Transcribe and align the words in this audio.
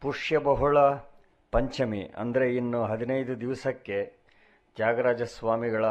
ಪುಷ್ಯಬಹುಳ 0.00 0.78
ಪಂಚಮಿ 1.52 2.02
ಅಂದರೆ 2.16 2.56
ಇನ್ನು 2.56 2.84
ಹದಿನೈದು 2.84 3.40
ದಿವಸಕ್ಕೆ 3.40 4.04
ತ್ಯಾಗರಾಜ 4.76 5.22
ಸ್ವಾಮಿಗಳ 5.22 5.84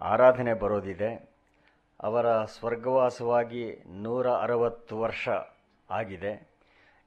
ಆರಾಧನೆ 0.00 0.54
ಬರೋದಿದೆ. 0.54 1.30
ಅವರ 2.02 2.44
ಸ್ವರ್ಗವಾಸವಾಗಿ 2.44 3.84
ನೂರ 3.86 4.30
ಅರವತ್ತು 4.30 4.98
ವರ್ಷ 4.98 5.28
ಆಗಿದೆ. 5.90 6.50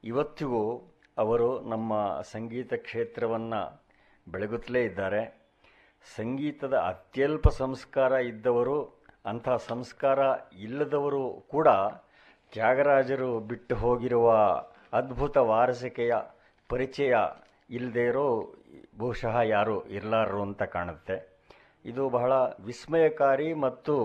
ಇವತ್ತಿಗೂ 0.04 0.94
ಅವರು 1.18 1.61
ನಮ್ಮ 1.61 2.21
ಸಂಗೀತ 2.21 2.73
ಕ್ಷೇತ್ರವನ್ನು 2.73 3.84
ಬೆಳಗುತ್ತಲೇ 4.28 4.84
ಇದ್ದಾರೆ. 4.84 5.52
ಸಂಗೀತದ 6.16 6.73
ಅತ್ಯಲ್ಪ 6.73 7.48
ಸಂಸ್ಕಾರ 7.48 8.12
ಇದ್ದವರು, 8.12 9.04
ಅಂಥ 9.26 9.50
ಸಂಸ್ಕಾರ 9.50 10.20
ಇಲ್ಲದವರು 10.60 11.46
ಕೂಡ 11.52 11.68
ತ್ಯಾಗರಾಜರು 12.54 13.39
ಬಿಟ್ಟು 13.39 13.76
ಹೋಗಿರುವ 13.76 14.36
ಅದ್ಭುತ 14.93 15.38
ವಾರಸಿಕೆಯ 15.38 16.13
ಪರಿಚಯ 16.70 17.15
ಇಲ್ಲದೇ 17.70 18.05
ಇರೋ 18.05 18.55
ಬಹುಶಃ 18.98 19.39
ಯಾರು 19.41 19.88
ಇರಲಾರರು 19.88 20.41
ಅಂತ 20.41 20.63
ಕಾಣುತ್ತೆ. 20.63 21.35
ಇದು 21.85 22.09
ಬಹಳ 22.09 22.34
ವಿಸ್ಮಯಕಾರಿ 22.66 23.53
ಮತ್ತು 23.53 23.95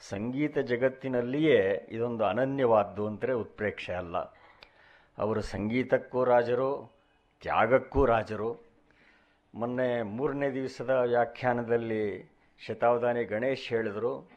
ಸಂಗೀತ 0.00 0.58
ಜಗತ್ತಿನಲ್ಲಿಯೇ 0.58 1.88
ಇದೊಂದು 1.90 2.24
ಅನನ್ಯವಾದ್ದು 2.24 3.06
ಅಂದರೆ 3.06 3.32
ಉತ್ಪ್ರೇಕ್ಷೆ 3.32 3.92
ಅಲ್ಲ. 3.92 4.16
ಅವರು 5.18 5.40
ಸಂಗೀತಕ್ಕೂ 5.40 6.24
ರಾಜರು, 6.24 6.92
ತ್ಯಾಗಕ್ಕೂ 7.42 8.04
ರಾಜರು. 8.04 8.72
ಮೊನ್ನೆ 9.54 10.02
ಮೂರನೇ 10.02 10.50
ದಿವಸದ 10.50 10.90
ವ್ಯಾಖ್ಯಾನದಲ್ಲಿ 10.90 12.32
ಶತಾವಧಾನಿ 12.66 13.24
ಗಣೇಶ್ 13.24 13.68
ಹೇಳಿದರು, 13.68 14.30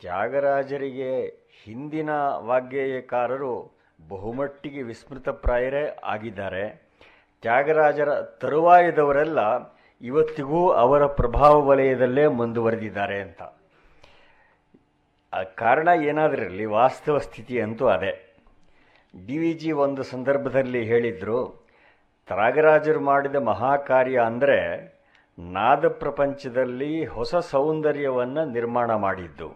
ತ್ಯಾಗರಾಜರಿಗೆ 0.00 1.26
ಹಿಂದಿನ 1.64 2.10
ವಾಗ್ಗೇಯಕಾರರು 2.36 3.75
ಬಹುಮಟ್ಟಿಗೆ 4.00 4.82
ವಿಸ್ಮೃತಪ್ರಾಯರೇ 4.82 5.84
ಆಗಿದ್ದಾರೆ. 6.04 6.64
ತ್ಯಾಗರಾಜರ 7.42 8.10
ತರುವಾಯದವರೆಲ್ಲ 8.22 9.40
ಇವತ್ತಿಗೂ 10.00 10.70
ಅವರ 10.70 11.06
ಪ್ರಭಾವ 11.06 11.54
ವಲಯದಲ್ಲೇ 11.66 12.26
ಮುಂದುವರೆದಿದ್ದಾರೆ 12.26 13.20
ಅಂತ. 13.20 13.42
ಆ 15.32 15.42
ಕಾರಣ 15.42 15.88
ಏನಾದರಲ್ಲಿ 15.88 16.64
ವಾಸ್ತವ 16.64 17.18
ಸ್ಥಿತಿ 17.18 17.60
ಅಂತೂ 17.60 17.86
ಅದೇ. 17.86 18.12
ಡಿ 19.26 19.38
ವಿ 19.38 19.52
ಜಿ 19.52 19.70
ಒಂದು 19.72 20.02
ಸಂದರ್ಭದಲ್ಲಿ 20.02 20.82
ಹೇಳಿದರು, 20.84 21.40
ತ್ಯಾಗರಾಜರು 22.26 23.00
ಮಾಡಿದ 23.00 23.36
ಮಹಾಕಾರ್ಯ 23.36 24.18
ಅಂದರೆ 24.20 24.58
ನಾದ 25.38 25.88
ಪ್ರಪಂಚದಲ್ಲಿ 25.88 27.04
ಹೊಸ 27.04 27.34
ಸೌಂದರ್ಯವನ್ನು 27.36 28.44
ನಿರ್ಮಾಣ 28.52 28.94
ಮಾಡಿದ್ದು. 28.94 29.48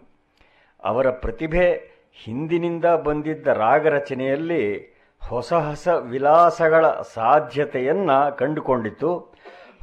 ಅವರ 0.83 1.09
ಪ್ರತಿಭೆ 1.09 1.65
ಹಿಂದಿನಿಂದ 2.13 2.85
ಬಂದಿದ್ದ 2.85 3.47
ರಾಗ 3.47 3.87
ರಚನೆಯಲ್ಲಿ 3.87 4.91
ಹೊಸ 5.29 5.53
ಹೊಸ 5.53 5.87
ವಿಲಾಸಗಳ 5.87 6.89
ಸಾಧ್ಯತೆಯನ್ನು 6.89 8.37
ಕಂಡುಕೊಂಡಿತು. 8.37 9.33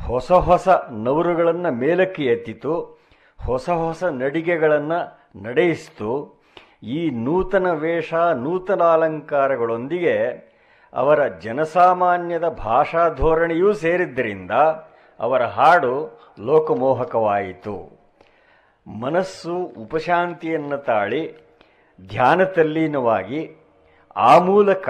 ಹೊಸ 0.07 0.33
ಹೊಸ 0.33 0.69
ನವರುಗಳನ್ನು 0.91 1.73
ಮೇಲಕ್ಕೆ 1.73 2.25
ಎತ್ತಿತು. 2.25 2.99
ಹೊಸ 3.47 3.71
ಹೊಸ 3.71 4.05
ನಡಿಗೆಗಳನ್ನು 4.05 5.31
ನಡೆಯಿಸಿತು. 5.43 6.43
ಈ 6.83 7.11
ನೂತನ 7.11 7.71
ವೇಷ 7.71 8.15
ನೂತನ 8.15 8.83
ಅಲಂಕಾರಗಳೊಂದಿಗೆ 8.83 10.49
ಅವರ 10.93 11.29
ಜನಸಾಮಾನ್ಯದ 11.29 12.49
ಭಾಷಾ 12.49 13.09
ಧೋರಣೆಯೂ 13.09 13.73
ಸೇರಿದ್ದರಿಂದ 13.73 14.51
ಅವರ 15.21 15.43
ಹಾಡು 15.43 16.21
ಲೋಕಮೋಹಕವಾಯಿತು. 16.41 17.99
ಮನಸ್ಸು 19.01 19.57
ಉಪಶಾಂತಿಯನ್ನು 19.57 20.79
ತಾಳಿ 20.79 21.48
ಧ್ಯಾನ 21.99 22.45
ತಲ್ಲೀನವಾಗಿ 22.45 23.41
ಆ 24.17 24.33
ಮೂಲಕ 24.39 24.89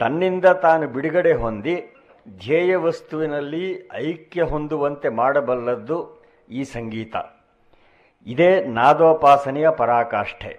ತನ್ನಿಂದ 0.00 0.46
ತಾನು 0.64 0.88
ಬಿಡುಗಡೆ 0.88 1.32
ಹೊಂದಿ 1.32 1.74
ಧ್ಯೇಯ 2.38 2.76
ವಸ್ತುವಿನಲ್ಲಿ 2.76 3.64
ಐಕ್ಯ 4.08 4.42
ಹೊಂದುವಂತೆ 4.42 5.08
ಮಾಡಬಲ್ಲದ್ದು 5.08 5.98
ಈ 6.50 6.62
ಸಂಗೀತ. 6.74 7.14
ಇದೇ 8.26 8.50
ನಾದೋಪಾಸನೆಯ 8.76 9.68
ಪರಾಕಾಷ್ಠೆ. 9.70 10.52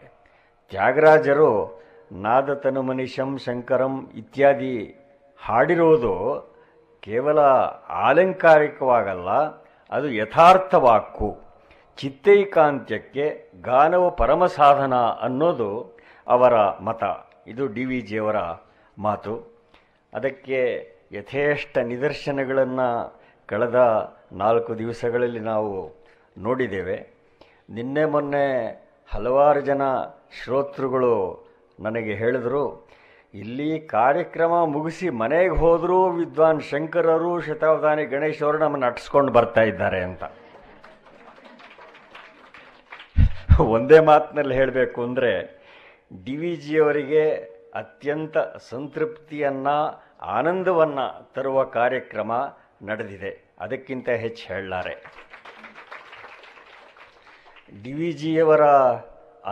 ತ್ಯಾಗರಾಜರು 0.71 1.51
ನಾದತನುಮನಿಷಂ 2.11 3.31
ಶಂಕರಂ 3.45 3.93
ಇತ್ಯಾದಿ 4.15 4.75
ಹಾಡಿರೋದು 5.39 6.15
ಕೇವಲ 7.03 7.39
ಆಲಂಕಾರಿಕವಾಗಲ್ಲ, 8.07 9.29
ಅದು 9.91 10.07
ಯಥಾರ್ಥ 10.11 10.73
ವಾಕ್ಕು 10.87 11.29
ಚಿತ್ತೈಕಾಂತ್ಯಕ್ಕೆ 11.97 13.25
ಗಾನವ 13.61 14.03
ಪರಮ 14.09 14.45
ಸಾಧನ 14.59 14.95
ಅನ್ನೋದು 15.25 15.69
ಅವರ 16.27 16.55
ಮತ. 16.87 17.03
ಇದು 17.47 17.63
ಡಿ 17.75 17.83
ವಿ 17.85 17.99
ಜಿಯವರ 18.01 18.39
ಮಾತು. 18.97 19.33
ಅದಕ್ಕೆ 20.13 20.59
ಯಥೇಷ್ಟ 21.11 21.77
ನಿದರ್ಶನಗಳನ್ನು 21.91 22.87
ಕಳೆದ 23.49 23.79
ನಾಲ್ಕು 24.31 24.71
ದಿವಸಗಳಲ್ಲಿ 24.79 25.41
ನಾವು 25.51 25.71
ನೋಡಿದ್ದೇವೆ. 26.37 26.97
ನಿನ್ನೆ 27.69 28.03
ಮೊನ್ನೆ 28.05 28.45
ಹಲವಾರು 29.13 29.61
ಜನ 29.61 29.81
ಶ್ರೋತೃಗಳು 30.39 31.15
ನನಗೆ 31.79 32.13
ಹೇಳಿದರು, 32.13 32.63
ಇಲ್ಲಿ 33.33 33.69
ಕಾರ್ಯಕ್ರಮ 33.97 34.53
ಮುಗಿಸಿ 34.65 35.07
ಮನೆಗೆ 35.21 35.55
ಹೋದರೂ 35.61 35.99
ವಿದ್ವಾನ್ 36.19 36.61
ಶಂಕರರು 36.61 37.31
ಶತಾವಧಾನಿ 37.39 38.05
ಗಣೇಶ್ 38.05 38.41
ಅವರು 38.43 38.57
ನಮ್ಮನ್ನು 38.57 38.87
ಅಟ್ಸ್ಕೊಂಡು 38.87 39.31
ಬರ್ತಾ 39.31 39.61
ಇದ್ದಾರೆ 39.61 39.99
ಅಂತ. 40.03 40.23
ಒಂದೇ 43.73 43.99
ಮಾತಿನಲ್ಲಿ 44.09 44.55
ಹೇಳಬೇಕು 44.59 44.99
ಅಂದರೆ 45.07 45.31
ಡಿ 46.25 46.35
ವಿ 46.41 46.51
ಜಿಯವರಿಗೆ 46.63 47.23
ಅತ್ಯಂತ 47.81 48.37
ಸಂತೃಪ್ತಿಯನ್ನು, 48.71 49.75
ಆನಂದವನ್ನು 50.37 51.05
ತರುವ 51.35 51.63
ಕಾರ್ಯಕ್ರಮ 51.77 52.31
ನಡೆದಿದೆ. 52.89 53.31
ಅದಕ್ಕಿಂತ 53.63 54.09
ಹೆಚ್ಚು 54.23 54.43
ಹೇಳಲಾರೆ. 54.53 54.95
ಡಿ 57.83 57.93
ವಿ 57.99 58.11
ಜಿಯವರ 58.21 58.63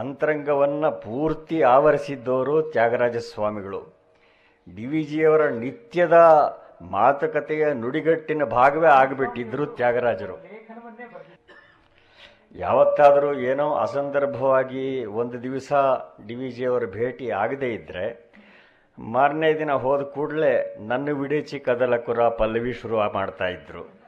ಅಂತರಂಗವನ್ನು 0.01 0.89
ಪೂರ್ತಿ 1.05 1.59
ಆವರಿಸಿದ್ದವರು 1.75 2.55
ತ್ಯಾಗರಾಜ 2.73 3.17
ಸ್ವಾಮಿಗಳು 3.31 3.81
ಡಿ 4.67 4.85
ವಿ 4.85 5.03
ಜಿಯವರ 5.11 5.43
ನಿತ್ಯದ 5.63 6.17
ಮಾತುಕತೆಯ 6.95 7.65
ನುಡಿಗಟ್ಟಿನ 7.81 8.43
ಭಾಗವೇ 8.43 8.89
ಆಗಿಬಿಟ್ಟಿದ್ದರು 9.01 9.65
ತ್ಯಾಗರಾಜರು. 9.79 10.37
ಯಾವತ್ತಾದರೂ 12.55 13.33
ಏನೋ 13.33 13.73
ಅಸಂದರ್ಭವಾಗಿ 13.73 15.05
ಒಂದು 15.05 15.43
ದಿವಸ 15.43 15.73
ಡಿ 16.27 16.35
ವಿ 16.35 16.49
ಜಿಯವರ 16.49 16.85
ಭೇಟಿ 16.85 17.29
ಆಗದೇ 17.29 17.73
ಇದ್ದರೆ 17.73 18.31
ಮಾರನೇ 18.99 19.53
ದಿನ 19.53 19.71
ಹೋದ 19.71 20.01
ಕೂಡಲೇ 20.01 20.75
ನನ್ನ 20.79 21.09
ವಿಡೇಚಿ 21.09 21.59
ಕದಲಕುರ 21.59 22.27
ಪಲ್ಲವಿ 22.27 22.73
ಶುರು 22.73 22.95
ಇದ್ರು. 23.51 23.99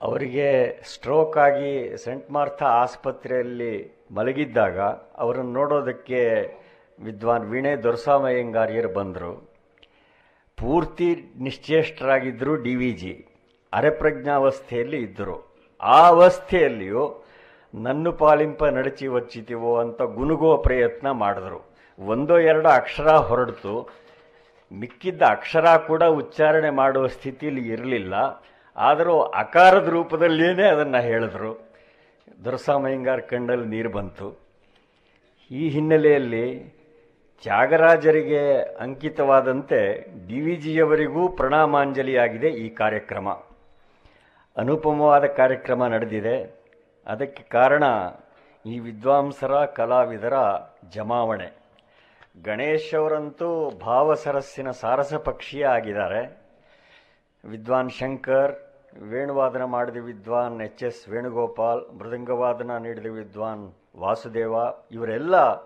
ಅವರಿಗೆ 0.00 0.80
ಸ್ಟ್ರೋಕ್ 0.84 1.36
ಆಗಿ 1.36 1.96
ಸೆಂಟ್ 1.96 2.30
ಮಾರ್ಥ 2.30 2.62
ಆಸ್ಪತ್ರೆಯಲ್ಲಿ 2.62 4.04
ಮಲಗಿದ್ದಾಗ 4.12 4.80
ಅವರನ್ನು 5.16 5.52
ನೋಡೋದಕ್ಕೆ 5.52 6.40
ವಿದ್ವಾನ್ 7.02 7.44
ವೀಣೆ 7.44 7.76
ದೊರಸಾಮಯ್ಯಂಗಾರ್ಯರು 7.76 8.88
ಬಂದರು. 8.88 9.50
ಪೂರ್ತಿ 10.56 11.32
ನಿಶ್ಚೇಷ್ಟರಾಗಿದ್ದರು 11.38 12.56
ಡಿ 12.56 12.74
ವಿ 12.74 12.92
ಜಿ. 12.92 13.26
ಅರೆಪ್ರಜ್ಞಾವಸ್ಥೆಯಲ್ಲಿ 13.72 14.96
ಇದ್ದರು 14.96 15.49
ಆ 15.82 16.06
ಅವಸ್ಥೆಯಲ್ಲಿಯೂ 16.06 17.24
ನನ್ನು 17.74 18.12
ಪಾಲಿಂಪ 18.12 18.64
ನಡಚಿ 18.64 19.06
ವಚ್ಚಿತಿವೋ 19.06 19.78
ಅಂತ 19.78 20.02
ಗುನುಗುವ 20.02 20.56
ಪ್ರಯತ್ನ 20.56 21.10
ಮಾಡಿದ್ರು. 21.10 21.70
ಒಂದೋ 21.98 22.38
ಎರಡು 22.38 22.68
ಅಕ್ಷರ 22.68 23.08
ಹೊರಡ್ತು. 23.08 23.88
ಮಿಕ್ಕಿದ್ದ 24.72 25.22
ಅಕ್ಷರ 25.22 25.76
ಕೂಡ 25.76 26.02
ಉಚ್ಚಾರಣೆ 26.02 26.70
ಮಾಡುವ 26.70 27.06
ಸ್ಥಿತಿಯಲ್ಲಿ 27.06 27.68
ಇರಲಿಲ್ಲ. 27.68 28.14
ಆದರೂ 28.76 29.20
ಅಕಾರದ 29.20 29.88
ರೂಪದಲ್ಲಿಯೇ 29.88 30.62
ಅದನ್ನು 30.62 31.00
ಹೇಳಿದ್ರು. 31.00 31.70
ದೊರಸಾಮಯ್ಯಂಗಾರ್ 32.44 33.22
ಕಣ್ಣಲ್ಲಿ 33.22 33.66
ನೀರು 33.66 33.90
ಬಂತು. 33.90 34.38
ಈ 35.50 35.68
ಹಿನ್ನೆಲೆಯಲ್ಲಿ 35.68 36.80
ತ್ಯಾಗರಾಜರಿಗೆ 37.42 38.62
ಅಂಕಿತವಾದಂತೆ 38.80 40.06
ಡಿ 40.28 40.40
ವಿ 40.40 40.56
ಜಿಯವರಿಗೂ 40.56 41.28
ಪ್ರಣಾಮಾಂಜಲಿಯಾಗಿದೆ 41.28 42.48
ಈ 42.48 42.68
ಕಾರ್ಯಕ್ರಮ. 42.68 43.28
ಅನುಪಮವಾದ 44.60 45.24
ಕಾರ್ಯಕ್ರಮ 45.24 45.86
ನಡೆದಿದೆ. 45.86 46.60
ಅದಕ್ಕೆ 47.06 47.42
ಕಾರಣ 47.42 47.84
ಈ 48.66 48.78
ವಿದ್ವಾಂಸರ, 48.78 49.64
ಕಲಾವಿದರ 49.64 50.32
ಜಮಾವಣೆ. 50.90 51.48
ಗಣೇಶ್ 52.44 52.94
ಅವರಂತೂ 52.94 53.70
ಭಾವಸರಸ್ಸಿನ 53.70 54.70
ಸಾರಸ 54.70 55.14
ಪಕ್ಷಿಯೇ 55.14 55.64
ಆಗಿದ್ದಾರೆ. 55.64 56.42
ವಿದ್ವಾನ್ 57.44 57.90
ಶಂಕರ್, 57.90 58.54
ವೇಣುವಾದನ 59.02 59.64
ಮಾಡಿದ 59.64 59.96
ವಿದ್ವಾನ್ 59.96 60.62
ಎಚ್ 60.62 60.82
ಎಸ್ 60.82 61.08
ವೇಣುಗೋಪಾಲ್, 61.08 61.98
ಮೃದಂಗವಾದನ 61.98 62.76
ನೀಡಿದ 62.76 63.06
ವಿದ್ವಾನ್ 63.06 63.72
ವಾಸುದೇವ, 63.98 64.54
ಇವರೆಲ್ಲ 64.90 65.56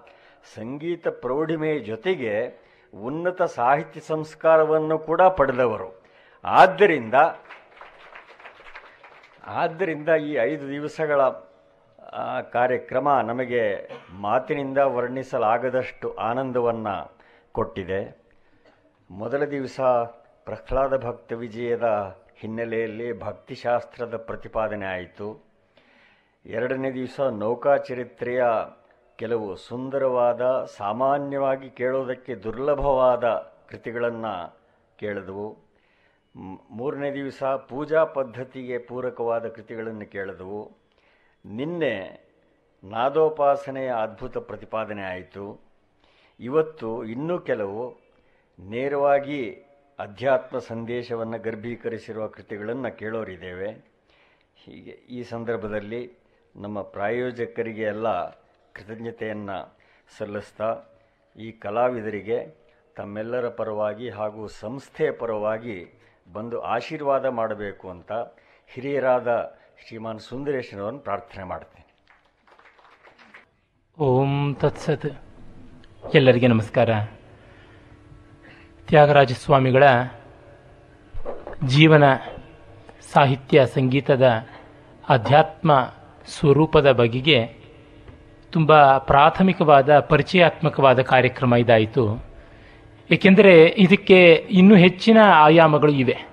ಸಂಗೀತ 0.55 1.09
ಪ್ರೌಢಿಮೆಯ 1.09 1.79
ಜೊತೆಗೆ 1.79 2.65
ಉನ್ನತ 3.05 3.43
ಸಾಹಿತ್ಯ 3.43 4.01
ಸಂಸ್ಕಾರವನ್ನು 4.01 4.99
ಕೂಡ 4.99 5.23
ಪಡೆದವರು. 5.23 6.03
ಆದ್ದರಿಂದ 6.45 7.15
ಆದ್ದರಿಂದ 9.47 10.09
ಈ 10.09 10.33
ಐದು 10.33 10.69
ದಿವಸಗಳ 10.69 11.29
ಕಾರ್ಯಕ್ರಮ 12.53 13.21
ನಮಗೆ 13.21 13.89
ಮಾತಿನಿಂದ 14.13 14.79
ವರ್ಣಿಸಲಾಗದಷ್ಟು 14.79 16.15
ಆನಂದವನ್ನು 16.15 17.17
ಕೊಟ್ಟಿದೆ. 17.53 18.25
ಮೊದಲ 19.11 19.45
ದಿವಸ 19.45 19.81
ಪ್ರಹ್ಲಾದ 20.45 21.05
ಭಕ್ತ 21.05 21.33
ವಿಜಯದ 21.33 22.17
ಹಿನ್ನೆಲೆಯಲ್ಲಿ 22.39 23.21
ಭಕ್ತಿಶಾಸ್ತ್ರದ 23.21 24.17
ಪ್ರತಿಪಾದನೆ 24.17 24.87
ಆಯಿತು. 24.87 25.55
ಎರಡನೇ 26.47 26.91
ದಿವಸ 26.91 27.21
ನೌಕಾಚರಿತ್ರೆಯ 27.21 28.45
ಕೆಲವು 29.17 29.57
ಸುಂದರವಾದ, 29.57 30.65
ಸಾಮಾನ್ಯವಾಗಿ 30.65 31.71
ಕೇಳೋದಕ್ಕೆ 31.71 32.35
ದುರ್ಲಭವಾದ 32.35 33.55
ಕೃತಿಗಳನ್ನು 33.69 34.59
ಕೇಳಿದವು. 34.99 35.64
ಮೂರನೇ 36.71 37.13
ದಿವಸ 37.13 37.43
ಪೂಜಾ 37.45 38.05
ಪದ್ಧತಿಗೆ 38.05 38.79
ಪೂರಕವಾದ 38.79 39.49
ಕೃತಿಗಳನ್ನು 39.49 40.11
ಕೇಳಿದವು. 40.11 40.73
ನಿನ್ನೆ 41.47 42.25
ನಾದೋಪಾಸನೆಯ 42.85 43.93
ಅದ್ಭುತ 43.93 44.39
ಪ್ರತಿಪಾದನೆ 44.39 45.03
ಆಯಿತು. 45.03 45.61
ಇವತ್ತು 46.41 47.05
ಇನ್ನೂ 47.05 47.39
ಕೆಲವು 47.39 47.97
ನೇರವಾಗಿ 48.59 49.53
ಅಧ್ಯಾತ್ಮ 49.99 50.59
ಸಂದೇಶವನ್ನು 50.59 51.39
ಗರ್ಭೀಕರಿಸಿರುವ 51.39 52.27
ಕೃತಿಗಳನ್ನು 52.27 52.99
ಕೇಳೋರಿದ್ದೇವೆ. 52.99 53.73
ಹೀಗೆ 54.57 54.91
ಈ 54.91 55.23
ಸಂದರ್ಭದಲ್ಲಿ 55.23 56.19
ನಮ್ಮ 56.57 56.83
ಪ್ರಾಯೋಜಕರಿಗೆ 56.83 57.83
ಎಲ್ಲ 57.83 58.31
ಕೃತಜ್ಞತೆಯನ್ನು 58.73 59.79
ಸಲ್ಲಿಸ್ತಾ 60.19 60.83
ಈ 61.37 61.53
ಕಲಾವಿದರಿಗೆ 61.53 62.65
ತಮ್ಮೆಲ್ಲರ 62.97 63.49
ಪರವಾಗಿ 63.49 64.11
ಹಾಗೂ 64.11 64.47
ಸಂಸ್ಥೆಯ 64.47 65.11
ಪರವಾಗಿ 65.11 66.05
ಬಂದು 66.33 66.61
ಆಶೀರ್ವಾದ 66.61 67.27
ಮಾಡಬೇಕು 67.27 67.91
ಅಂತ 67.91 68.13
ಹಿರಿಯರಾದ 68.75 69.59
ಶ್ರೀಮಾನ್ 69.87 70.21
ಸುಂದರೇಶನವರನ್ನು 70.21 71.01
ಪ್ರಾರ್ಥನೆ 71.01 71.45
ಮಾಡ್ತೇನೆ. 71.45 71.85
ಓಂ 73.99 74.55
ತತ್ಸತ್. 74.55 75.07
ಎಲ್ಲರಿಗೆ 76.15 76.47
ನಮಸ್ಕಾರ. 76.47 76.91
ತ್ಯಾಗರಾಜ 78.89 79.33
ಸ್ವಾಮಿಗಳ 79.33 79.83
ಜೀವನ 81.65 82.15
ಸಾಹಿತ್ಯ 83.13 83.67
ಸಂಗೀತದ 83.67 84.47
ಅಧ್ಯಾತ್ಮ 85.09 85.95
ಸ್ವರೂಪದ 86.27 86.93
ಬಗೆಗೆ 86.93 87.57
ತುಂಬ 88.51 88.99
ಪ್ರಾಥಮಿಕವಾದ, 88.99 89.99
ಪರಿಚಯಾತ್ಮಕವಾದ 89.99 91.03
ಕಾರ್ಯಕ್ರಮ 91.03 91.55
ಇದಾಯಿತು. 91.55 92.34
ಏಕೆಂದರೆ 93.11 93.65
ಇದಕ್ಕೆ 93.79 94.35
ಇನ್ನೂ 94.51 94.77
ಹೆಚ್ಚಿನ 94.77 95.19
ಆಯಾಮಗಳು 95.35 95.93
ಇವೆ. 95.93 96.27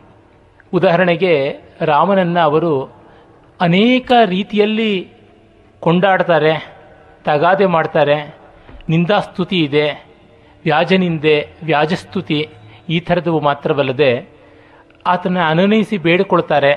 ಉದಾಹರಣೆಗೆ 0.74 1.34
ರಾಮನನ್ನು 1.82 2.40
ಅವರು 2.40 2.74
ಅನೇಕ 3.62 4.12
ರೀತಿಯಲ್ಲಿ 4.26 5.08
ಕೊಂಡಾಡ್ತಾರೆ, 5.80 6.54
ತಗಾದೆ 7.24 7.66
ಮಾಡ್ತಾರೆ. 7.66 8.38
ನಿಂದಾಸ್ತುತಿ 8.90 9.60
ಇದೆ, 9.60 9.88
ವ್ಯಾಜನಿಂದೆ, 10.64 11.48
ವ್ಯಾಜಸ್ತುತಿ, 11.64 12.50
ಈ 12.90 13.00
ಥರದವು 13.00 13.40
ಮಾತ್ರವಲ್ಲದೆ 13.40 14.30
ಆತನ 15.08 15.38
ಅನುನಯಿಸಿ 15.48 15.98
ಬೇಡಿಕೊಳ್ತಾರೆ. 15.98 16.74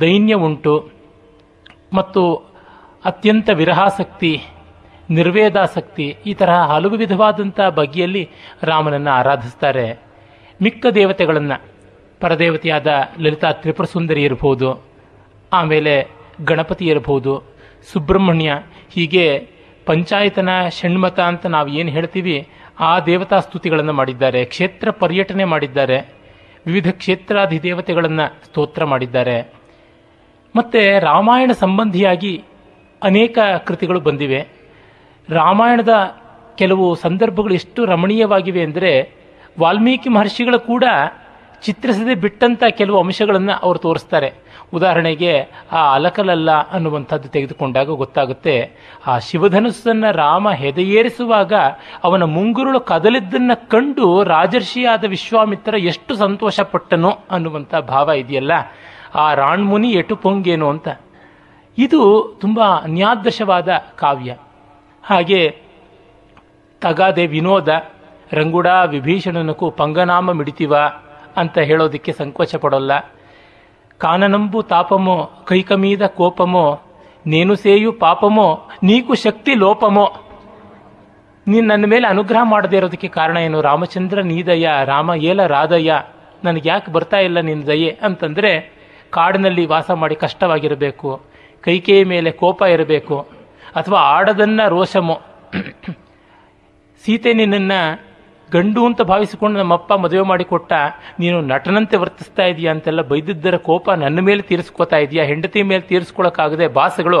ದೈನ್ಯ 0.00 0.34
ಉಂಟು 0.34 0.90
ಮತ್ತು 1.92 2.22
ಅತ್ಯಂತ 3.04 3.50
ವಿರಹಾಸಕ್ತಿ 3.54 4.42
ನಿರ್ವೇದಾಸಕ್ತಿ 5.10 6.16
ಈ 6.26 6.34
ತರಹ 6.34 6.66
ಹಲವು 6.66 6.96
ವಿಧವಾದಂಥ 6.96 7.60
ಬಗೆಯಲ್ಲಿ 7.60 8.30
ರಾಮನನ್ನು 8.62 9.10
ಆರಾಧಿಸ್ತಾರೆ. 9.10 9.98
ಮಿಕ್ಕ 10.62 10.86
ದೇವತೆಗಳನ್ನು, 10.86 11.62
ಪರದೇವತೆಯಾದ 12.20 12.86
ಲಲಿತಾ 13.18 13.52
ತ್ರಿಪುರ 13.52 13.84
ಸುಂದರಿ 13.84 14.22
ಇರಬಹುದು 14.22 14.84
ಆಮೇಲೆ 15.52 16.08
ಗಣಪತಿ 16.44 16.86
ಇರಬಹುದು 16.86 17.42
ಸುಬ್ರಹ್ಮಣ್ಯ, 17.92 18.52
ಹೀಗೆ 18.90 19.48
ಪಂಚಾಯತನ 19.86 20.48
ಷಣ್ಮತ 20.68 21.20
ಅಂತ 21.20 21.46
ನಾವು 21.46 21.68
ಏನು 21.68 21.90
ಹೇಳ್ತೀವಿ, 21.90 22.48
ಆ 22.80 23.00
ದೇವತಾ 23.00 23.40
ಸ್ತುತಿಗಳನ್ನು 23.40 23.92
ಮಾಡಿದ್ದಾರೆ, 23.92 24.44
ಕ್ಷೇತ್ರ 24.44 24.90
ಪರ್ಯಟನೆ 24.90 25.44
ಮಾಡಿದ್ದಾರೆ, 25.44 26.14
ವಿವಿಧ 26.66 26.88
ಕ್ಷೇತ್ರಾಧಿದೇವತೆಗಳನ್ನು 26.90 28.44
ಸ್ತೋತ್ರ 28.44 28.84
ಮಾಡಿದ್ದಾರೆ. 28.84 29.52
ಮತ್ತು 30.56 31.00
ರಾಮಾಯಣ 31.00 31.50
ಸಂಬಂಧಿಯಾಗಿ 31.52 32.44
ಅನೇಕ 33.02 33.38
ಕೃತಿಗಳು 33.64 34.00
ಬಂದಿವೆ. 34.00 34.55
ರಾಮಾಯಣದ 35.30 36.16
ಕೆಲವು 36.54 36.94
ಸಂದರ್ಭಗಳು 36.94 37.54
ಎಷ್ಟು 37.54 37.84
ರಮಣೀಯವಾಗಿವೆ 37.84 38.62
ಅಂದರೆ 38.62 39.12
ವಾಲ್ಮೀಕಿ 39.60 40.08
ಮಹರ್ಷಿಗಳು 40.08 40.60
ಕೂಡ 40.60 40.84
ಚಿತ್ರಿಸದೆ 41.62 42.14
ಬಿಟ್ಟಂಥ 42.14 42.64
ಕೆಲವು 42.70 42.98
ಅಂಶಗಳನ್ನು 42.98 43.52
ಅವರು 43.52 43.78
ತೋರಿಸ್ತಾರೆ. 43.78 44.32
ಉದಾಹರಣೆಗೆ, 44.74 45.50
ಆ 45.72 45.94
ಅಲಕಲಲ್ಲ 45.94 46.50
ಅನ್ನುವಂಥದ್ದು 46.50 47.28
ತೆಗೆದುಕೊಂಡಾಗ 47.28 47.90
ಗೊತ್ತಾಗುತ್ತೆ, 47.90 48.70
ಆ 49.06 49.18
ಶಿವಧನುಸ್ಸನ್ನು 49.18 50.14
ರಾಮ 50.14 50.50
ಹೆದೆಯೇರಿಸುವಾಗ 50.50 51.52
ಅವನ 52.04 52.22
ಮುಂಗುರುಳು 52.22 52.80
ಕದಲಿದ್ದನ್ನು 52.80 53.68
ಕಂಡು 53.68 54.22
ರಾಜರ್ಷಿಯಾದ 54.24 55.04
ವಿಶ್ವಾಮಿತ್ರ 55.04 55.74
ಎಷ್ಟು 55.74 56.14
ಸಂತೋಷಪಟ್ಟನು 56.14 57.10
ಅನ್ನುವಂಥ 57.30 57.74
ಭಾವ 57.74 58.10
ಇದೆಯಲ್ಲ. 58.10 58.52
ಆ 59.14 59.34
ರಾಣ್ಮುನಿ 59.34 59.90
ಎಟು 59.90 60.16
ಪೊಂಗೇನು 60.16 60.68
ಅಂತ. 60.68 60.88
ಇದು 61.78 62.32
ತುಂಬ 62.40 62.60
ಅನ್ಯಾದೃಶವಾದ 62.62 63.68
ಕಾವ್ಯ. 63.96 64.36
ಹಾಗೆ 65.06 65.58
ತಗಾದೆ 66.80 67.26
ವಿನೋದ, 67.26 67.68
ರಂಗುಡ 68.32 68.66
ವಿಭೀಷಣನಕ್ಕೂ 68.86 69.70
ಪಂಗನಾಮ 69.70 70.32
ಮಿಡಿತಿವ 70.32 70.76
ಅಂತ 71.36 71.58
ಹೇಳೋದಕ್ಕೆ 71.58 72.12
ಸಂಕೋಚ 72.12 72.54
ಪಡೋಲ್ಲ. 72.54 72.98
ಕಾನನಂಬು 73.98 74.62
ತಾಪಮೋ, 74.62 75.30
ಕೈಕಮೀದ 75.46 76.06
ಕೋಪಮೋ, 76.06 76.80
ನೇನು 77.26 77.54
ಸೇಯು 77.54 77.92
ಪಾಪಮೋ, 77.92 78.68
ನೀಕು 78.82 79.14
ಶಕ್ತಿ 79.14 79.54
ಲೋಪಮೋ. 79.54 80.12
ನೀನು 81.48 81.66
ನನ್ನ 81.66 81.86
ಮೇಲೆ 81.86 82.06
ಅನುಗ್ರಹ 82.08 82.38
ಮಾಡದೇ 82.42 82.76
ಇರೋದಕ್ಕೆ 82.76 83.08
ಕಾರಣ 83.08 83.36
ಏನು? 83.36 83.60
ರಾಮಚಂದ್ರ 83.60 84.22
ನೀದಯ್ಯ, 84.22 84.70
ರಾಮ 84.84 85.10
ಏಲ 85.16 85.46
ರಾಧಯ್ಯ 85.46 86.02
ನನಗೆ 86.44 86.68
ಯಾಕೆ 86.68 86.92
ಬರ್ತಾ 86.92 87.16
ಇಲ್ಲ 87.16 87.40
ನಿನ್ನ 87.40 87.64
ದಯೆ 87.66 87.98
ಅಂತಂದರೆ 88.02 88.72
ಕಾಡಿನಲ್ಲಿ 89.10 89.66
ವಾಸ 89.66 89.90
ಮಾಡಿ 89.90 90.14
ಕಷ್ಟವಾಗಿರಬೇಕು. 90.14 91.22
ಕೈಕೇಯ 91.60 92.04
ಮೇಲೆ 92.04 92.30
ಕೋಪ 92.30 92.62
ಇರಬೇಕು. 92.62 93.35
ಅಥವಾ 93.80 94.00
ಆಡದನ್ನ 94.16 94.60
ರೋಷಮೋ. 94.74 95.16
ಸೀತೆ 97.04 97.32
ನಿನ್ನನ್ನು 97.40 97.80
ಗಂಡು 98.48 98.80
ಅಂತ 98.88 99.00
ಭಾವಿಸಿಕೊಂಡು 99.10 99.56
ನಮ್ಮಪ್ಪ 99.60 99.92
ಮದುವೆ 100.02 100.24
ಮಾಡಿಕೊಟ್ಟ, 100.30 100.72
ನೀನು 101.22 101.38
ನಟನಂತೆ 101.50 101.96
ವರ್ತಿಸ್ತಾ 102.02 102.44
ಇದೆಯಾ 102.52 102.70
ಅಂತೆಲ್ಲ 102.74 103.02
ಬೈದಿದ್ದರ 103.10 103.56
ಕೋಪ 103.68 103.86
ನನ್ನ 104.02 104.18
ಮೇಲೆ 104.28 104.42
ತೀರಿಸ್ಕೋತಾ 104.50 104.98
ಇದೆಯಾ? 105.04 105.22
ಹೆಂಡತಿ 105.30 105.62
ಮೇಲೆ 105.70 105.84
ತೀರಿಸ್ಕೊಳ್ಳೋಕ್ಕಾಗದೆ 105.90 106.66
ಬಾಸ್ಗಳು 106.78 107.20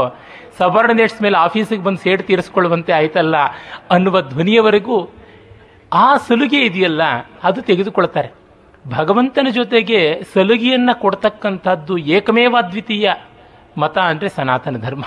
ಸಬಾರ್ಡಿನೇಟ್ಸ್ 0.58 1.20
ಮೇಲೆ 1.26 1.38
ಆಫೀಸಿಗೆ 1.46 1.84
ಬಂದು 1.86 2.02
ಸೇಡು 2.04 2.24
ತೀರಿಸ್ಕೊಳ್ಳುವಂತೆ 2.30 2.94
ಆಯ್ತಲ್ಲ 3.00 3.36
ಅನ್ನುವ 3.96 4.22
ಧ್ವನಿಯವರೆಗೂ 4.32 4.98
ಆ 6.04 6.06
ಸಲುಗೆ 6.28 6.60
ಇದೆಯಲ್ಲ, 6.68 7.02
ಅದು 7.48 7.60
ತೆಗೆದುಕೊಳ್ತಾರೆ. 7.70 8.30
ಭಗವಂತನ 8.84 9.48
ಜೊತೆಗೆ 9.60 10.00
ಸಲುಗೆಯನ್ನು 10.32 10.94
ಕೊಡ್ತಕ್ಕಂಥದ್ದು 11.04 11.94
ಏಕಮೇವಾದ್ವಿತೀಯ 12.16 13.08
ಮತ 13.82 13.96
ಅಂದರೆ 14.12 14.28
ಸನಾತನ 14.36 14.78
ಧರ್ಮ. 14.86 15.04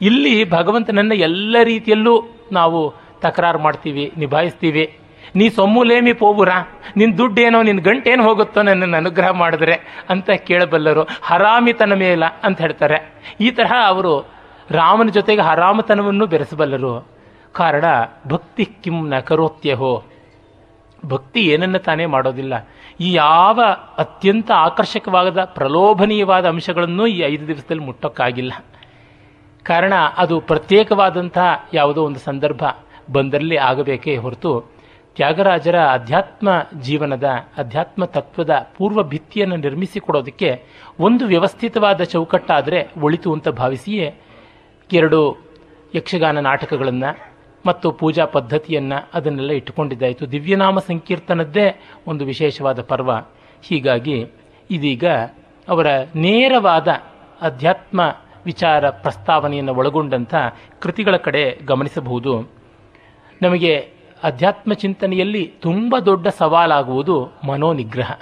ಇಲ್ಲಿ 0.00 0.50
ಭಗವಂತನನ್ನು 0.50 1.14
ಎಲ್ಲ 1.14 1.56
ರೀತಿಯಲ್ಲೂ 1.62 2.22
ನಾವು 2.52 2.94
ತಕರಾರು 3.20 3.58
ಮಾಡ್ತೀವಿ, 3.58 4.12
ನಿಭಾಯಿಸ್ತೀವಿ. 4.16 4.98
ನೀ 5.36 5.48
ಸೊಮ್ಮುಲೇಮಿ 5.48 6.12
ಪೋಬುರ 6.12 6.48
ನಿನ್ನ 6.96 7.16
ದುಡ್ಡೇನೋ 7.16 7.62
ನಿನ್ನ 7.62 7.80
ಗಂಟೇನು 7.80 8.22
ಹೋಗುತ್ತೋ 8.22 8.62
ನನ್ನನ್ನು 8.62 8.96
ಅನುಗ್ರಹ 8.96 9.30
ಮಾಡಿದ್ರೆ 9.30 10.04
ಅಂತ 10.08 10.30
ಕೇಳಬಲ್ಲರು, 10.30 11.02
ಹರಾಮಿತನ 11.22 11.94
ಮೇಲ 11.94 12.24
ಅಂತ 12.42 12.60
ಹೇಳ್ತಾರೆ. 12.60 13.14
ಈ 13.40 13.50
ತರಹ 13.50 13.72
ಅವರು 13.86 14.26
ರಾಮನ 14.70 15.08
ಜೊತೆಗೆ 15.08 15.40
ಹರಾಮತನವನ್ನು 15.40 16.26
ಬೆರೆಸಬಲ್ಲರು. 16.26 17.08
ಕಾರಣ, 17.52 17.84
ಭಕ್ತಿ 18.28 18.64
ಕಿಂ 18.64 19.08
ನ 19.08 19.18
ಕರೋತ್ಯಹೋ. 19.18 20.04
ಭಕ್ತಿ 21.06 21.40
ಏನನ್ನ 21.40 21.76
ತಾನೇ 21.76 22.06
ಮಾಡೋದಿಲ್ಲ. 22.06 22.68
ಈ 23.00 23.12
ಯಾವ 23.12 23.60
ಅತ್ಯಂತ 23.98 24.50
ಆಕರ್ಷಕವಾದ 24.50 25.44
ಪ್ರಲೋಭನೀಯವಾದ 25.44 26.46
ಅಂಶಗಳನ್ನು 26.46 27.06
ಈ 27.06 27.18
ಐದು 27.18 27.46
ದಿವಸದಲ್ಲಿ 27.46 27.84
ಮುಟ್ಟೋಕ್ಕಾಗಿಲ್ಲ. 27.84 28.52
ಕಾರಣ 29.68 29.94
ಅದು 30.16 30.36
ಪ್ರತ್ಯೇಕವಾದಂತಹ 30.40 31.66
ಯಾವುದೋ 31.74 32.02
ಒಂದು 32.04 32.20
ಸಂದರ್ಭ 32.20 32.62
ಬಂದರಲ್ಲಿ 33.12 33.56
ಆಗಬೇಕೇ 33.56 34.16
ಹೊರತು 34.16 34.52
ತ್ಯಾಗರಾಜರ 35.16 35.76
ಅಧ್ಯಾತ್ಮ 35.92 36.48
ಜೀವನದ, 36.80 37.28
ಅಧ್ಯಾತ್ಮ 37.58 38.04
ತತ್ವದ 38.04 38.54
ಪೂರ್ವ 38.76 39.02
ಭಿತ್ತಿಯನ್ನು 39.02 39.56
ನಿರ್ಮಿಸಿಕೊಡೋದಕ್ಕೆ 39.56 40.50
ಒಂದು 41.00 41.24
ವ್ಯವಸ್ಥಿತವಾದ 41.26 42.02
ಚೌಕಟ್ಟಾದರೆ 42.02 42.80
ಒಳಿತು 43.00 43.32
ಅಂತ 43.32 43.48
ಭಾವಿಸಿಯೇ 43.48 44.14
ಎರಡು 44.92 45.20
ಯಕ್ಷಗಾನ 45.94 46.38
ನಾಟಕಗಳನ್ನು 46.40 47.10
ಮತ್ತು 47.66 47.92
ಪೂಜಾ 47.92 48.24
ಪದ್ಧತಿಯನ್ನು 48.24 48.98
ಅದನ್ನೆಲ್ಲ 49.14 49.50
ಇಟ್ಟುಕೊಂಡಿದ್ದಾಯಿತು. 49.50 50.24
ದಿವ್ಯನಾಮ 50.32 50.78
ಸಂಕೀರ್ತನದ್ದೇ 50.78 51.66
ಒಂದು 52.06 52.24
ವಿಶೇಷವಾದ 52.24 52.80
ಪರ್ವ. 52.82 53.10
ಹೀಗಾಗಿ 53.62 54.18
ಇದೀಗ 54.70 55.04
ಅವರ 55.68 55.88
ನೇರವಾದ 56.14 56.88
ಅಧ್ಯಾತ್ಮ 57.42 58.00
ವಿಚಾರ 58.44 58.90
ಪ್ರಸ್ತಾವನೆಯನ್ನು 58.90 59.74
ಒಳಗೊಂಡಂಥ 59.74 60.34
ಕೃತಿಗಳ 60.80 61.16
ಕಡೆ 61.16 61.58
ಗಮನಿಸಬಹುದು. 61.64 62.50
ನಮಗೆ 63.42 63.92
ಅಧ್ಯಾತ್ಮ 64.22 64.72
ಚಿಂತನೆಯಲ್ಲಿ 64.72 65.54
ತುಂಬ 65.60 65.98
ದೊಡ್ಡ 65.98 66.28
ಸವಾಲಾಗುವುದು 66.28 67.32
ಮನೋನಿಗ್ರಹ. 67.46 68.12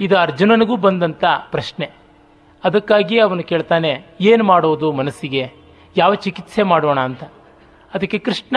ಇದು 0.00 0.18
ಅರ್ಜುನನಿಗೂ 0.18 0.76
ಬಂದಂಥ 0.76 1.24
ಪ್ರಶ್ನೆ. 1.50 1.90
ಅದಕ್ಕಾಗಿ 2.64 3.20
ಅವನು 3.20 3.42
ಕೇಳ್ತಾನೆ, 3.42 4.06
ಏನು 4.20 4.44
ಮಾಡೋದು 4.44 4.92
ಮನಸ್ಸಿಗೆ? 4.92 5.52
ಯಾವ 5.96 6.14
ಚಿಕಿತ್ಸೆ 6.14 6.62
ಮಾಡೋಣ 6.62 7.00
ಅಂತ? 7.00 7.24
ಅದಕ್ಕೆ 7.94 8.18
ಕೃಷ್ಣ, 8.18 8.56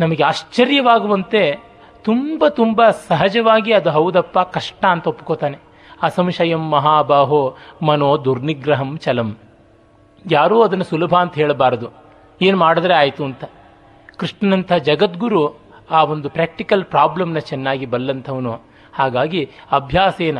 ನಮಗೆ 0.00 0.24
ಆಶ್ಚರ್ಯವಾಗುವಂತೆ 0.24 1.58
ತುಂಬ 2.04 2.48
ತುಂಬ 2.48 2.90
ಸಹಜವಾಗಿ 2.90 3.72
ಅದು 3.72 3.90
ಹೌದಪ್ಪ, 3.90 4.38
ಕಷ್ಟ 4.38 4.84
ಅಂತ 4.84 5.06
ಒಪ್ಕೋತಾನೆ. 5.06 5.67
ಅಸಂಶಯಂ 6.02 6.70
ಮಹಾಬಾಹೋ 6.70 7.56
ಮನೋ 7.82 8.24
ದುರ್ನಿಗ್ರಹಂ 8.24 8.98
ಚಲಂ. 8.98 9.38
ಯಾರೂ 10.30 10.62
ಅದನ್ನು 10.62 10.84
ಸುಲಭ 10.84 11.14
ಅಂತ 11.14 11.34
ಹೇಳಬಾರದು. 11.34 11.88
ಏನು 12.42 12.58
ಮಾಡಿದ್ರೆ 12.58 12.94
ಆಯಿತು 12.94 13.24
ಅಂತ. 13.24 13.44
ಕೃಷ್ಣನಂಥ 14.16 14.72
ಜಗದ್ಗುರು 14.72 15.60
ಆ 15.90 16.04
ಒಂದು 16.04 16.30
ಪ್ರಾಕ್ಟಿಕಲ್ 16.30 16.84
ಪ್ರಾಬ್ಲಮ್ನ 16.84 17.38
ಚೆನ್ನಾಗಿ 17.38 17.86
ಬಲ್ಲಂಥವನು. 17.86 18.60
ಹಾಗಾಗಿ 18.94 19.50
ಅಭ್ಯಾಸೇನ 19.72 20.38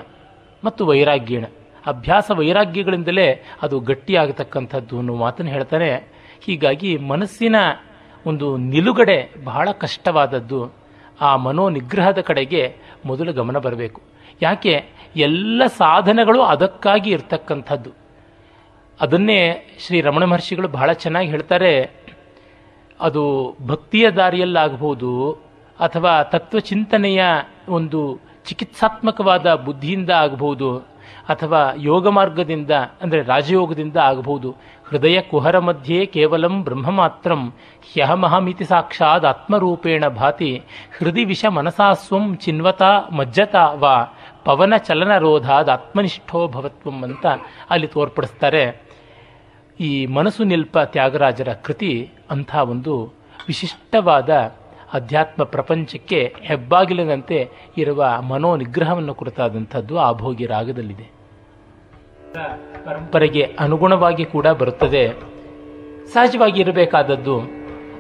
ಮತ್ತು 0.65 0.87
ವೈರಾಗ್ಯೇಣ 0.87 1.45
ಅಭ್ಯಾಸ 1.87 2.31
ವೈರಾಗ್ಯಗಳಿಂದಲೇ 2.35 3.45
ಅದು 3.63 3.81
ಗಟ್ಟಿಯಾಗತಕ್ಕಂಥದ್ದು 3.81 4.99
ಅನ್ನೋ 4.99 5.15
ಮಾತನ್ನು 5.15 5.53
ಹೇಳ್ತಾನೆ 5.53 6.13
ಹೀಗಾಗಿ 6.41 6.97
ಮನಸ್ಸಿನ 6.97 7.57
ಒಂದು 8.27 8.57
ನಿಲುಗಡೆ 8.57 9.35
ಬಹಳ 9.45 9.69
ಕಷ್ಟವಾದದ್ದು 9.71 10.75
ಆ 11.21 11.37
ಮನೋನಿಗ್ರಹದ 11.37 12.19
ಕಡೆಗೆ 12.21 12.77
ಮೊದಲು 13.07 13.33
ಗಮನ 13.33 13.59
ಬರಬೇಕು. 13.59 14.03
ಯಾಕೆ? 14.43 14.87
ಎಲ್ಲ 15.17 15.63
ಸಾಧನಗಳು 15.83 16.41
ಅದಕ್ಕಾಗಿ 16.55 17.11
ಇರ್ತಕ್ಕಂಥದ್ದು. 17.11 17.91
ಅದನ್ನೇ 19.01 19.41
ಶ್ರೀ 19.85 19.99
ರಮಣ 20.01 20.25
ಮಹರ್ಷಿಗಳು 20.25 20.69
ಬಹಳ 20.69 20.91
ಚೆನ್ನಾಗಿ 21.03 21.29
ಹೇಳ್ತಾರೆ, 21.35 21.73
ಅದು 23.01 23.23
ಭಕ್ತಿಯ 23.67 24.07
ದಾರಿಯಲ್ಲಾಗಬಹುದು 24.11 25.11
ಅಥವಾ 25.79 26.13
ತತ್ವಚಿಂತನೆಯ 26.33 27.23
ಒಂದು 27.79 28.01
ಚಿಕಿತ್ಸಾತ್ಮಕವಾದ 28.49 29.47
ಬುದ್ಧಿಯಿಂದ 29.67 30.11
ಆಗಬಹುದು 30.25 30.71
ಅಥವಾ 31.33 31.61
ಯೋಗ 31.91 32.09
ಮಾರ್ಗದಿಂದ, 32.09 32.73
ಅಂದರೆ 33.03 33.21
ರಾಜಯೋಗದಿಂದ 33.23 33.97
ಆಗಬಹುದು. 34.11 34.49
ಹೃದಯ 34.89 35.19
ಕುಹರ 35.31 35.57
ಮಧ್ಯೆ 35.59 35.99
ಕೇವಲಂ 36.07 36.55
ಬ್ರಹ್ಮ 36.67 36.91
ಮಾತ್ರಂ 36.91 37.43
ಹ್ಯಹಮಹಮಿತಿ 37.91 38.67
ಸಾಕ್ಷಾತ್ 38.71 39.27
ಆತ್ಮರೂಪೇಣ 39.33 40.05
ಭಾತಿ 40.21 40.51
ಹೃದಯ 40.99 41.25
ವಿಷ 41.25 41.45
ಮನಸಾಸ್ವಂ 41.57 42.25
ಚಿನ್ವತ 42.45 42.83
ಮಜ್ಜತಾ 43.19 43.65
ವಾ 43.83 43.95
ಪವನ 44.45 44.77
ಚಲನರೋಧಾದ 44.77 45.69
ಆತ್ಮನಿಷ್ಠೋ 45.69 46.49
ಭವತ್ವಂ 46.49 47.03
ಅಂತ 47.03 47.27
ಅಲ್ಲಿ 47.71 47.87
ತೋರ್ಪಡಿಸ್ತಾರೆ. 47.87 48.89
ಈ 49.81 50.07
ಮನಸ್ಸು 50.07 50.45
ನಿಲ್ಪ 50.45 50.79
ತ್ಯಾಗರಾಜರ 50.79 51.53
ಕೃತಿ 51.53 52.13
ಅಂಥ 52.31 52.55
ಒಂದು 52.55 53.13
ವಿಶಿಷ್ಟವಾದ 53.49 54.31
ಅಧ್ಯಾತ್ಮ 54.93 55.45
ಪ್ರಪಂಚಕ್ಕೆ 55.45 56.35
ಹೆಬ್ಬಾಗಿಲಿನಂತೆ 56.41 57.51
ಇರುವ 57.77 58.23
ಮನೋನಿಗ್ರಹವನ್ನು 58.23 59.15
ಕುರಿತಾದಂಥದ್ದು 59.15 59.99
ಆ 59.99 60.13
ಭೋಗಿ 60.13 60.47
ರಾಗದಲ್ಲಿದೆ. 60.47 61.11
ಪರಂಪರೆಗೆ 62.85 63.57
ಅನುಗುಣವಾಗಿ 63.59 64.25
ಕೂಡ 64.25 64.47
ಬರುತ್ತದೆ. 64.47 65.09
ಸಹಜವಾಗಿ 66.07 66.61
ಇರಬೇಕಾದದ್ದು 66.61 67.58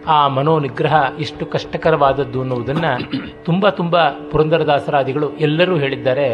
ಆ 0.08 0.28
ಮನೋನಿಗ್ರಹ 0.28 0.94
ಎಷ್ಟು 1.20 1.46
ಕಷ್ಟಕರವಾದದ್ದು 1.46 2.40
ಅನ್ನುವುದನ್ನು 2.40 3.12
ತುಂಬ 3.44 3.68
ತುಂಬ 3.68 4.08
ಪುರಂದರದಾಸರಾದಿಗಳು 4.08 5.36
ಎಲ್ಲರೂ 5.36 5.76
ಹೇಳಿದ್ದಾರೆ. 5.76 6.32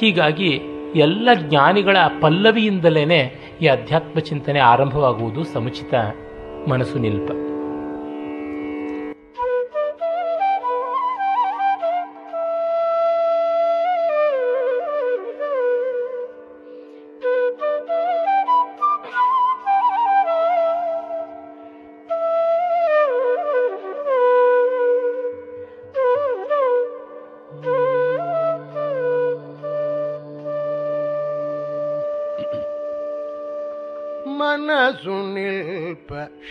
ಹೀಗಾಗಿ 0.00 0.60
ಎಲ್ಲ 0.94 1.28
ಜ್ಞಾನಿಗಳ 1.34 1.96
ಪಲ್ಲವಿಯಿಂದಲೇ 2.20 3.34
ಈ 3.60 3.66
ಅಧ್ಯಾತ್ಮ 3.66 4.18
ಚಿಂತನೆ 4.20 4.58
ಆರಂಭವಾಗುವುದು 4.58 5.44
ಸಮುಚಿತ 5.44 5.94
ಮನಸ್ಸು 6.68 6.98
ನಿಲ್ಪ. 6.98 7.30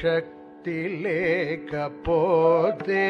శక్తి 0.03 0.79
లేకపోతే 1.03 3.05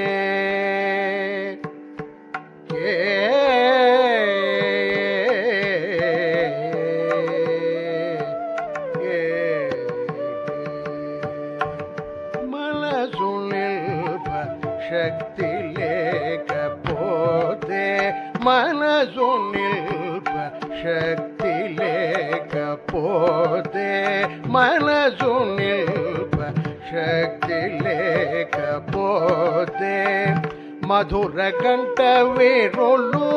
మధుర 30.90 31.38
కంట 31.62 32.00
వీరులు 32.35 33.28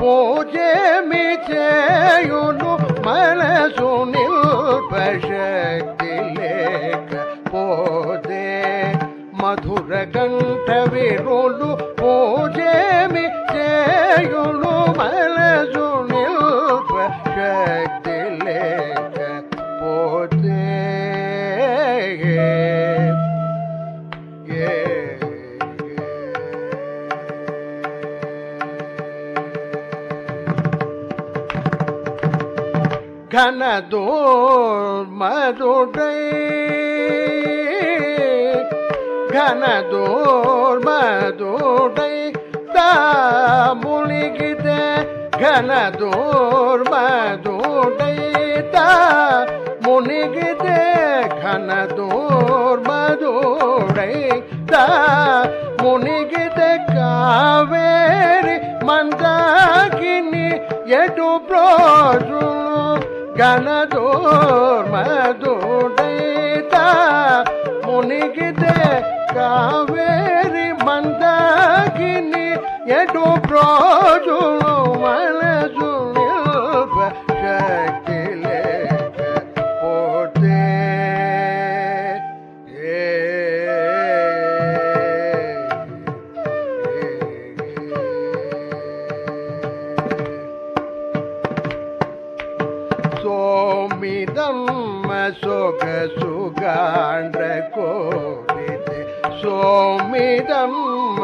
పూజేమి 0.00 1.26
చేయును 1.48 2.72
మనసు 3.06 3.90
నిల్ప 4.12 4.92
శక్తి 5.26 6.14
లేకపోతే 6.36 8.44
మధుర 9.42 9.92
కంఠ 10.14 10.70
వీరులు 10.92 11.70
கனதோர்மதோடை 40.83 40.93
தாமுலிகித 42.75 44.67
கனதோர்மதோடை 45.41 46.05
தாமுனிகித 48.75 50.65
கனதோர்மதோடை 51.43 52.07
தாமுனிகித 54.73 56.59
காவேரி 56.91 58.57
மந்தாகினி 58.89 60.47
எடு 61.01 61.31
பிரோஜு 61.49 62.43
கன 63.39 63.67
ಕೋರಿದೆ 99.41 99.51
ಸೋಮಿದಮ್ಮ 99.73 101.23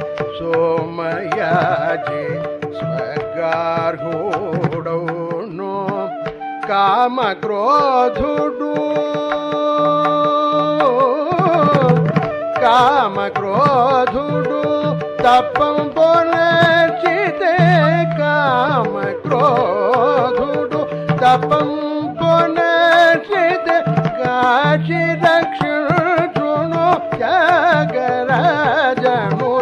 काम 12.68 13.16
बोले 15.96 16.48
चिते 17.02 17.52
काम 18.18 18.94
क्रोधुडु 19.24 20.74
धू 20.74 20.82
तपम 21.22 21.70
चिते 23.28 23.78
काशी 24.20 25.00
दक्षिण 25.24 25.88
चुनो 26.36 26.90
जगरा 27.22 28.42
जणो 29.00 29.54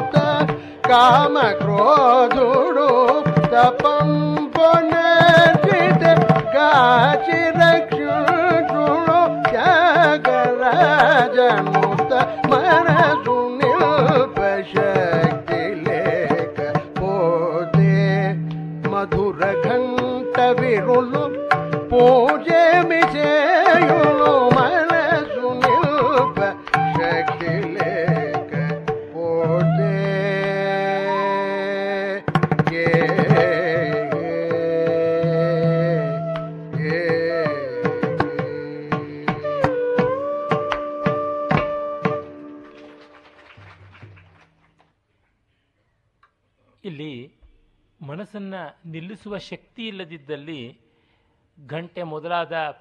काम 0.89 1.38
क्रोधुडु 1.62 2.89
तप 3.53 3.94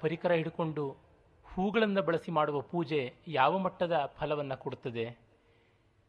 ಪರಿಕರ 0.01 0.31
ಹಿಡ್ಕೊಂಡು 0.31 0.97
ಹೂಗಳನ್ನು 1.53 2.01
ಬಳಸಿ 2.01 2.31
ಮಾಡುವ 2.31 2.61
ಪೂಜೆ 2.61 3.13
ಯಾವ 3.27 3.57
ಮಟ್ಟದ 3.57 4.11
ಫಲವನ್ನು 4.17 4.57
ಕೊಡುತ್ತದೆ? 4.57 5.17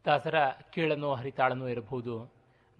ದಾಸರ 0.05 0.35
ಕೀಳನೋ 0.73 1.15
ಹರಿತಾಳನೋ 1.15 1.67
ಇರಬಹುದು. 1.67 2.31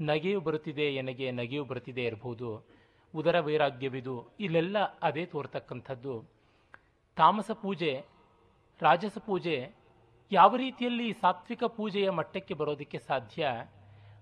ನಗೆಯು 0.01 0.39
ಬರುತ್ತಿದೆ 0.39 0.81
ಎನಗೆ 0.81 1.31
ನಗೆಯು 1.31 1.65
ಬರುತ್ತಿದೆ 1.65 2.03
ಇರಬಹುದು. 2.03 2.65
ಉದರ 3.15 3.39
ವೈರಾಗ್ಯವಿದು. 3.39 4.27
ಇಲ್ಲೆಲ್ಲ 4.39 4.77
ಅದೇ 5.01 5.25
ತೋರ್ತಕ್ಕಂಥದ್ದು. 5.25 6.25
ತಾಮಸ 7.15 7.51
ಪೂಜೆ, 7.51 8.05
ರಾಜಸ 8.81 9.17
ಪೂಜೆ 9.17 9.71
ಯಾವ 10.31 10.55
ರೀತಿಯಲ್ಲಿ 10.55 11.13
ಸಾತ್ವಿಕ 11.13 11.63
ಪೂಜೆಯ 11.63 12.09
ಮಟ್ಟಕ್ಕೆ 12.09 12.53
ಬರೋದಕ್ಕೆ 12.53 12.99
ಸಾಧ್ಯ? 12.99 13.47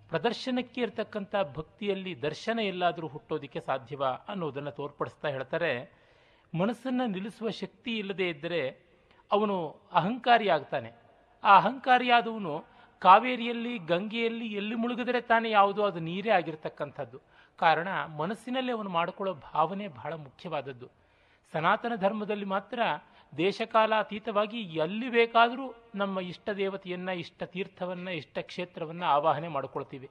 ಪ್ರದರ್ಶನಕ್ಕೆ 0.10 0.82
ಇರತಕ್ಕಂಥ 0.82 1.36
ಭಕ್ತಿಯಲ್ಲಿ 1.56 2.22
ದರ್ಶನ 2.22 2.60
ಎಲ್ಲಾದರೂ 2.60 3.08
ಹುಟ್ಟೋದಕ್ಕೆ 3.08 3.60
ಸಾಧ್ಯವಾ 3.60 4.08
ಅನ್ನೋದನ್ನು 4.08 4.72
ತೋರ್ಪಡಿಸ್ತಾ 4.72 5.28
ಹೇಳ್ತಾರೆ 5.28 6.05
ಮನಸ್ಸನ್ನು 6.56 7.06
ನಿಲ್ಲಿಸುವ 7.08 7.50
ಶಕ್ತಿ 7.50 7.98
ಇಲ್ಲದೆ 7.98 8.30
ಇದ್ದರೆ 8.30 8.62
ಅವನು 9.32 9.56
ಅಹಂಕಾರಿಯಾಗ್ತಾನೆ 9.92 10.94
ಆ 11.44 11.56
ಅಹಂಕಾರಿಯಾದವನು 11.58 12.66
ಕಾವೇರಿಯಲ್ಲಿ, 13.00 13.78
ಗಂಗೆಯಲ್ಲಿ 13.78 14.48
ಎಲ್ಲಿ 14.48 14.76
ಮುಳುಗಿದರೆ 14.76 15.22
ತಾನೇ 15.22 15.50
ಯಾವುದೋ? 15.50 15.84
ಅದು 15.84 16.00
ನೀರೇ 16.00 16.30
ಆಗಿರ್ತಕ್ಕಂಥದ್ದು. 16.30 17.22
ಕಾರಣ 17.58 17.88
ಮನಸ್ಸಿನಲ್ಲಿ 18.18 18.72
ಅವನು 18.72 18.90
ಮಾಡಿಕೊಳ್ಳೋ 18.90 19.34
ಭಾವನೆ 19.34 19.88
ಬಹಳ 19.88 20.14
ಮುಖ್ಯವಾದದ್ದು. 20.14 20.88
ಸನಾತನ 21.54 21.96
ಧರ್ಮದಲ್ಲಿ 21.96 22.46
ಮಾತ್ರ 22.46 22.80
ದೇಶಕಾಲಾತೀತವಾಗಿ 23.38 24.60
ಎಲ್ಲಿ 24.62 25.10
ಬೇಕಾದರೂ 25.10 25.76
ನಮ್ಮ 25.96 26.20
ಇಷ್ಟ 26.20 26.50
ದೇವತೆಯನ್ನು, 26.50 27.14
ಇಷ್ಟ 27.14 27.44
ತೀರ್ಥವನ್ನು, 27.44 28.12
ಇಷ್ಟ 28.12 28.38
ಕ್ಷೇತ್ರವನ್ನು 28.42 29.06
ಆವಾಹನೆ 29.06 29.48
ಮಾಡಿಕೊಳ್ತೀವಿ. 29.48 30.10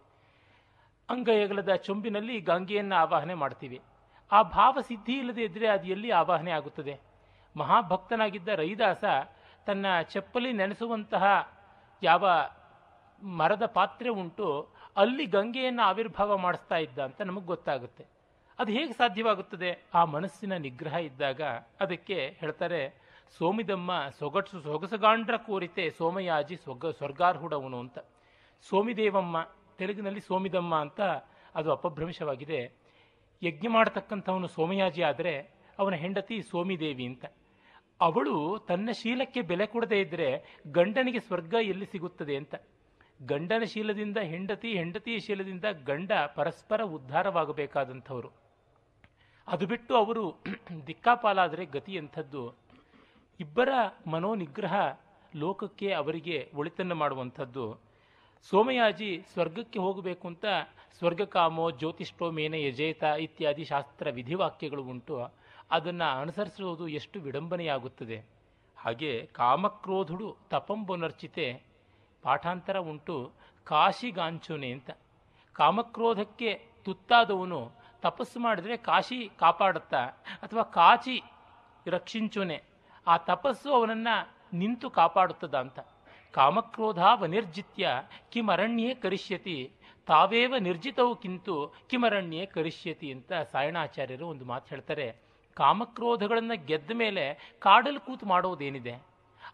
ಅಂಗಯಗಲದ 1.09 1.75
ಚೊಂಬಿನಲ್ಲಿ 1.75 2.41
ಗಂಗೆಯನ್ನು 2.41 2.95
ಆವಾಹನೆ 2.95 3.35
ಮಾಡ್ತೀವಿ. 3.35 3.81
ಆ 4.35 4.43
ಭಾವ 4.43 4.79
ಸಿದ್ಧಿ 4.81 5.15
ಇಲ್ಲದೆ 5.19 5.43
ಇದ್ದರೆ 5.43 5.67
ಅದು 5.69 5.87
ಎಲ್ಲಿ 5.87 6.11
ಆವಾಹನೆ 6.11 6.51
ಆಗುತ್ತದೆ? 6.51 6.95
ಮಹಾಭಕ್ತನಾಗಿದ್ದ 7.57 8.49
ರೈದಾಸ 8.49 9.05
ತನ್ನ 9.67 9.87
ಚಪ್ಪಲಿ 10.13 10.53
ನೆನೆಸುವಂತಹ 10.53 11.25
ಯಾವ 12.03 12.25
ಮರದ 13.23 13.67
ಪಾತ್ರೆ 13.67 14.09
ಉಂಟು, 14.09 14.49
ಅಲ್ಲಿ 14.97 15.25
ಗಂಗೆಯನ್ನು 15.27 15.83
ಆವಿರ್ಭಾವ 15.83 16.37
ಮಾಡಿಸ್ತಾ 16.37 16.77
ಇದ್ದ 16.77 16.99
ಅಂತ 16.99 17.21
ನಮಗೆ 17.21 17.47
ಗೊತ್ತಾಗುತ್ತೆ. 17.47 18.05
ಅದು 18.59 18.71
ಹೇಗೆ 18.73 18.93
ಸಾಧ್ಯವಾಗುತ್ತದೆ? 18.93 19.71
ಆ 19.95 20.05
ಮನಸ್ಸಿನ 20.05 20.57
ನಿಗ್ರಹ 20.57 20.95
ಇದ್ದಾಗ 20.95 21.43
ಅದಕ್ಕೆ 21.81 22.37
ಹೇಳ್ತಾರೆ, 22.41 22.81
ಸೋಮಿದಮ್ಮ 23.39 23.93
ಸೊಗಟ್ಸು 24.19 24.59
ಸೊಗಸಗಾಂಡ್ರ 24.61 25.37
ಕೋರಿತೆ 25.37 25.85
ಸೋಮಯಾಜಿ 25.91 26.57
ಸ್ವಗ, 26.57 26.87
ಸ್ವರ್ಗಾರ್ಹುಡವನು 26.99 27.79
ಅಂತ. 27.79 27.99
ಸೋಮಿದೇವಮ್ಮ, 28.69 29.37
ತೆಲುಗಿನಲ್ಲಿ 29.79 30.21
ಸೋಮಿದಮ್ಮ 30.21 30.75
ಅಂತ 30.75 31.01
ಅದು 31.55 31.73
ಅಪಭ್ರಂಶವಾಗಿದೆ. 31.73 32.61
ಯಜ್ಞ 33.43 33.67
ಮಾಡತಕ್ಕಂಥವನು 33.69 34.49
ಸೋಮಯಾಜಿ 34.49 35.03
ಆದರೆ 35.03 35.51
ಅವನ 35.79 35.95
ಹೆಂಡತಿ 35.95 36.43
ಸೋಮಿದೇವಿ 36.43 37.07
ಅಂತ. 37.07 37.25
ಅವಳು 38.01 38.59
ತನ್ನ 38.69 38.91
ಶೀಲಕ್ಕೆ 38.91 39.41
ಬೆಲೆ 39.41 39.67
ಕೊಡದೇ 39.67 40.01
ಇದ್ದರೆ 40.01 40.61
ಗಂಡನಿಗೆ 40.67 41.21
ಸ್ವರ್ಗ 41.21 41.55
ಎಲ್ಲಿ 41.63 41.87
ಸಿಗುತ್ತದೆ 41.87 42.37
ಅಂತ. 42.37 42.55
ಗಂಡನ 43.27 43.63
ಶೀಲದಿಂದ 43.65 44.17
ಹೆಂಡತಿ, 44.17 44.77
ಹೆಂಡತಿಯ 44.77 45.19
ಶೀಲದಿಂದ 45.19 45.65
ಗಂಡ 45.85 46.13
ಪರಸ್ಪರ 46.35 46.83
ಉದ್ಧಾರವಾಗಬೇಕಾದಂಥವರು. 46.83 48.31
ಅದು 49.49 49.67
ಬಿಟ್ಟು 49.67 49.97
ಅವರು 49.97 50.43
ದಿಕ್ಕಾಪಾಲಾದರೆ 50.87 51.65
ಗತಿ 51.65 51.93
ಎಂಥದ್ದು? 51.93 52.55
ಇಬ್ಬರ 53.41 53.69
ಮನೋನಿಗ್ರಹ 54.07 54.75
ಲೋಕಕ್ಕೆ 55.37 55.93
ಅವರಿಗೆ 55.93 56.51
ಒಳಿತನ್ನು 56.55 56.95
ಮಾಡುವಂಥದ್ದು. 56.95 57.79
ಸೋಮಯಾಜಿ 58.43 59.25
ಸ್ವರ್ಗಕ್ಕೆ 59.33 59.79
ಹೋಗಬೇಕು 59.79 60.29
ಅಂತ 60.29 60.45
ಸ್ವರ್ಗಕಾಮೋ 60.99 61.71
ಜ್ಯೋತಿಷ್ಠೋ 61.71 62.31
ಮೇನ 62.31 62.55
ಯಜೇತ 62.55 63.03
ಇತ್ಯಾದಿ 63.03 63.65
ಶಾಸ್ತ್ರ 63.65 64.11
ವಿಧಿವಾಕ್ಯಗಳು 64.11 64.83
ಉಂಟು. 64.83 65.33
ಅದನ್ನು 65.71 66.21
ಅನುಸರಿಸುವುದು 66.21 66.89
ಎಷ್ಟು 66.89 67.21
ವಿಡಂಬನೆಯಾಗುತ್ತದೆ. 67.21 68.25
ಹಾಗೆ 68.77 69.27
ಕಾಮಕ್ರೋಧುಡು 69.27 70.37
ತಪಂಬುನರ್ಚಿತೆ 70.51 71.63
ಪಾಠಾಂತರ 72.23 72.79
ಉಂಟು. 72.79 73.33
ಕಾಶಿಗಾಂಚುನೆ 73.65 74.71
ಅಂತ. 74.73 74.91
ಕಾಮಕ್ರೋಧಕ್ಕೆ 75.53 76.67
ತುತ್ತಾದವನು 76.85 77.73
ತಪಸ್ಸು 78.01 78.41
ಮಾಡಿದರೆ 78.41 78.77
ಕಾಶಿ 78.77 79.31
ಕಾಪಾಡುತ್ತಾ, 79.39 80.05
ಅಥವಾ 80.43 80.63
ಕಾಚಿ 80.63 81.23
ರಕ್ಷಿಂಚುನೆ, 81.87 82.63
ಆ 83.07 83.17
ತಪಸ್ಸು 83.17 83.73
ಅವನನ್ನು 83.73 84.29
ನಿಂತು 84.57 84.91
ಕಾಪಾಡುತ್ತದ 84.91 85.55
ಅಂತ 85.55 85.79
ಕಾಮಕ್ರೋಧ 86.33 86.99
ವನಿರ್ಜಿತ್ಯ 87.15 87.89
ಕಿಮರಣ್ಯೇ 88.31 88.95
ಕರಿಷ್ಯತಿ. 88.95 89.71
ತಾವೇವ 90.07 90.57
ನಿರ್ಜಿತವು 90.57 91.17
ಕಿಂತು 91.17 91.73
ಕಿಮರಣ್ಯೇ 91.89 92.47
ಕರಿಷ್ಯತಿ 92.47 93.13
ಅಂತ 93.13 93.33
ಸಾಯಣಾಚಾರ್ಯರು 93.33 94.27
ಒಂದು 94.27 94.45
ಮಾತು 94.45 94.67
ಹೇಳ್ತಾರೆ. 94.69 95.17
ಕಾಮಕ್ರೋಧಗಳನ್ನು 95.55 96.67
ಗೆದ್ದ 96.67 96.91
ಮೇಲೆ 96.95 97.55
ಕಾಡಲ್ಲಿ 97.59 98.07
ಕೂತು 98.07 98.27
ಮಾಡೋದೇನಿದೆ? 98.27 98.93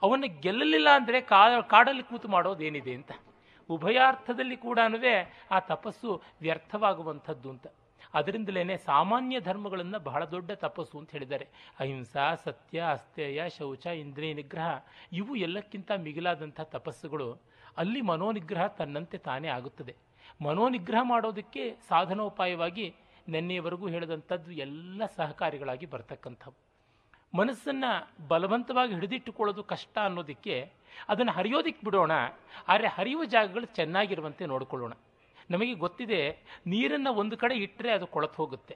ಅವನ್ನು 0.03 0.41
ಗೆಲ್ಲಲಿಲ್ಲ 0.41 0.89
ಅಂದರೆ 0.91 1.21
ಕಾ, 1.21 1.61
ಕಾಡಲ್ಲಿ 1.61 2.03
ಕೂತು 2.03 2.29
ಮಾಡೋದೇನಿದೆ 2.29 2.95
ಅಂತ. 2.95 3.13
ಉಭಯಾರ್ಥದಲ್ಲಿ 3.69 4.57
ಕೂಡ 4.57 4.79
ಆ 5.51 5.59
ತಪಸ್ಸು 5.59 6.23
ವ್ಯರ್ಥವಾಗುವಂಥದ್ದು 6.41 7.51
ಅಂತ. 7.51 7.67
ಅದರಿಂದಲೇ 8.15 8.77
ಸಾಮಾನ್ಯ 8.77 9.41
ಧರ್ಮಗಳನ್ನು 9.41 9.99
ಬಹಳ 9.99 10.25
ದೊಡ್ಡ 10.25 10.51
ತಪಸ್ಸು 10.51 10.99
ಅಂತ 10.99 11.11
ಹೇಳಿದ್ದಾರೆ. 11.11 11.49
ಅಹಿಂಸಾ, 11.81 12.35
ಸತ್ಯ, 12.35 12.85
ಅಸ್ಥೇಯ, 12.91 13.49
ಶೌಚ, 13.49 13.87
ಇಂದ್ರಿಯ 13.87 14.35
ನಿಗ್ರಹ 14.35 14.81
ಇವು 15.13 15.37
ಎಲ್ಲಕ್ಕಿಂತ 15.37 15.93
ಮಿಗಿಲಾದಂಥ 15.93 16.61
ತಪಸ್ಸುಗಳು. 16.61 17.39
ಅಲ್ಲಿ 17.77 18.01
ಮನೋನಿಗ್ರಹ 18.01 18.67
ತನ್ನಂತೆ 18.67 19.19
ತಾನೇ 19.19 19.49
ಆಗುತ್ತದೆ. 19.49 20.10
ಮನೋನಿಗ್ರಹ 20.47 21.03
ಮಾಡೋದಕ್ಕೆ 21.13 21.63
ಸಾಧನೋಪಾಯವಾಗಿ 21.89 22.87
ನಿನ್ನೆಯವರೆಗೂ 23.35 23.87
ಹೇಳಿದಂಥದ್ದು 23.95 24.51
ಎಲ್ಲ 24.65 25.01
ಸಹಕಾರಿಗಳಾಗಿ 25.19 25.87
ಬರ್ತಕ್ಕಂಥವು. 25.95 26.55
ಮನಸ್ಸನ್ನು 27.39 27.91
ಬಲವಂತವಾಗಿ 28.31 28.93
ಹಿಡಿದಿಟ್ಟುಕೊಳ್ಳೋದು 28.99 29.63
ಕಷ್ಟ 29.73 29.97
ಅನ್ನೋದಕ್ಕೆ 30.09 30.55
ಅದನ್ನು 31.13 31.33
ಹರಿಯೋದಕ್ಕೆ 31.39 31.83
ಬಿಡೋಣ, 31.87 32.13
ಆದರೆ 32.71 32.89
ಹರಿಯುವ 32.97 33.25
ಜಾಗಗಳು 33.35 33.67
ಚೆನ್ನಾಗಿರುವಂತೆ 33.79 34.45
ನೋಡಿಕೊಳ್ಳೋಣ. 34.53 34.95
ನಮಗೆ 35.55 35.75
ಗೊತ್ತಿದೆ, 35.85 36.21
ನೀರನ್ನು 36.73 37.11
ಒಂದು 37.23 37.37
ಕಡೆ 37.43 37.55
ಇಟ್ಟರೆ 37.67 37.91
ಅದು 37.99 38.07
ಕೊಳತು 38.15 38.39
ಹೋಗುತ್ತೆ. 38.43 38.75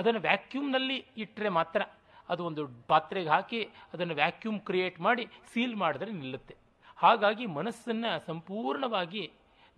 ಅದನ್ನು 0.00 0.20
ವ್ಯಾಕ್ಯೂಮ್ನಲ್ಲಿ 0.20 0.98
ಇಟ್ಟರೆ 1.24 1.50
ಮಾತ್ರ 1.58 1.82
ಅದು 2.28 2.42
ಒಂದು 2.48 2.62
ಪಾತ್ರೆಗೆ 2.92 3.30
ಹಾಕಿ 3.34 3.60
ಅದನ್ನು 3.94 4.14
ವ್ಯಾಕ್ಯೂಮ್ 4.20 4.60
ಕ್ರಿಯೇಟ್ 4.68 4.98
ಮಾಡಿ 5.06 5.24
ಸೀಲ್ 5.52 5.74
ಮಾಡಿದ್ರೆ 5.82 6.10
ನಿಲ್ಲುತ್ತೆ. 6.20 6.54
ಹಾಗಾಗಿ 6.98 7.46
ಮನಸ್ಸನ್ನು 7.58 8.12
ಸಂಪೂರ್ಣವಾಗಿ 8.28 9.24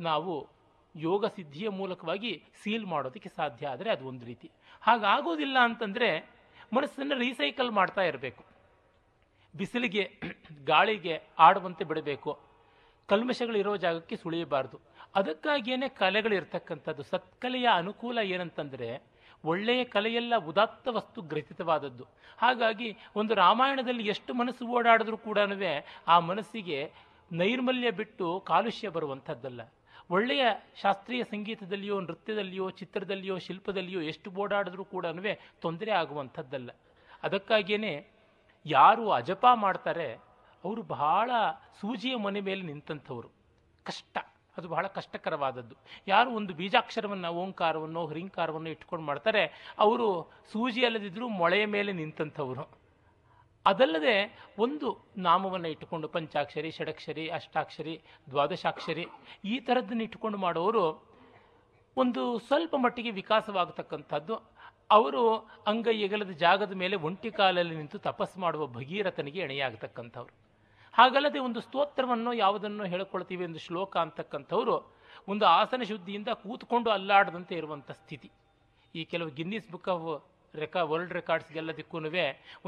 ನಾವು 0.00 0.34
ಯೋಗ 0.96 1.26
ಸಿದ್ಧಿಯ 1.26 1.68
ಮೂಲಕವಾಗಿ 1.68 2.42
ಸೀಲ್ 2.62 2.86
ಮಾಡೋದಕ್ಕೆ 2.86 3.28
ಸಾಧ್ಯ 3.28 3.66
ಆದರೆ 3.66 3.90
ಅದು 3.90 4.08
ಒಂದು 4.08 4.26
ರೀತಿ. 4.26 4.50
ಹಾಗಾಗೋದಿಲ್ಲ 4.80 5.58
ಅಂತಂದರೆ 5.58 6.30
ಮನಸ್ಸನ್ನು 6.72 7.18
ರೀಸೈಕಲ್ 7.18 7.70
ಮಾಡ್ತಾ 7.70 8.02
ಇರಬೇಕು. 8.02 8.44
ಬಿಸಿಲಿಗೆ, 9.56 10.10
ಗಾಳಿಗೆ 10.64 11.22
ಆಡುವಂತೆ 11.38 11.84
ಬಿಡಬೇಕು. 11.84 12.40
ಕಲ್ಮಶಗಳಿರೋ 13.08 13.76
ಜಾಗಕ್ಕೆ 13.76 14.16
ಸುಳಿಯಬಾರ್ದು. 14.16 14.80
ಅದಕ್ಕಾಗಿಯೇ 15.14 15.88
ಕಲೆಗಳಿರ್ತಕ್ಕಂಥದ್ದು, 15.88 17.02
ಸತ್ಕಲೆಯ 17.02 17.68
ಅನುಕೂಲ 17.74 18.18
ಏನಂತಂದರೆ 18.18 19.02
ಒಳ್ಳೆಯ 19.44 19.84
ಕಲೆಯೆಲ್ಲ 19.84 20.36
ಉದಾತ್ತ 20.36 20.88
ವಸ್ತು 20.88 21.22
ಗ್ರಹಿತವಾದದ್ದು 21.22 22.06
ಹಾಗಾಗಿ 22.38 22.96
ಒಂದು 23.16 23.34
ರಾಮಾಯಣದಲ್ಲಿ 23.34 24.06
ಎಷ್ಟು 24.06 24.34
ಮನಸ್ಸು 24.34 24.66
ಓಡಾಡಿದ್ರೂ 24.66 25.16
ಕೂಡ 25.16 25.38
ಆ 26.08 26.18
ಮನಸ್ಸಿಗೆ 26.18 26.92
ನೈರ್ಮಲ್ಯ 27.32 27.90
ಬಿಟ್ಟು 27.90 28.40
ಕಾಲುಷ್ಯ 28.40 28.88
ಬರುವಂಥದ್ದಲ್ಲ. 28.88 29.60
ಒಳ್ಳೆಯ 30.10 30.46
ಶಾಸ್ತ್ರೀಯ 30.82 31.24
ಸಂಗೀತದಲ್ಲಿಯೋ, 31.24 32.00
ನೃತ್ಯದಲ್ಲಿಯೋ, 32.00 32.70
ಚಿತ್ರದಲ್ಲಿಯೋ, 32.70 33.38
ಶಿಲ್ಪದಲ್ಲಿಯೋ 33.38 34.00
ಎಷ್ಟು 34.00 34.30
ಓಡಾಡಿದ್ರೂ 34.30 34.84
ಕೂಡ 34.84 35.06
ತೊಂದರೆ 35.60 35.90
ಆಗುವಂಥದ್ದಲ್ಲ. 35.90 36.70
ಅದಕ್ಕಾಗಿಯೇ 37.22 38.10
ಯಾರು 38.66 39.10
ಅಜಪ 39.10 39.46
ಮಾಡ್ತಾರೆ, 39.54 40.14
ಅವರು 40.64 40.82
ಬಹಳ 40.82 41.30
ಸೂಜಿಯ 41.80 42.16
ಮನೆ 42.16 42.40
ಮೇಲೆ 42.40 42.62
ನಿಂತಂಥವರು. 42.62 43.28
ಕಷ್ಟ. 43.84 44.18
ಅದು 44.56 44.68
ಬಹಳ 44.68 44.86
ಕಷ್ಟಕರವಾದದ್ದು. 44.86 45.74
ಯಾರು 46.08 46.30
ಒಂದು 46.30 46.54
ಬೀಜಾಕ್ಷರವನ್ನು, 46.54 47.28
ಓಂಕಾರವನ್ನು 47.28 48.06
ಹ್ರಿಂಕಾರವನ್ನು 48.06 48.68
ಇಟ್ಕೊಂಡು 48.68 49.04
ಮಾಡ್ತಾರೆ, 49.04 49.74
ಅವರು 49.78 50.30
ಸೂಜಿ 50.52 50.84
ಅಲ್ಲದಿದ್ದರೂ 50.84 51.28
ಮೊಳೆಯ 51.28 51.66
ಮೇಲೆ 51.66 51.92
ನಿಂತಂಥವ್ರು. 51.92 52.85
ಅದಲ್ಲದೆ 53.66 54.16
ಒಂದು 54.58 54.88
ನಾಮವನ್ನು 55.16 55.68
ಇಟ್ಟುಕೊಂಡು 55.68 56.08
ಪಂಚಾಕ್ಷರಿ, 56.08 56.70
ಷಡಕ್ಷರಿ, 56.70 57.24
ಅಷ್ಟಾಕ್ಷರಿ, 57.28 57.94
ದ್ವಾದಶಾಕ್ಷರಿ 58.30 59.06
ಈ 59.44 59.56
ಥರದ್ದನ್ನು 59.58 60.04
ಇಟ್ಟುಕೊಂಡು 60.04 60.38
ಮಾಡೋರು 60.38 60.84
ಒಂದು 61.96 62.22
ಸ್ವಲ್ಪ 62.38 62.74
ಮಟ್ಟಿಗೆ 62.84 63.10
ವಿಕಾಸವಾಗತಕ್ಕಂಥದ್ದು. 63.10 64.34
ಅವರು 64.90 65.22
ಅಂಗ 65.66 65.86
ಎಗಲದ 66.06 66.32
ಜಾಗದ 66.44 66.74
ಮೇಲೆ 66.82 66.96
ಒಂಟಿ 67.08 67.30
ಕಾಲಲ್ಲಿ 67.30 67.76
ನಿಂತು 67.76 67.98
ತಪಸ್ಸು 67.98 68.40
ಮಾಡುವ 68.40 68.66
ಭಗೀರಥನಿಗೆ 68.66 69.40
ಎಣೆಯಾಗತಕ್ಕಂಥವ್ರು. 69.46 70.32
ಹಾಗಲ್ಲದೆ 70.94 71.38
ಒಂದು 71.38 71.60
ಸ್ತೋತ್ರವನ್ನು 71.60 72.32
ಯಾವುದನ್ನು 72.44 72.84
ಹೇಳ್ಕೊಳ್ತೀವಿ 72.92 73.44
ಒಂದು 73.44 73.58
ಶ್ಲೋಕ 73.58 73.96
ಅಂತಕ್ಕಂಥವ್ರು 73.96 74.76
ಒಂದು 75.28 75.44
ಆಸನ 75.58 75.82
ಶುದ್ಧಿಯಿಂದ 75.82 76.30
ಕೂತ್ಕೊಂಡು 76.44 76.88
ಅಲ್ಲಾಡದಂತೆ 76.90 77.54
ಇರುವಂಥ 77.54 77.90
ಸ್ಥಿತಿ. 78.02 78.30
ಈ 78.94 79.04
ಕೆಲವು 79.04 79.30
ಗಿನ್ನಿಸ್ 79.38 79.70
ಬುಕ್ 79.70 79.90
ರೆಕಾ 80.54 80.82
ವರ್ಲ್ಡ್ 80.90 81.12
ರೆಕಾರ್ಡ್ಸ್ಗೆಲ್ಲದಕ್ಕೂ 81.12 81.98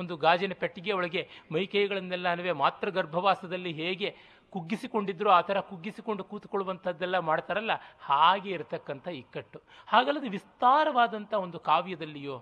ಒಂದು 0.00 0.16
ಗಾಜಿನ 0.26 0.54
ಪೆಟ್ಟಿಗೆ 0.62 0.92
ಒಳಗೆ 0.92 1.22
ಮೈಕೈಗಳನ್ನೆಲ್ಲನೂ 1.54 2.54
ಮಾತ್ರ 2.64 2.88
ಗರ್ಭವಾಸದಲ್ಲಿ 2.98 3.72
ಹೇಗೆ 3.82 4.10
ಕುಗ್ಗಿಸಿಕೊಂಡಿದ್ರು 4.52 5.30
ಆ 5.30 5.40
ಥರ 5.48 5.58
ಕುಗ್ಗಿಸಿಕೊಂಡು 5.70 6.22
ಕೂತ್ಕೊಳ್ಳುವಂಥದ್ದೆಲ್ಲ 6.24 7.16
ಮಾಡ್ತಾರಲ್ಲ, 7.30 7.74
ಹಾಗೆ 8.00 8.50
ಇರತಕ್ಕಂಥ 8.50 9.06
ಇಕ್ಕಟ್ಟು 9.22 9.58
ಹಾಗಲ್ಲದೆ 9.88 10.28
ವಿಸ್ತಾರವಾದಂಥ 10.28 11.32
ಒಂದು 11.46 11.58
ಕಾವ್ಯದಲ್ಲಿಯೋ, 11.70 12.36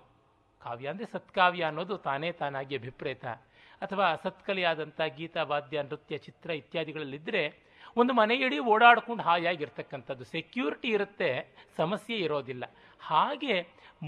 ಕಾವ್ಯ 0.61 0.91
ಅಂದರೆ 0.93 1.07
ಸತ್ಕಾವ್ಯ 1.15 1.63
ಅನ್ನೋದು 1.69 1.97
ತಾನೇ 2.07 2.29
ತಾನಾಗಿ 2.31 2.75
ಅಭಿಪ್ರೇತ, 2.77 3.25
ಅಥವಾ 3.81 4.07
ಸತ್ಕಲೆಯಾದಂಥ 4.15 4.99
ಗೀತ, 5.17 5.37
ವಾದ್ಯ, 5.51 5.81
ನೃತ್ಯ, 5.89 6.17
ಚಿತ್ರ 6.17 6.49
ಇತ್ಯಾದಿಗಳಲ್ಲಿದ್ದರೆ 6.61 7.43
ಒಂದು 7.97 8.13
ಮನೆಯಡಿ 8.13 8.59
ಓಡಾಡ್ಕೊಂಡು 8.59 9.23
ಹಾಯಾಗಿರ್ತಕ್ಕಂಥದ್ದು. 9.23 10.23
ಸೆಕ್ಯೂರಿಟಿ 10.23 10.87
ಇರುತ್ತೆ, 10.87 11.29
ಸಮಸ್ಯೆ 11.77 12.17
ಇರೋದಿಲ್ಲ. 12.17 12.63
ಹಾಗೆ 12.99 13.55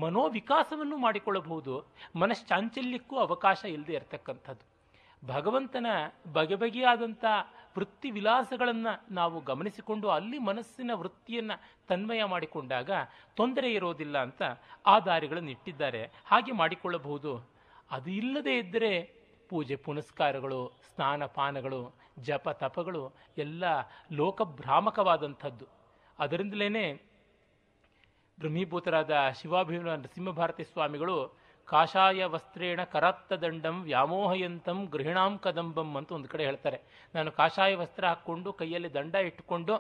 ಮನೋವಿಕಾಸವನ್ನು 0.02 0.98
ಮಾಡಿಕೊಳ್ಳಬಹುದು, 0.98 1.86
ಮನಶ್ಚಾಂಚಲ್ಯಕ್ಕೂ 2.16 3.16
ಅವಕಾಶ 3.18 3.66
ಇಲ್ಲದೆ 3.66 3.94
ಇರತಕ್ಕಂಥದ್ದು. 3.94 4.66
ಭಗವಂತನ 5.28 5.88
ಬಗೆ 6.34 6.56
ಬಗೆಯಾದಂಥ 6.56 7.26
ವೃತ್ತಿ 7.78 8.10
ವಿಲಾಸಗಳನ್ನು 8.12 8.94
ನಾವು 9.14 9.42
ಗಮನಿಸಿಕೊಂಡು 9.42 10.10
ಅಲ್ಲಿ 10.10 10.38
ಮನಸ್ಸಿನ 10.38 10.92
ವೃತ್ತಿಯನ್ನು 10.94 11.56
ತನ್ಮಯ 11.88 12.24
ಮಾಡಿಕೊಂಡಾಗ 12.24 12.92
ತೊಂದರೆ 13.36 13.74
ಇರೋದಿಲ್ಲ 13.74 14.18
ಅಂತ 14.18 14.42
ಆ 14.86 15.00
ದಾರಿಗಳನ್ನು 15.00 15.52
ಇಟ್ಟಿದ್ದಾರೆ. 15.52 16.02
ಹಾಗೆ 16.26 16.52
ಮಾಡಿಕೊಳ್ಳಬಹುದು. 16.52 17.32
ಅದು 17.92 18.10
ಇಲ್ಲದೇ 18.12 18.58
ಇದ್ದರೆ 18.58 18.92
ಪೂಜೆ 19.50 19.76
ಪುನಸ್ಕಾರಗಳು 19.76 20.60
ಸ್ನಾನ 20.96 21.26
ಪಾನಗಳು 21.26 21.82
ಜಪ 22.28 22.50
ತಪಗಳು 22.64 23.04
ಎಲ್ಲ 23.38 23.64
ಲೋಕಭ್ರಾಮಕವಾದಂಥದ್ದು. 24.20 25.68
ಅದರಿಂದಲೇ 26.20 26.86
ಬ್ರಹ್ಮೀಭೂತರಾದ 28.40 29.14
ಶಿವಾಭಿಮ 29.40 29.82
ನರಸಿಂಹಭಾರತಿ 29.88 30.64
ಸ್ವಾಮಿಗಳು 30.64 31.16
ಕಾಷಾಯ 31.68 32.26
ವಸ್ತ್ರೇಣ 32.34 32.80
ಕರತ್ತ 32.94 33.34
ದಂಡಂ 33.34 33.78
ವ್ಯಾಮೋಹಯಂತಂ 33.84 34.78
ಗೃಹಿಣಾಂ 34.94 35.34
ಕದಂಬಂ 35.44 35.90
ಅಂತ 35.98 36.12
ಒಂದು 36.18 36.30
ಕಡೆ 36.34 36.44
ಹೇಳ್ತಾರೆ. 36.46 36.78
ನಾನು 37.16 37.30
ಕಾಷಾಯ 37.32 37.72
ವಸ್ತ್ರ 37.76 38.04
ಹಾಕ್ಕೊಂಡು 38.08 38.50
ಕೈಯಲ್ಲಿ 38.54 38.90
ದಂಡ 38.94 39.16
ಇಟ್ಟುಕೊಂಡು 39.30 39.76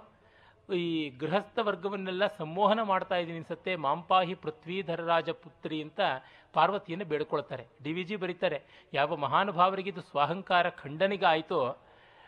ಈ 0.69 0.87
ಗೃಹಸ್ಥ 1.21 1.59
ವರ್ಗವನ್ನೆಲ್ಲ 1.67 2.23
ಸಂಮೋಹನ 2.39 2.81
ಮಾಡ್ತಾ 2.81 3.15
ಇದ್ದೀನಿ 3.15 3.45
ಸತ್ತೆ 3.47 3.73
ಮಾಂಪಾಹಿ 3.85 4.35
ಪೃಥ್ವೀಧರರಾಜ 4.43 5.29
ಪುತ್ರಿ 5.43 5.77
ಅಂತ 5.81 5.99
ಪಾರ್ವತಿಯನ್ನು 6.53 7.05
ಬೇಡ್ಕೊಳ್ತಾರೆ. 7.05 7.63
ಡಿ 7.83 7.91
ವಿ 7.93 8.03
ಜಿ 8.03 8.15
ಬರೀತಾರೆ, 8.15 8.59
ಯಾವ 8.93 9.15
ಮಹಾನುಭಾವರಿಗೆ 9.15 9.89
ಇದು 9.89 10.01
ಸ್ವಾಹಂಕಾರ 10.01 10.69
ಖಂಡನಿಗೆ 10.83 11.25
ಆಯಿತೋ 11.25 11.61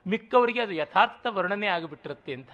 ಮಿಕ್ಕವರಿಗೆ 0.08 0.62
ಅದು 0.62 0.72
ಯಥಾರ್ಥ 0.72 1.28
ವರ್ಣನೆ 1.30 1.68
ಆಗಿಬಿಟ್ಟಿರುತ್ತೆ 1.68 2.34
ಅಂತ. 2.34 2.52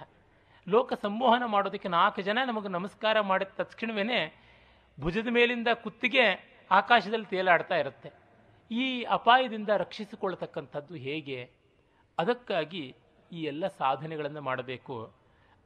ಲೋಕ 0.68 0.92
ಸಂಮೋಹನ 0.92 1.42
ಮಾಡೋದಕ್ಕೆ 1.44 1.88
ನಾಲ್ಕು 1.88 2.22
ಜನ 2.22 2.38
ನಮಗೆ 2.46 2.68
ನಮಸ್ಕಾರ 2.68 3.20
ಮಾಡಿದ 3.20 3.48
ತಕ್ಷಣವೇ 3.56 4.36
ಭುಜದ 5.00 5.28
ಮೇಲಿಂದ 5.30 5.68
ಕುತ್ತಿಗೆ 5.74 6.24
ಆಕಾಶದಲ್ಲಿ 6.70 7.26
ತೇಲಾಡ್ತಾ 7.26 7.76
ಇರುತ್ತೆ. 7.76 8.12
ಈ 8.70 9.02
ಅಪಾಯದಿಂದ 9.02 9.68
ರಕ್ಷಿಸಿಕೊಳ್ತಕ್ಕಂಥದ್ದು 9.68 10.94
ಹೇಗೆ? 10.94 11.50
ಅದಕ್ಕಾಗಿ 12.18 12.96
ಈ 13.32 13.42
ಎಲ್ಲ 13.42 13.66
ಸಾಧನೆಗಳನ್ನು 13.66 14.40
ಮಾಡಬೇಕು. 14.40 15.14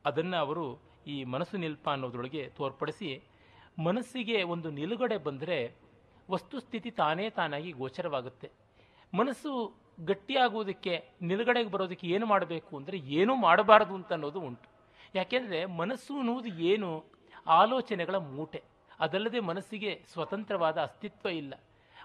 ಅದನ್ನು 0.05 0.37
ಅವರು 0.37 0.81
ಈ 1.07 1.25
ಮನಸ್ಸು 1.25 1.57
ನಿಲ್ಪ 1.57 1.91
ಅನ್ನೋದ್ರೊಳಗೆ 1.91 2.49
ತೋರ್ಪಡಿಸಿ 2.49 3.23
ಮನಸ್ಸಿಗೆ 3.83 4.43
ಒಂದು 4.43 4.71
ನಿಲುಗಡೆ 4.71 5.17
ಬಂದರೆ 5.17 5.75
ವಸ್ತುಸ್ಥಿತಿ 6.31 6.91
ತಾನೇ 6.91 7.31
ತಾನಾಗಿ 7.31 7.73
ಗೋಚರವಾಗುತ್ತೆ. 7.73 8.51
ಮನಸ್ಸು 9.15 9.82
ಗಟ್ಟಿಯಾಗುವುದಕ್ಕೆ, 9.99 10.95
ನಿಲುಗಡೆಗೆ 11.23 11.71
ಬರೋದಕ್ಕೆ 11.71 12.07
ಏನು 12.07 12.27
ಮಾಡಬೇಕು 12.27 12.73
ಅಂದರೆ 12.77 12.99
ಏನೂ 12.99 13.35
ಮಾಡಬಾರದು 13.37 13.95
ಅಂತ 13.95 14.13
ಅನ್ನೋದು 14.13 14.41
ಉಂಟು. 14.41 14.69
ಯಾಕೆಂದರೆ 15.15 15.59
ಮನಸ್ಸು 15.81 16.13
ಅನ್ನುವುದು 16.19 16.51
ಏನು? 16.63 16.91
ಆಲೋಚನೆಗಳ 17.61 18.17
ಮೂಟೆ. 18.35 18.61
ಅದಲ್ಲದೆ 19.01 19.41
ಮನಸ್ಸಿಗೆ 19.41 19.93
ಸ್ವತಂತ್ರವಾದ 20.13 20.79
ಅಸ್ತಿತ್ವ 20.79 21.29
ಇಲ್ಲ. 21.29 21.55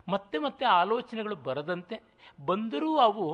ಮತ್ತೆ 0.09 0.37
ಮತ್ತೆ 0.37 0.65
ಆಲೋಚನೆಗಳು 0.65 1.35
ಬರದಂತೆ, 1.35 1.95
ಬಂದರೂ 2.45 2.91
ಅವು 2.97 3.27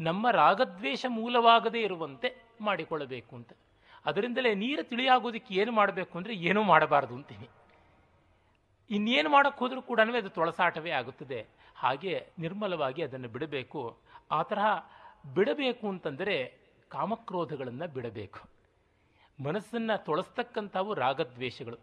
ನಮ್ಮ 0.00 0.30
ರಾಗದ್ವೇಷ 0.30 1.04
ಮೂಲವಾಗದೇ 1.08 1.80
ಇರುವಂತೆ 1.80 2.28
ಮಾಡಿಕೊಳ್ಳಬೇಕು 2.60 3.32
ಅಂತ. 3.36 3.52
ಅದರಿಂದಲೇ 4.06 4.54
ನೀರು 4.54 4.82
ತಿಳಿಯಾಗೋದಕ್ಕೆ 4.82 5.54
ಏನು 5.54 5.72
ಮಾಡಬೇಕು 5.72 6.14
ಅಂದರೆ 6.18 6.34
ಏನೂ 6.48 6.62
ಮಾಡಬಾರದು 6.62 7.14
ಅಂತೀನಿ. 7.14 7.48
ಇನ್ನೇನು 8.92 9.28
ಮಾಡೋಕ್ಕೆ 9.30 9.58
ಹೋದರೂ 9.58 9.82
ಕೂಡ 9.82 10.00
ಅದು 10.00 10.30
ತೊಳಸಾಟವೇ 10.30 10.90
ಆಗುತ್ತದೆ. 10.90 11.46
ಹಾಗೆ 11.76 12.26
ನಿರ್ಮಲವಾಗಿ 12.38 13.02
ಅದನ್ನು 13.02 13.28
ಬಿಡಬೇಕು. 13.28 13.98
ಆ 14.30 14.42
ತರಹ 14.42 14.66
ಬಿಡಬೇಕು 15.34 15.88
ಅಂತಂದರೆ 15.88 16.58
ಕಾಮಕ್ರೋಧಗಳನ್ನು 16.88 17.92
ಬಿಡಬೇಕು. 17.92 18.38
ಮನಸ್ಸನ್ನು 19.44 20.04
ತೊಳಸ್ತಕ್ಕಂಥವು 20.04 20.94
ರಾಗದ್ವೇಷಗಳು. 20.94 21.76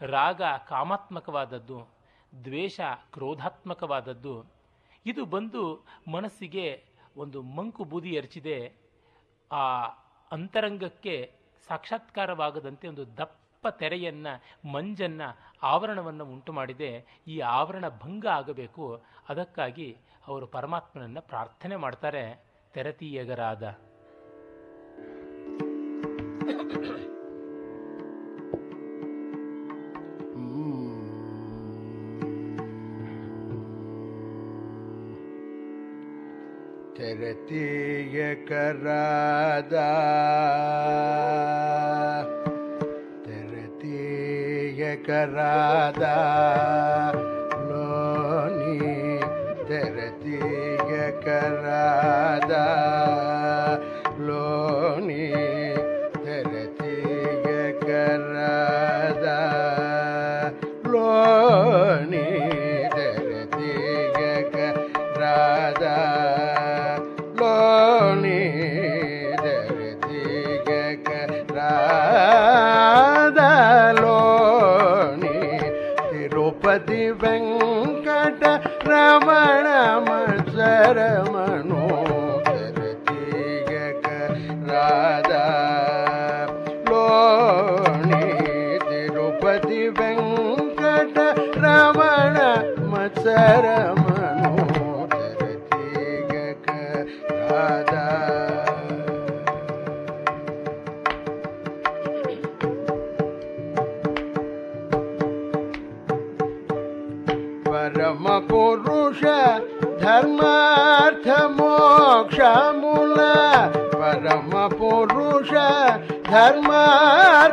ರಾಗ 0.00 0.42
ಕಾಮಾತ್ಮಕವಾದದ್ದು, 0.68 1.88
ದ್ವೇಷ 2.44 2.80
ಕ್ರೋಧಾತ್ಮಕವಾದದ್ದು. 3.12 4.44
ಇದು 5.06 5.24
ಬಂದು 5.24 5.86
ಮನಸ್ಸಿಗೆ 6.12 6.84
ಒಂದು 7.16 7.42
ಮಂಕು 7.42 7.84
ಬೂದಿ 7.84 8.10
ಎರಚಿದೆ. 8.10 8.72
ಆ 9.52 9.86
ಅಂತರಂಗಕ್ಕೆ 10.32 11.34
ಸಾಕ್ಷಾತ್ಕಾರವಾಗದಂತೆ 11.68 12.88
ಒಂದು 12.88 13.16
ದಪ್ಪ 13.16 13.41
ತೆರೆಯನ್ನು, 13.70 14.70
ಮಂಜನ್ನು, 14.72 15.56
ಆವರಣವನ್ನು 15.62 16.24
ಉಂಟು 16.24 16.52
ಮಾಡಿದೆ. 16.52 17.20
ಈ 17.26 17.38
ಆವರಣ 17.38 17.88
ಭಂಗ 17.88 18.26
ಆಗಬೇಕು. 18.26 19.02
ಅದಕ್ಕಾಗಿ 19.28 19.96
ಅವರು 20.26 20.46
ಪರಮಾತ್ಮನನ್ನು 20.46 21.22
ಪ್ರಾರ್ಥನೆ 21.22 21.76
ಮಾಡ್ತಾರೆ. 21.76 22.44
ತೆರತೀಯಗರಾದ. 22.74 23.74
ತೆರತೀಯ 36.96 38.34
ಕರಾದ 38.34 39.72
करादा 45.06 46.16
लोनि 47.68 48.78
तर्तिग 49.68 50.90
करादा 51.24 52.64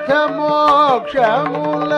ಧರ್ಮಾರ್ಥ 0.10 0.36
ಮೋಕ್ಷ 0.38 1.16
ಮೂಲ 1.48 1.92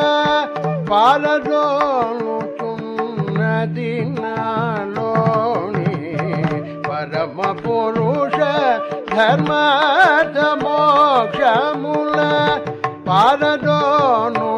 ಪಾಲದೋನು 0.89 2.33
ತುನ್ನದಿ 2.57 3.93
ನಾಲೋಣಿ 4.17 5.93
ಪರಮ 6.87 7.39
ಪುರುಷ 7.63 8.39
ಧರ್ಮಾರ್ಥ 9.13 10.37
ಮೋಕ್ಷ 10.63 11.41
ಮೂಲ 11.83 12.19
ಪಾಲದೋನು 13.07 14.49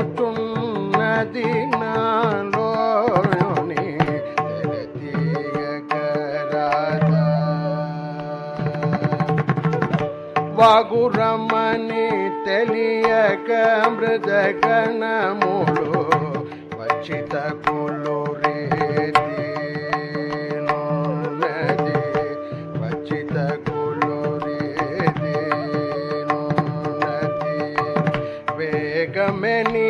వేగమెని 29.23 29.89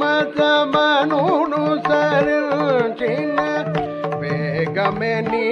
మతమనును 0.00 1.60
సరించిన 1.86 3.38
వేగమెని 4.22 5.46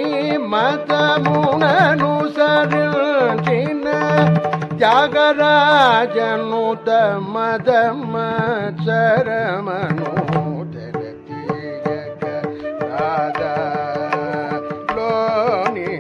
మతమునను 0.53 2.11
సరించిన 2.37 3.87
త్యాగరాజను 4.75 6.63
మదమ 7.31 8.15
చరమను 8.85 10.13
తెరతీయక 10.75 12.25
రాధా 12.85 13.55
లోని 14.93 15.91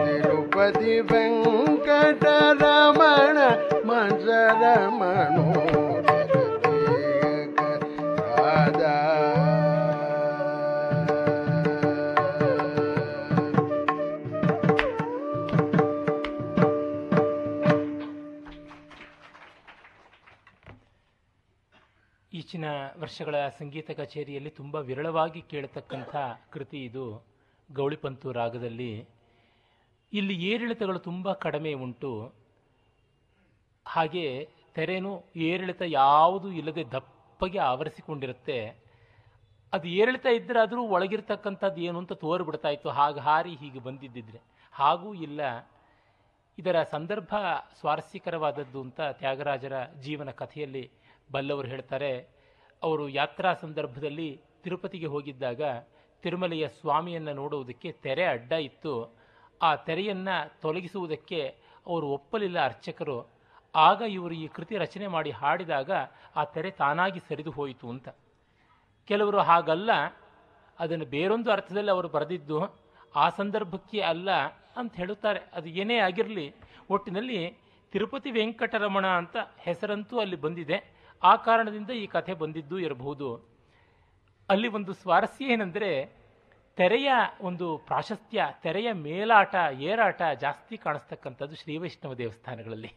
తిరుపతి 0.00 0.96
వెంకటరమణ 1.10 2.18
మంజరమణు 3.90 5.39
ಈಚಿನ 22.51 22.65
ವರ್ಷಗಳ 22.99 23.47
ಸಂಗೀತ 23.49 23.91
ಕಚೇರಿಯಲ್ಲಿ 23.91 24.49
ತುಂಬ 24.49 24.75
ವಿರಳವಾಗಿ 24.75 25.41
ಕೇಳತಕ್ಕಂಥ 25.41 26.15
ಕೃತಿ 26.49 26.85
ಇದು. 26.85 27.25
ಗೌಳಿಪಂತು 27.73 28.31
ರಾಗದಲ್ಲಿ. 28.31 29.07
ಇಲ್ಲಿ 30.13 30.33
ಏರಿಳಿತಗಳು 30.33 30.99
ತುಂಬ 30.99 31.31
ಕಡಿಮೆ 31.33 31.73
ಉಂಟು. 31.73 32.33
ಹಾಗೆ 33.87 34.49
ತೆರೆನೂ 34.73 35.23
ಏರಿಳಿತ 35.35 35.81
ಯಾವುದೂ 35.85 36.51
ಇಲ್ಲದೆ 36.51 36.91
ದಪ್ಪಗೆ 36.91 37.59
ಆವರಿಸಿಕೊಂಡಿರುತ್ತೆ. 37.59 38.75
ಅದು 39.73 39.87
ಏರಿಳಿತ 39.87 40.25
ಇದ್ದರೆ 40.25 40.59
ಆದರೂ 40.59 40.83
ಒಳಗಿರ್ತಕ್ಕಂಥದ್ದು 40.83 41.81
ಏನು 41.81 41.99
ಅಂತ 41.99 42.13
ತೋರಿಬಿಡ್ತಾ 42.13 42.69
ಇತ್ತು. 42.69 42.89
ಹಾಗೆ 42.89 43.19
ಹಾರಿ 43.19 43.55
ಹೀಗೆ 43.55 43.79
ಬಂದಿದ್ದಿದ್ರೆ. 43.79 44.41
ಹಾಗೂ 44.71 45.13
ಇಲ್ಲ 45.13 45.69
ಇದರ 46.59 46.83
ಸಂದರ್ಭ 46.83 47.35
ಸ್ವಾರಸ್ಯಕರವಾದದ್ದು 47.79 48.81
ಅಂತ 48.81 49.01
ತ್ಯಾಗರಾಜರ 49.01 49.85
ಜೀವನ 50.01 50.29
ಕಥೆಯಲ್ಲಿ 50.31 50.91
ಬಲ್ಲವರು 51.31 51.67
ಹೇಳ್ತಾರೆ. 51.67 52.40
ಅವರು 52.83 53.09
ಯಾತ್ರಾ 53.09 53.53
ಸಂದರ್ಭದಲ್ಲಿ 53.53 54.41
ತಿರುಪತಿಗೆ 54.63 55.05
ಹೋಗಿದ್ದಾಗ 55.05 55.61
ತಿರುಮಲೆಯ 56.21 56.67
ಸ್ವಾಮಿಯನ್ನು 56.67 57.33
ನೋಡುವುದಕ್ಕೆ 57.33 57.91
ತೆರೆ 57.91 58.25
ಅಡ್ಡ 58.25 58.51
ಇತ್ತು. 58.51 59.15
ಆ 59.61 59.75
ತೆರೆಯನ್ನು 59.75 60.61
ತೊಲಗಿಸುವುದಕ್ಕೆ 60.61 61.55
ಅವರು 61.87 62.07
ಒಪ್ಪಲಿಲ್ಲ 62.07 62.65
ಅರ್ಚಕರು. 62.65 63.27
ಆಗ 63.75 64.01
ಇವರು 64.01 64.33
ಈ 64.33 64.47
ಕೃತಿ 64.47 64.77
ರಚನೆ 64.77 65.07
ಮಾಡಿ 65.07 65.31
ಹಾಡಿದಾಗ 65.31 65.91
ಆ 66.35 66.43
ತೆರೆ 66.43 66.71
ತಾನಾಗಿ 66.71 67.19
ಸರಿದು 67.19 67.51
ಹೋಯಿತು 67.51 67.89
ಅಂತ. 67.89 68.09
ಕೆಲವರು 69.07 69.37
ಹಾಗಲ್ಲ, 69.37 69.89
ಅದನ್ನು 70.79 71.05
ಬೇರೊಂದು 71.05 71.51
ಅರ್ಥದಲ್ಲಿ 71.51 71.91
ಅವರು 71.91 72.07
ಬರೆದಿದ್ದು, 72.07 72.81
ಆ 73.15 73.29
ಸಂದರ್ಭಕ್ಕೆ 73.29 74.01
ಅಲ್ಲ 74.01 74.31
ಅಂತ 74.77 74.95
ಹೇಳುತ್ತಾರೆ. 74.95 75.39
ಅದು 75.53 75.69
ಏನೇ 75.69 75.97
ಆಗಿರಲಿ, 75.97 76.55
ಒಟ್ಟಿನಲ್ಲಿ 76.89 77.57
ತಿರುಪತಿ 77.91 78.31
ವೆಂಕಟರಮಣ 78.31 79.07
ಅಂತ 79.07 79.37
ಹೆಸರಂತೂ 79.57 80.19
ಅಲ್ಲಿ 80.19 80.35
ಬಂದಿದೆ. 80.35 81.00
ಆ 81.23 81.35
ಕಾರಣದಿಂದ 81.35 81.89
ಈ 81.89 82.07
ಕಥೆ 82.07 82.33
ಬಂದಿದ್ದು 82.33 82.79
ಇರಬಹುದು. 82.79 83.35
ಅಲ್ಲಿ 84.49 84.67
ಒಂದು 84.67 84.93
ಸ್ವಾರಸ್ಯ 84.93 85.45
ಏನೆಂದರೆ, 85.45 86.21
ತೆರೆಯ 86.75 87.11
ಒಂದು 87.41 87.77
ಪ್ರಾಶಸ್ತ್ಯ, 87.77 88.45
ತೆರೆಯ 88.61 88.91
ಮೇಲಾಟ, 88.91 89.55
ಏರಾಟ 89.79 90.21
ಜಾಸ್ತಿ 90.39 90.77
ಕಾಣಿಸ್ತಕ್ಕಂಥದ್ದು 90.77 91.55
ಶ್ರೀವೈಷ್ಣವ 91.55 92.13
ದೇವಸ್ಥಾನಗಳಲ್ಲಿ. 92.13 92.93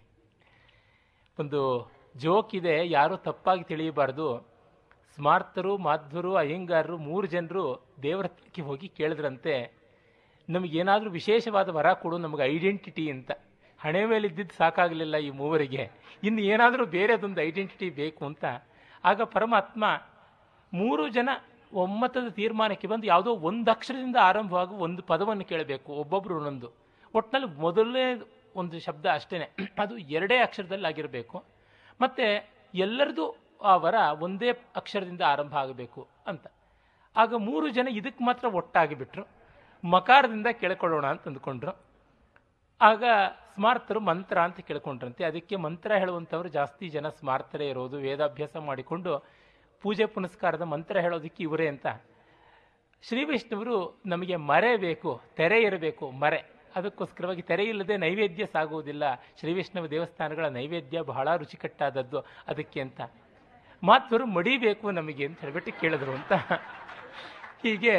ಒಂದು 1.39 1.93
ಜೋಕ್ 2.17 2.55
ಇದೆ, 2.55 2.91
ಯಾರೂ 2.91 3.17
ತಪ್ಪಾಗಿ 3.17 3.65
ತಿಳಿಯಬಾರ್ದು. 3.65 4.55
ಸ್ಮಾರ್ತರು, 5.15 5.79
ಮಾಧ್ವರು 5.79 6.35
ಅಯ್ಯಂಗಾರರು 6.35 6.99
ಮೂರು 6.99 7.27
ಜನರು 7.27 7.87
ದೇವರ 8.03 8.25
ಹತ್ರಕ್ಕೆ 8.25 8.63
ಹೋಗಿ 8.63 8.89
ಕೇಳಿದ್ರಂತೆ, 8.89 9.85
ನಮಗೇನಾದರೂ 10.49 11.11
ವಿಶೇಷವಾದ 11.11 11.69
ವರ 11.69 11.93
ಕೊಡು, 11.93 12.19
ನಮಗೆ 12.19 12.43
ಐಡೆಂಟಿಟಿ 12.43 13.11
ಅಂತ. 13.11 13.31
ಹಣೆ 13.85 14.03
ಮೇಲೆ 14.07 14.27
ಇದ್ದಿದ್ದು 14.29 14.55
ಸಾಕಾಗಲಿಲ್ಲ 14.55 15.17
ಈ 15.17 15.31
ಮೂವರಿಗೆ. 15.31 15.85
ಇನ್ನು 16.23 16.43
ಏನಾದರೂ 16.43 16.87
ಬೇರೆದೊಂದು 16.87 17.41
ಐಡೆಂಟಿಟಿ 17.41 17.91
ಬೇಕು 17.91 18.25
ಅಂತ. 18.25 18.45
ಆಗ 19.05 19.23
ಪರಮಾತ್ಮ 19.23 19.85
ಮೂರು 20.73 21.09
ಜನ 21.09 21.29
ಒಮ್ಮತದ 21.73 22.29
ತೀರ್ಮಾನಕ್ಕೆ 22.29 22.89
ಬಂದು 22.89 23.07
ಯಾವುದೋ 23.07 23.37
ಒಂದು 23.49 23.71
ಅಕ್ಷರದಿಂದ 23.71 24.17
ಆರಂಭವಾಗುವ 24.21 24.79
ಒಂದು 24.79 25.03
ಪದವನ್ನು 25.03 25.45
ಕೇಳಬೇಕು 25.45 25.93
ಒಬ್ಬೊಬ್ಬರು 25.93 26.35
ಒಂದೊಂದು. 26.37 26.69
ಒಟ್ಟಿನಲ್ಲಿ 27.15 27.61
ಮೊದಲನೇ 27.61 28.05
ಒಂದು 28.57 28.81
ಶಬ್ದ 28.81 29.07
ಅಷ್ಟೇ 29.13 29.39
ಅದು 29.79 29.99
ಎರಡೇ 29.99 30.37
ಅಕ್ಷರದಲ್ಲಿ 30.39 30.87
ಆಗಿರಬೇಕು. 30.87 31.45
ಮತ್ತು 32.01 32.27
ಎಲ್ಲರದು 32.75 33.25
ಆ 33.63 33.77
ವರ 33.77 33.95
ಒಂದೇ 34.21 34.51
ಅಕ್ಷರದಿಂದ 34.77 35.23
ಆರಂಭ 35.33 35.55
ಆಗಬೇಕು 35.57 36.01
ಅಂತ. 36.27 36.47
ಆಗ 37.17 37.35
ಮೂರು 37.35 37.69
ಜನ 37.69 37.89
ಇದಕ್ಕೆ 37.91 38.25
ಮಾತ್ರ 38.25 38.47
ಒಟ್ಟಾಗಿಬಿಟ್ರು. 38.47 39.25
ಮಕಾರದಿಂದ 39.85 40.47
ಕೇಳ್ಕೊಳ್ಳೋಣ 40.61 41.07
ಅಂತ 41.07 41.27
ಅಂದ್ಕೊಂಡ್ರು. 41.27 41.94
ಆಗ 42.91 43.05
ಸ್ಮಾರ್ತರು 43.55 44.01
ಮಂತ್ರ 44.01 44.39
ಅಂತ 44.39 44.61
ಕೇಳ್ಕೊಂಡ್ರಂತೆ. 44.61 45.25
ಅದಕ್ಕೆ 45.25 45.57
ಮಂತ್ರ 45.57 45.93
ಹೇಳುವಂಥವ್ರು 45.95 46.49
ಜಾಸ್ತಿ 46.49 46.89
ಜನ 46.89 47.09
ಸ್ಮಾರ್ತರೇ 47.09 47.67
ಇರೋದು. 47.69 47.97
ವೇದಾಭ್ಯಾಸ 47.97 48.57
ಮಾಡಿಕೊಂಡು 48.57 49.13
ಪೂಜೆ 49.83 50.07
ಪುನಸ್ಕಾರದ 50.07 50.63
ಮಂತ್ರ 50.63 51.01
ಹೇಳೋದಕ್ಕೆ 51.01 51.43
ಇವರೇ 51.43 51.67
ಅಂತ. 51.69 51.87
ಶ್ರೀ 53.03 53.25
ವಿಷ್ಣುವರು 53.25 53.77
ನಮಗೆ 54.07 54.37
ಮರೆ 54.37 54.77
ಬೇಕು, 54.77 55.21
ತೆರೆ 55.37 55.63
ಇರಬೇಕು, 55.63 56.11
ಮರೆ. 56.11 56.41
ಅದಕ್ಕೋಸ್ಕರವಾಗಿ 56.77 57.43
ತೆರೆ 57.43 57.65
ಇಲ್ಲದೆ 57.65 57.97
ನೈವೇದ್ಯ 57.97 58.47
ಸಾಗುವುದಿಲ್ಲ. 58.47 59.15
ಶ್ರೀ 59.15 59.53
ವಿಷ್ಣುವ 59.53 59.87
ದೇವಸ್ಥಾನಗಳ 59.87 60.47
ನೈವೇದ್ಯ 60.49 61.03
ಬಹಳ 61.03 61.37
ರುಚಿಕಟ್ಟಾದದ್ದು 61.37 62.19
ಅದಕ್ಕೆ 62.49 62.81
ಅಂತ. 62.81 63.01
ಮಾತ್ವರು 63.83 64.27
ಮಡಿಬೇಕು 64.27 64.91
ನಮಗೆ 64.91 65.27
ಅಂತ 65.27 65.41
ಹೇಳ್ಬಿಟ್ಟು 65.41 65.81
ಕೇಳಿದ್ರು 65.81 66.13
ಅಂತ. 66.13 66.33
ಹೀಗೆ 67.63 67.97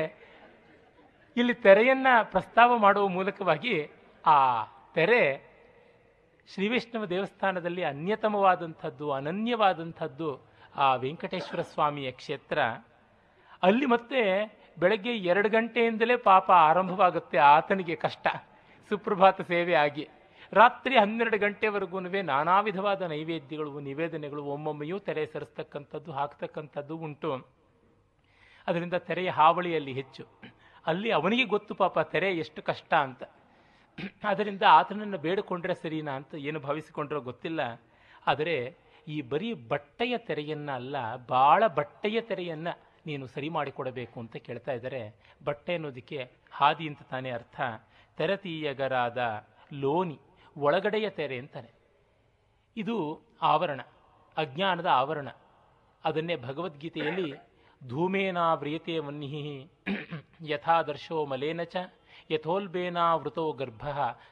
ಇಲ್ಲಿ 1.37 1.53
ತೆರೆಯನ್ನು 1.53 2.31
ಪ್ರಸ್ತಾವ 2.31 2.77
ಮಾಡುವ 2.77 3.07
ಮೂಲಕವಾಗಿ 3.07 3.75
ಆ 4.25 4.37
ತೆರೆ 4.95 5.21
ಶ್ರೀ 6.53 6.67
ವೈಷ್ಣವ 6.67 7.05
ದೇವಸ್ಥಾನದಲ್ಲಿ 7.05 7.83
ಅನ್ಯತಮವಾದಂಥದ್ದು, 7.83 9.11
ಅನನ್ಯವಾದಂಥದ್ದು 9.11 10.29
ಆ 10.75 10.95
ವೆಂಕಟೇಶ್ವರ 10.95 11.61
ಸ್ವಾಮಿಯ 11.61 12.11
ಕ್ಷೇತ್ರ. 12.11 12.59
ಅಲ್ಲಿ 13.63 13.85
ಮತ್ತೆ 13.85 14.21
ಬೆಳಗ್ಗೆ 14.79 15.13
ಎರಡು 15.17 15.49
ಗಂಟೆಯಿಂದಲೇ 15.49 16.15
ಪಾಪ 16.15 16.51
ಆರಂಭವಾಗುತ್ತೆ 16.51 17.37
ಆತನಿಗೆ 17.37 17.95
ಕಷ್ಟ, 17.95 18.27
ಸುಪ್ರಭಾತ 18.89 19.41
ಸೇವೆ 19.41 19.73
ಆಗಿ. 19.73 20.07
ರಾತ್ರಿ 20.53 20.97
ಹನ್ನೆರಡು 20.97 21.37
ಗಂಟೆವರೆಗೂ 21.37 21.99
ನಾನಾ 21.99 22.61
ವಿಧವಾದ 22.61 23.01
ನೈವೇದ್ಯಗಳು, 23.01 23.79
ನಿವೇದನೆಗಳು 23.79 24.43
ಒಮ್ಮೊಮ್ಮೆಯೂ 24.43 24.99
ತೆರೆ 24.99 25.25
ಸರಿಸ್ತಕ್ಕಂಥದ್ದು, 25.25 26.11
ಹಾಕ್ತಕ್ಕಂಥದ್ದು 26.11 26.97
ಉಂಟು. 26.97 27.31
ಅದರಿಂದ 28.67 28.93
ತೆರೆಯ 28.93 29.29
ಹಾವಳಿಯಲ್ಲಿ 29.29 29.93
ಹೆಚ್ಚು. 29.93 30.23
ಅಲ್ಲಿ 30.85 31.11
ಅವನಿಗೆ 31.11 31.43
ಗೊತ್ತು 31.43 31.75
ಪಾಪ, 31.75 31.99
ತೆರೆ 31.99 32.31
ಎಷ್ಟು 32.31 32.61
ಕಷ್ಟ 32.61 32.93
ಅಂತ. 32.93 33.23
ಅದರಿಂದ 34.29 34.63
ಆತನನ್ನು 34.69 35.17
ಬೇಡಿಕೊಂಡ್ರೆ 35.17 35.73
ಸರಿನಾ 35.73 36.13
ಅಂತ 36.15 36.33
ಏನು 36.35 36.59
ಭಾವಿಸಿಕೊಂಡ್ರೋ 36.59 37.21
ಗೊತ್ತಿಲ್ಲ. 37.21 37.61
ಆದರೆ 38.27 38.55
ಈ 39.07 39.21
ಬರೀ 39.21 39.53
ಬಟ್ಟೆಯ 39.53 40.17
ತೆರೆಯನ್ನ 40.17 40.69
ಅಲ್ಲ, 40.71 40.95
ಬಾಳ 41.25 41.67
ಬಟ್ಟೆಯ 41.67 42.21
ತೆರೆಯನ್ನು 42.21 42.73
ನೀನು 43.05 43.27
ಸರಿ 43.27 43.49
ಮಾಡಿಕೊಡಬೇಕು 43.49 44.19
ಅಂತ 44.19 44.35
ಕೇಳ್ತಾ 44.37 44.71
ಇದ್ದಾರೆ. 44.71 45.01
ಬಟ್ಟೆ 45.43 45.73
ಅನ್ನೋದಕ್ಕೆ 45.73 46.19
ಹಾದಿ 46.51 46.87
ಅಂತ 46.87 47.01
ತಾನೇ 47.09 47.31
ಅರ್ಥ. 47.31 47.57
ತೆರತೀಯಗರಾದ 48.17 49.17
ಲೋನಿ 49.73 50.17
ಒಳಗಡೆಯ 50.55 51.09
ತೆರೆ 51.09 51.37
ಅಂತಾನೆ 51.37 51.71
ಇದು 52.77 52.95
ಆವರಣ, 53.41 53.81
ಅಜ್ಞಾನದ 54.37 54.85
ಆವರಣ. 54.85 55.29
ಅದನ್ನೇ 56.03 56.35
ಭಗವದ್ಗೀತೆಯಲ್ಲಿ 56.35 57.29
ಧೂಮೇನಾವ್ರಿಯತೆ 57.81 58.99
ವನ್ನಿ 58.99 59.31
ಯಥಾದರ್ಶೋ 60.51 61.25
ಮಲೇನ 61.25 61.63
ಚ 61.63 61.75
ಯಥೋಲ್ಬೇನಾವೃತೋ 62.31 63.51
ಗರ್ಭ 63.51 63.89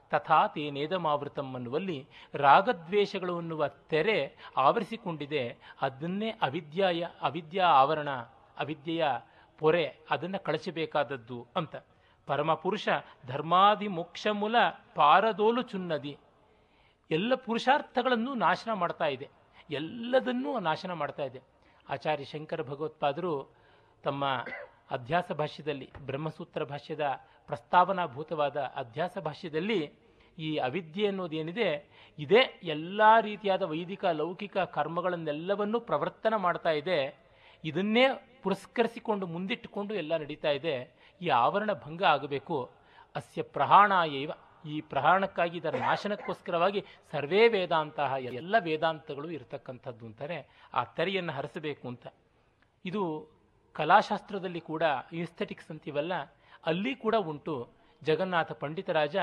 ತಥಾ 0.10 0.47
ತೇನೇದಮಾವೃತಂ 0.47 1.53
ಅನ್ನುವಲ್ಲಿ 1.53 2.08
ರಾಗದ್ವೇಷಗಳು 2.34 3.38
ಅನ್ನುವ 3.38 3.67
ತೆರೆ 3.67 4.38
ಆವರಿಸಿಕೊಂಡಿದೆ. 4.58 5.58
ಅದನ್ನೇ 5.82 6.29
ಅವಿದ್ಯಾಯ, 6.29 7.06
ಅವಿದ್ಯಾ 7.21 7.67
ಆವರಣ, 7.67 8.10
ಅವಿದ್ಯೆಯ 8.58 9.06
ಪೊರೆ, 9.60 9.97
ಅದನ್ನು 10.10 10.43
ಕಳಚಬೇಕಾದದ್ದು 10.43 11.47
ಅಂತ. 11.56 11.75
ಪರಮಪುರುಷ 12.27 12.88
ಧರ್ಮಾದಿ 13.27 13.88
ಮೋಕ್ಷ 13.88 14.27
ಮೂಲ 14.32 14.56
ಪಾರದೋಲು 14.95 15.62
ಚುನ್ನದಿ. 15.62 16.17
ಎಲ್ಲ 17.12 17.36
ಪುರುಷಾರ್ಥಗಳನ್ನು 17.36 18.34
ನಾಶನ 18.34 18.73
ಮಾಡ್ತಾ 18.73 19.06
ಇದೆ. 19.06 19.29
ಎಲ್ಲದನ್ನೂ 19.71 20.60
ನಾಶನ 20.60 20.93
ಮಾಡ್ತಾ 20.93 21.23
ಇದೆ. 21.23 21.41
ಆಚಾರ್ಯ 21.89 22.23
ಶಂಕರ 22.23 22.62
ಭಗವತ್ಪಾದರು 22.62 23.51
ತಮ್ಮ 24.03 24.45
ಅಧ್ಯಾಸ 24.93 25.32
ಭಾಷ್ಯದಲ್ಲಿ, 25.32 25.91
ಬ್ರಹ್ಮಸೂತ್ರ 26.06 26.63
ಭಾಷ್ಯದ 26.63 27.06
ಪ್ರಸ್ತಾವನಾಭೂತವಾದ 27.47 28.58
ಅಧ್ಯಾಸ 28.58 29.17
ಭಾಷ್ಯದಲ್ಲಿ 29.17 29.93
ಈ 30.38 30.58
ಅವಿದ್ಯೆ 30.58 31.08
ಅನ್ನೋದೇನಿದೆ 31.08 31.67
ಇದೇ 32.19 32.60
ಎಲ್ಲ 32.63 33.01
ರೀತಿಯಾದ 33.21 33.62
ವೈದಿಕ 33.62 34.06
ಲೌಕಿಕ 34.06 34.58
ಕರ್ಮಗಳನ್ನೆಲ್ಲವನ್ನೂ 34.58 35.79
ಪ್ರವರ್ತನ 35.79 36.36
ಮಾಡ್ತಾ 36.36 36.71
ಇದೆ. 36.71 37.23
ಇದನ್ನೇ 37.63 38.06
ಪುರಸ್ಕರಿಸಿಕೊಂಡು 38.43 39.27
ಮುಂದಿಟ್ಟುಕೊಂಡು 39.27 39.93
ಎಲ್ಲ 39.93 40.17
ನಡೀತಾ 40.17 40.49
ಇದೆ. 40.49 40.95
ಈ 41.21 41.27
ಆವರಣ 41.27 41.73
ಭಂಗ 41.73 42.03
ಆಗಬೇಕು. 42.03 42.71
ಅಸ್ಯ 43.15 43.41
ಪ್ರಹಾಣಾಯೈವ. 43.41 44.32
ಈ 44.65 44.82
ಪ್ರಹಾಣಕ್ಕಾಗಿ 44.82 45.58
ಇದರ 45.58 45.75
ನಾಶನಕ್ಕೋಸ್ಕರವಾಗಿ 45.75 46.86
ಸರ್ವೇ 47.12 47.47
ವೇದಾಂತ 47.47 47.99
ಎಲ್ಲ 48.19 48.56
ವೇದಾಂತಗಳು 48.60 49.32
ಇರತಕ್ಕಂಥದ್ದು 49.32 50.06
ಅಂತಾರೆ 50.06 50.47
ಆ 50.73 50.84
ತೆರೆಯನ್ನು 50.84 51.34
ಹರಿಸಬೇಕು 51.34 51.88
ಅಂತ. 51.88 52.08
ಇದು 52.86 53.33
ಕಲಾಶಾಸ್ತ್ರದಲ್ಲಿ 53.75 54.62
ಕೂಡ 54.71 54.83
ಇಸ್ಥೆಟಿಕ್ಸ್ 55.21 55.71
ಅಂತೀವಲ್ಲ, 55.73 56.13
ಅಲ್ಲಿ 56.71 56.93
ಕೂಡ 57.03 57.15
ಉಂಟು. 57.31 57.55
ಜಗನ್ನಾಥ 58.01 58.51
ಪಂಡಿತರಾಜ 58.62 59.15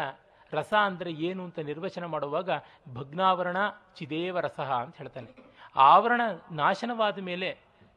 ರಸ 0.52 0.72
ಅಂದರೆ 0.88 1.10
ಏನು 1.28 1.40
ಅಂತ 1.46 1.58
ನಿರ್ವಚನ 1.70 2.04
ಮಾಡುವಾಗ 2.12 2.50
ಭಗ್ನಾವರಣ 2.96 3.58
ಚಿದೇವ 3.98 4.38
ರಸ 4.46 4.60
ಅಂತ 4.84 4.94
ಹೇಳ್ತಾನೆ. 5.00 5.28
ಆವರಣ 5.90 6.22
ನಾಶನವಾದ 6.62 7.18
ಮೇಲೆ 7.28 7.50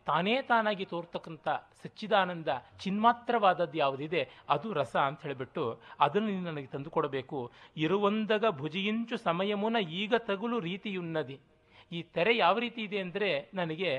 ತಾನೇ 0.07 0.35
ತಾನಾಗಿ 0.49 0.85
ತೋರ್ತಕ್ಕಂಥ 0.91 1.47
ಸಚ್ಚಿದಾನಂದ 1.81 2.49
ಚಿನ್ಮಾತ್ರವಾದದ್ದು 2.83 3.77
ಯಾವುದಿದೆ, 3.83 4.21
ಅದು 4.53 4.67
ರಸ 4.79 4.95
ಅಂತ 5.09 5.19
ಹೇಳಿಬಿಟ್ಟು 5.25 5.63
ಅದನ್ನು 6.05 6.29
ನೀನು 6.31 6.45
ನನಗೆ 6.49 6.69
ತಂದುಕೊಡಬೇಕು. 6.73 7.39
ಇರುವಂದಗ 7.85 8.45
ಭುಜಿಯಿಂಚು 8.61 9.17
ಸಮಯಮುನ 9.27 9.77
ಈಗ 10.01 10.13
ತಗುಲು 10.29 10.59
ರೀತಿಯುನ್ನದಿ. 10.69 11.37
ಈ 11.91 12.01
ತೆರೆ 12.15 12.33
ಯಾವ 12.43 12.55
ರೀತಿ 12.65 12.81
ಇದೆ 12.87 12.99
ಅಂದರೆ 13.05 13.29
ನನಗೆ 13.59 13.93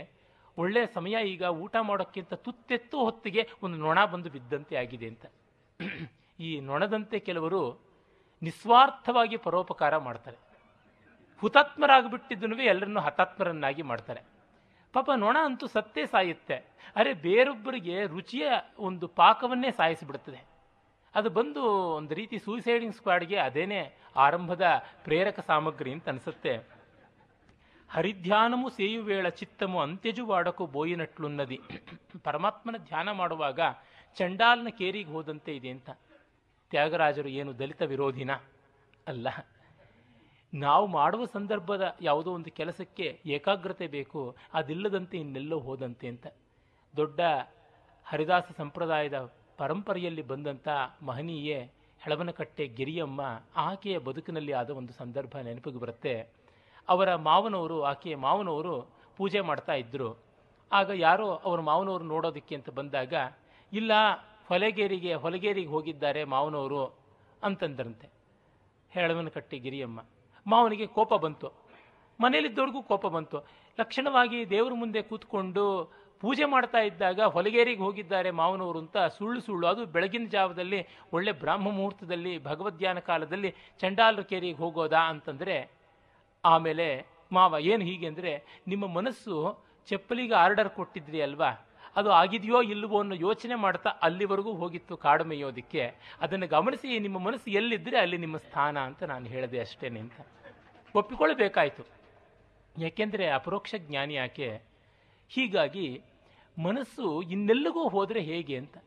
ಒಳ್ಳೆಯ 0.59 0.87
ಸಮಯ 0.95 1.27
ಈಗ 1.27 1.43
ಊಟ 1.43 1.77
ಮಾಡೋಕ್ಕಿಂತ 1.81 2.35
ತುತ್ತೆತ್ತು 2.35 2.99
ಹೊತ್ತಿಗೆ 3.01 3.51
ಒಂದು 3.63 3.79
ನೊಣ 3.79 4.05
ಬಂದು 4.05 4.31
ಬಿದ್ದಂತೆ 4.31 4.77
ಆಗಿದೆ 4.77 5.07
ಅಂತ. 5.07 5.27
ಈ 6.41 6.61
ನೊಣದಂತೆ 6.61 7.19
ಕೆಲವರು 7.19 7.81
ನಿಸ್ವಾರ್ಥವಾಗಿ 8.43 9.37
ಪರೋಪಕಾರ 9.37 9.97
ಮಾಡ್ತಾರೆ. 9.97 10.37
ಹುತಾತ್ಮರಾಗಿಬಿಟ್ಟಿದ್ದನ್ನು 11.41 12.63
ಎಲ್ಲರನ್ನು 12.63 13.01
ಹತಾತ್ಮರನ್ನಾಗಿ 13.01 13.83
ಮಾಡ್ತಾರೆ. 13.83 14.21
ಪಾಪ 14.93 15.11
ನೊಣ 15.17 15.37
ಅಂತೂ 15.45 15.67
ಸತ್ತೇ 15.67 16.07
ಸಾಯುತ್ತೆ. 16.07 16.55
ಅರೆ 16.97 17.15
ಬೇರೊಬ್ಬರಿಗೆ 17.15 18.07
ರುಚಿಯ 18.07 18.49
ಒಂದು 18.79 19.09
ಪಾಕವನ್ನೇ 19.09 19.71
ಸಾಯಿಸಿಬಿಡ್ತದೆ. 19.71 20.45
ಅದು 21.15 21.31
ಬಂದು 21.31 21.63
ಒಂದು 21.97 22.15
ರೀತಿ 22.15 22.39
ಸೂಸೈಡಿಂಗ್ 22.39 22.95
ಸ್ಕ್ವಾಡ್ಗೆ 22.95 23.37
ಅದೇನೇ 23.37 23.97
ಆರಂಭದ 24.17 24.85
ಪ್ರೇರಕ 25.05 25.41
ಸಾಮಗ್ರಿ 25.41 25.93
ಅಂತ 25.93 26.09
ಅನಿಸುತ್ತೆ. 26.09 26.74
ಹರಿಧ್ಯಾನಮು 27.95 28.71
ಸೇಯುವೇಳ 28.71 29.29
ಚಿತ್ತಮು 29.29 29.81
ಅಂತ್ಯಜು 29.81 30.27
ವಾಡಕು 30.27 30.67
ಬೋಯಿನಟ್ಲುನ್ನದಿ. 30.67 31.61
ಪರಮಾತ್ಮನ 32.25 32.77
ಧ್ಯಾನ 32.77 33.11
ಮಾಡುವಾಗ 33.11 33.61
ಚಂಡಾಲ್ನ 34.17 34.69
ಕೇರಿಗೆ 34.69 35.11
ಹೋದಂತೆ 35.11 35.57
ಇದೆ 35.57 35.69
ಅಂತ. 35.69 35.91
ತ್ಯಾಗರಾಜರು 36.71 37.29
ಏನು 37.29 37.59
ದಲಿತ 37.59 37.83
ವಿರೋಧಿನ? 37.83 38.31
ಅಲ್ಲ. 39.07 39.29
ನಾವು 40.55 40.87
ಮಾಡುವ 40.87 41.25
ಸಂದರ್ಭದ 41.25 41.97
ಯಾವುದೋ 42.03 42.33
ಒಂದು 42.33 42.51
ಕೆಲಸಕ್ಕೆ 42.51 43.21
ಏಕಾಗ್ರತೆ 43.27 43.87
ಬೇಕು, 43.87 44.37
ಅದಿಲ್ಲದಂತೆ 44.55 45.19
ಇನ್ನೆಲ್ಲೋ 45.19 45.59
ಹೋದಂತೆ 45.59 46.09
ಅಂತ. 46.09 46.27
ದೊಡ್ಡ 46.97 47.21
ಹರಿದಾಸ 48.05 48.45
ಸಂಪ್ರದಾಯದ 48.57 49.33
ಪರಂಪರೆಯಲ್ಲಿ 49.57 50.23
ಬಂದಂಥ 50.23 50.69
ಮಹನೀಯೆ, 51.03 51.61
ಹೆಳವನಕಟ್ಟೆ 51.99 52.67
ಗಿರಿಯಮ್ಮ, 52.67 53.43
ಆಕೆಯ 53.57 53.99
ಬದುಕಿನಲ್ಲಿ 53.99 54.53
ಆದ 54.53 54.71
ಒಂದು 54.71 54.93
ಸಂದರ್ಭ 54.93 55.37
ನೆನಪಿಗೆ 55.43 55.79
ಬರುತ್ತೆ. 55.79 56.44
ಅವರ 56.89 57.15
ಮಾವನವರು, 57.15 57.83
ಆಕೆಯ 57.83 58.17
ಮಾವನವರು 58.17 58.75
ಪೂಜೆ 59.17 59.41
ಮಾಡ್ತಾ 59.41 59.75
ಇದ್ದರು 59.75 60.11
ಆಗ 60.73 60.91
ಯಾರೋ 60.95 61.27
ಅವರ 61.45 61.61
ಮಾವನವರು 61.61 62.05
ನೋಡೋದಕ್ಕೆ 62.05 62.55
ಅಂತ 62.55 62.71
ಬಂದಾಗ, 62.71 63.15
ಇಲ್ಲ, 63.73 63.93
ಹೊಲಗೇರಿಗೆ 64.49 65.15
ಹೊಲಗೇರಿಗೆ 65.15 65.69
ಹೋಗಿದ್ದಾರೆ 65.69 66.25
ಮಾವನವರು 66.25 66.81
ಅಂತಂದ್ರಂತೆ. 67.43 68.07
ಹೇಳವನಕಟ್ಟಿ 68.93 69.59
ಗಿರಿಯಮ್ಮ, 69.59 70.01
ಮಾವನಿಗೆ 70.47 70.87
ಕೋಪ 70.87 71.15
ಬಂತು. 71.15 71.49
ಮನೇಲಿದ್ದವ್ರಿಗೂ 72.21 72.83
ಕೋಪ 72.83 73.07
ಬಂತು. 73.07 73.39
ಲಕ್ಷಣವಾಗಿ 73.79 74.51
ದೇವರ 74.51 74.73
ಮುಂದೆ 74.75 75.03
ಕೂತ್ಕೊಂಡು 75.03 75.65
ಪೂಜೆ 76.21 76.45
ಮಾಡ್ತಾ 76.45 76.79
ಇದ್ದಾಗ 76.79 77.21
ಹೊಲಗೇರಿಗೆ 77.21 77.83
ಹೋಗಿದ್ದಾರೆ 77.83 78.31
ಮಾವನವರು 78.31 78.79
ಅಂತ 78.79 78.99
ಸುಳ್ಳು 79.17 79.41
ಸುಳ್ಳು. 79.41 79.67
ಅದು 79.67 79.87
ಬೆಳಗಿನ 79.87 80.27
ಜಾವದಲ್ಲಿ 80.27 80.81
ಒಳ್ಳೆ 81.13 81.33
ಬ್ರಾಹ್ಮ 81.33 81.73
ಮುಹೂರ್ತದಲ್ಲಿ 81.73 82.45
ಭಗವದ್ಧ್ಯಾನ 82.45 82.99
ಕಾಲದಲ್ಲಿ 82.99 83.51
ಚಂಡಾಲರ 83.81 84.23
ಕೇರಿಗೆ 84.23 84.59
ಹೋಗೋದಾ 84.59 85.03
ಅಂತಂದರೆ 85.09 85.57
ಆಮೇಲೆ, 86.45 87.07
ಮಾವ, 87.33 87.57
ಏನು 87.61 87.85
ಹೀಗೆ 87.85 88.07
ಅಂದರೆ, 88.07 88.63
ನಿಮ್ಮ 88.69 88.87
ಮನಸ್ಸು 88.87 89.59
ಚಪ್ಪಲಿಗೆ 89.87 90.35
ಆರ್ಡರ್ 90.35 90.69
ಕೊಟ್ಟಿದ್ರಿ 90.69 91.23
ಅಲ್ವಾ? 91.23 91.51
ಅದು 91.97 92.11
ಆಗಿದೆಯೋ 92.11 92.63
ಇಲ್ಲವೋ 92.63 93.01
ಅನ್ನೋ 93.01 93.15
ಯೋಚನೆ 93.15 93.55
ಮಾಡ್ತಾ 93.55 93.91
ಅಲ್ಲಿವರೆಗೂ 93.91 94.53
ಹೋಗಿತ್ತು 94.53 94.97
ಕಾಡು 94.97 95.25
ಮೇಯೋದಕ್ಕೆ 95.25 95.95
ಅದನ್ನು 96.21 96.47
ಗಮನಿಸಿ, 96.47 96.99
ನಿಮ್ಮ 96.99 97.19
ಮನಸ್ಸು 97.19 97.51
ಎಲ್ಲಿದ್ದರೆ 97.51 97.99
ಅಲ್ಲಿ 97.99 98.19
ನಿಮ್ಮ 98.19 98.37
ಸ್ಥಾನ 98.37 98.79
ಅಂತ 98.79 99.03
ನಾನು 99.03 99.27
ಹೇಳಿದೆ 99.27 99.61
ಅಷ್ಟೇನೆ 99.61 100.01
ಅಂತ. 100.01 100.13
ಒಪ್ಪಿಕೊಳ್ಳಬೇಕಾಯಿತು. 100.95 101.87
ಯಾಕೆಂದರೆ 102.79 103.29
ಅಪರೋಕ್ಷ 103.31 103.75
ಜ್ಞಾನಿ 103.79 104.15
ಯಾಕೆ 104.15 104.63
ಹೀಗಾಗಿ 105.29 106.03
ಮನಸ್ಸು 106.63 107.23
ಇನ್ನೆಲ್ಲಿಗೂ 107.23 107.89
ಹೋದರೆ 107.89 108.21
ಹೇಗೆ 108.21 108.57
ಅಂತ. 108.57 108.79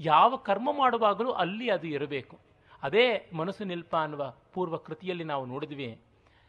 ಯಾವ 0.00 0.36
ಕರ್ಮ 0.36 0.72
ಮಾಡುವಾಗಲೂ 0.72 1.30
ಅಲ್ಲಿ 1.32 1.70
ಅದು 1.70 1.86
ಇರಬೇಕು. 1.86 2.38
ಅದೇ 2.82 3.30
ಮನಸ್ಸು 3.32 3.64
ನಿಲ್ಪ 3.64 3.96
ಅನ್ನುವ 3.96 4.34
ಪೂರ್ವ 4.52 4.76
ಕೃತಿಯಲ್ಲಿ 4.76 5.24
ನಾವು 5.24 5.46
ನೋಡಿದ್ವಿ. 5.46 6.00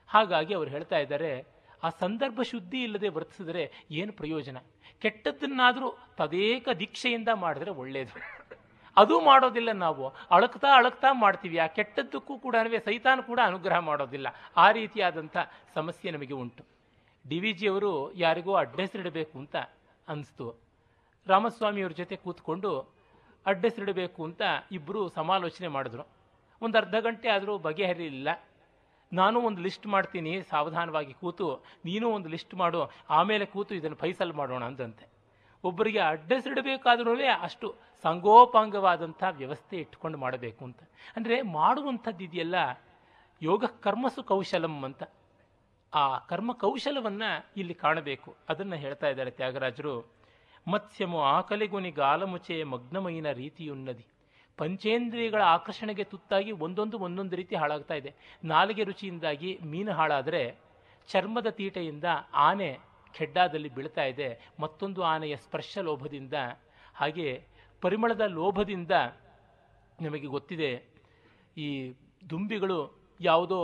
ಹಾಗಾಗಿ 0.08 0.54
ಅವರು 0.54 0.70
ಹೇಳ್ತಾ 0.70 0.98
ಇದ್ದಾರೆ, 0.98 1.46
ಆ 1.84 1.90
ಸಂದರ್ಭ 1.90 2.42
ಶುದ್ಧಿ 2.42 2.84
ಇಲ್ಲದೆ 2.84 3.10
ವರ್ತಿಸಿದರೆ 3.10 3.72
ಏನು 3.92 4.14
ಪ್ರಯೋಜನ? 4.14 4.58
ಕೆಟ್ಟದ್ದನ್ನಾದರೂ 5.00 5.98
ತದೇಕ 6.18 6.70
ದೀಕ್ಷೆಯಿಂದ 6.80 7.30
ಮಾಡಿದ್ರೆ 7.34 7.72
ಒಳ್ಳೆಯದು 7.72 8.16
ಅದು 8.98 9.20
ಮಾಡೋದಿಲ್ಲ 9.20 9.72
ನಾವು. 9.72 10.14
ಅಳಕ್ತಾ 10.32 10.68
ಅಳಕ್ತಾ 10.76 11.08
ಮಾಡ್ತೀವಿ. 11.12 11.58
ಆ 11.58 11.68
ಕೆಟ್ಟದ್ದಕ್ಕೂ 11.68 12.40
ಕೂಡ 12.40 12.56
ಸೈತಾನು 12.86 13.24
ಕೂಡ 13.24 13.40
ಅನುಗ್ರಹ 13.44 13.78
ಮಾಡೋದಿಲ್ಲ. 13.80 14.28
ಆ 14.58 14.72
ರೀತಿಯಾದಂಥ 14.72 15.38
ಸಮಸ್ಯೆ 15.74 16.12
ನಮಗೆ 16.12 16.34
ಉಂಟು. 16.34 16.64
ಡಿ 17.30 17.40
ವಿ 17.40 17.52
ಜಿಯವರು 17.54 18.14
ಯಾರಿಗೂ 18.14 18.54
ಅಡ್ರೆಸ್ 18.54 18.96
ಇಡಬೇಕು 18.96 19.40
ಅಂತ 19.40 19.56
ಅನಿಸ್ತು. 20.08 20.56
ರಾಮಸ್ವಾಮಿಯವ್ರ 21.28 21.94
ಜೊತೆ 21.94 22.16
ಕೂತ್ಕೊಂಡು 22.16 22.96
ಅಡ್ರೆಸ್ರಿಡಬೇಕು 23.46 24.24
ಅಂತ 24.24 24.42
ಇಬ್ಬರು 24.72 25.10
ಸಮಾಲೋಚನೆ 25.10 25.68
ಮಾಡಿದ್ರು. 25.68 26.08
ಒಂದು 26.62 26.78
ಅರ್ಧ 26.78 26.96
ಗಂಟೆ 26.96 27.30
ಆದರೂ 27.30 27.58
ಬಗೆಹರಿಲಿಲ್ಲ. 27.58 28.30
ನಾನು 29.14 29.42
ಒಂದು 29.42 29.62
ಲಿಸ್ಟ್ 29.62 29.88
ಮಾಡ್ತೀನಿ, 29.88 30.42
ಸಾವಧಾನವಾಗಿ 30.42 31.14
ಕೂತು, 31.14 31.64
ನೀನು 31.86 32.10
ಒಂದು 32.10 32.30
ಲಿಸ್ಟ್ 32.30 32.56
ಮಾಡು, 32.56 32.92
ಆಮೇಲೆ 33.10 33.46
ಕೂತು 33.46 33.76
ಇದನ್ನು 33.76 33.98
ಫೈಸಲ್ 33.98 34.34
ಮಾಡೋಣ 34.34 34.64
ಅಂದಂತೆ. 34.64 35.10
ಒಬ್ಬರಿಗೆ 35.64 36.00
ಅಡ್ರೆಸ್ 36.00 36.48
ಇಡಬೇಕಾದ್ರೂ 36.48 37.16
ಅಷ್ಟು 37.42 37.76
ಸಂಗೋಪಾಂಗವಾದಂಥ 38.04 39.24
ವ್ಯವಸ್ಥೆ 39.32 39.78
ಇಟ್ಕೊಂಡು 39.78 40.18
ಮಾಡಬೇಕು 40.18 40.66
ಅಂತ. 40.66 40.80
ಅಂದರೆ 41.16 41.42
ಮಾಡುವಂಥದ್ದು 41.42 42.24
ಇದೆಯಲ್ಲ, 42.24 42.56
ಯೋಗ 43.42 43.66
ಕರ್ಮಸು 43.66 44.24
ಕೌಶಲಂ 44.24 44.84
ಅಂತ. 44.84 45.04
ಆ 45.94 46.18
ಕರ್ಮ 46.18 46.54
ಕೌಶಲವನ್ನು 46.54 47.52
ಇಲ್ಲಿ 47.58 47.74
ಕಾಣಬೇಕು. 47.74 48.36
ಅದನ್ನು 48.50 48.76
ಹೇಳ್ತಾ 48.76 49.08
ಇದ್ದಾರೆ 49.08 49.32
ತ್ಯಾಗರಾಜರು. 49.32 50.16
ಮತ್ಸ್ಯಮು 50.68 51.20
ಮಗ್ನಮಯಿನ 51.22 52.64
ಮಗ್ನಮೈನ 52.64 53.32
ರೀತಿಯುನ್ನದಿ. 53.32 54.15
ಪಂಚೇಂದ್ರಿಯಗಳ 54.58 55.42
ಆಕರ್ಷಣೆಗೆ 55.56 56.04
ತುತ್ತಾಗಿ 56.04 56.52
ಒಂದೊಂದು 56.66 56.98
ಒಂದೊಂದು 56.98 57.36
ರೀತಿ 57.36 57.56
ಹಾಳಾಗ್ತಾ 57.56 57.96
ಇದೆ. 58.02 58.12
ನಾಲಿಗೆ 58.44 58.84
ರುಚಿಯಿಂದಾಗಿ 58.84 59.50
ಮೀನು 59.72 59.94
ಹಾಳಾದರೆ 59.94 60.44
ಚರ್ಮದ 61.10 61.50
ತೀಟೆಯಿಂದ 61.50 62.08
ಆನೆ 62.48 62.70
ಖೆಡ್ಡಾದಲ್ಲಿ 63.14 63.70
ಬೀಳ್ತಾ 63.76 64.04
ಇದೆ. 64.12 64.30
ಮತ್ತೊಂದು 64.60 65.02
ಆನೆಯ 65.04 65.36
ಸ್ಪರ್ಶ 65.36 65.78
ಲೋಭದಿಂದ, 65.88 66.34
ಹಾಗೆ 66.96 67.28
ಪರಿಮಳದ 67.84 68.24
ಲೋಭದಿಂದ 68.38 68.92
ನಮಗೆ 70.02 70.28
ಗೊತ್ತಿದೆ, 70.28 70.72
ಈ 71.58 71.68
ದುಂಬಿಗಳು 72.30 72.80
ಯಾವುದೋ 73.20 73.60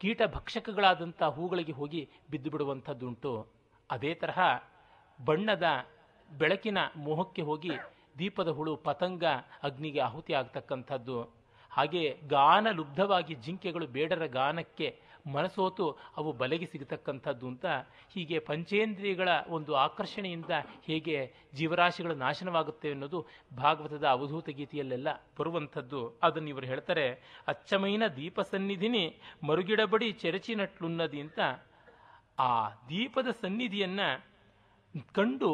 ಕೀಟ 0.00 0.22
ಭಕ್ಷಕಗಳಾದಂಥ 0.34 1.22
ಹೂಗಳಿಗೆ 1.36 1.72
ಹೋಗಿ 1.72 2.02
ಬಿದ್ದು 2.30 2.48
ಬಿಡುವಂಥದ್ದುಂಟು. 2.50 3.32
ಅದೇ 3.90 4.12
ತರಹ 4.14 4.40
ಬಣ್ಣದ 5.18 5.66
ಬೆಳಕಿನ 6.28 6.78
ಮೋಹಕ್ಕೆ 6.96 7.42
ಹೋಗಿ 7.42 7.72
ದೀಪದ 8.18 8.50
ಹುಳು 8.58 8.72
ಪತಂಗ 8.76 9.24
ಅಗ್ನಿಗೆ 9.62 10.00
ಆಹುತಿ 10.00 10.32
ಆಗ್ತಕ್ಕಂಥದ್ದು. 10.32 11.18
ಹಾಗೆ 11.72 12.02
ಗಾನ 12.28 12.66
ಲುಬ್ಧವಾಗಿ 12.70 13.34
ಜಿಂಕೆಗಳು 13.44 13.86
ಬೇಡರ 13.86 14.24
ಗಾನಕ್ಕೆ 14.26 14.88
ಮನಸೋತು 15.34 15.86
ಅವು 16.16 16.30
ಬಲೆಗೆ 16.32 16.66
ಸಿಗತಕ್ಕಂಥದ್ದು 16.66 17.46
ಅಂತ 17.48 17.66
ಹೀಗೆ 18.12 18.36
ಪಂಚೇಂದ್ರಿಯಗಳ 18.38 19.28
ಒಂದು 19.48 19.72
ಆಕರ್ಷಣೆಯಿಂದ 19.76 20.52
ಹೇಗೆ 20.86 21.16
ಜೀವರಾಶಿಗಳು 21.54 22.14
ನಾಶನವಾಗುತ್ತೆ 22.14 22.88
ಅನ್ನೋದು 22.90 23.20
ಭಾಗವತದ 23.56 24.06
ಅವಧೂತ 24.06 24.48
ಗೀತೆಯಲ್ಲೆಲ್ಲ 24.48 25.08
ಬರುವಂಥದ್ದು. 25.38 26.00
ಅದನ್ನು 26.22 26.48
ಇವರು 26.48 26.66
ಹೇಳ್ತಾರೆ, 26.66 27.06
ಅಚ್ಚಮೈನ 27.48 28.06
ದೀಪ 28.16 28.40
ಸನ್ನಿಧಿನಿ 28.40 29.04
ಮರುಗಿಡಬಡಿ 29.48 30.08
ಚೆರಚಿನಟ್ಲುನ್ನದಿ 30.12 31.20
ಅಂತ 31.20 31.40
ಆ 32.38 32.52
ದೀಪದ 32.88 33.30
ಸನ್ನಿಧಿಯನ್ನು 33.40 34.08
ಕಂಡು 35.14 35.52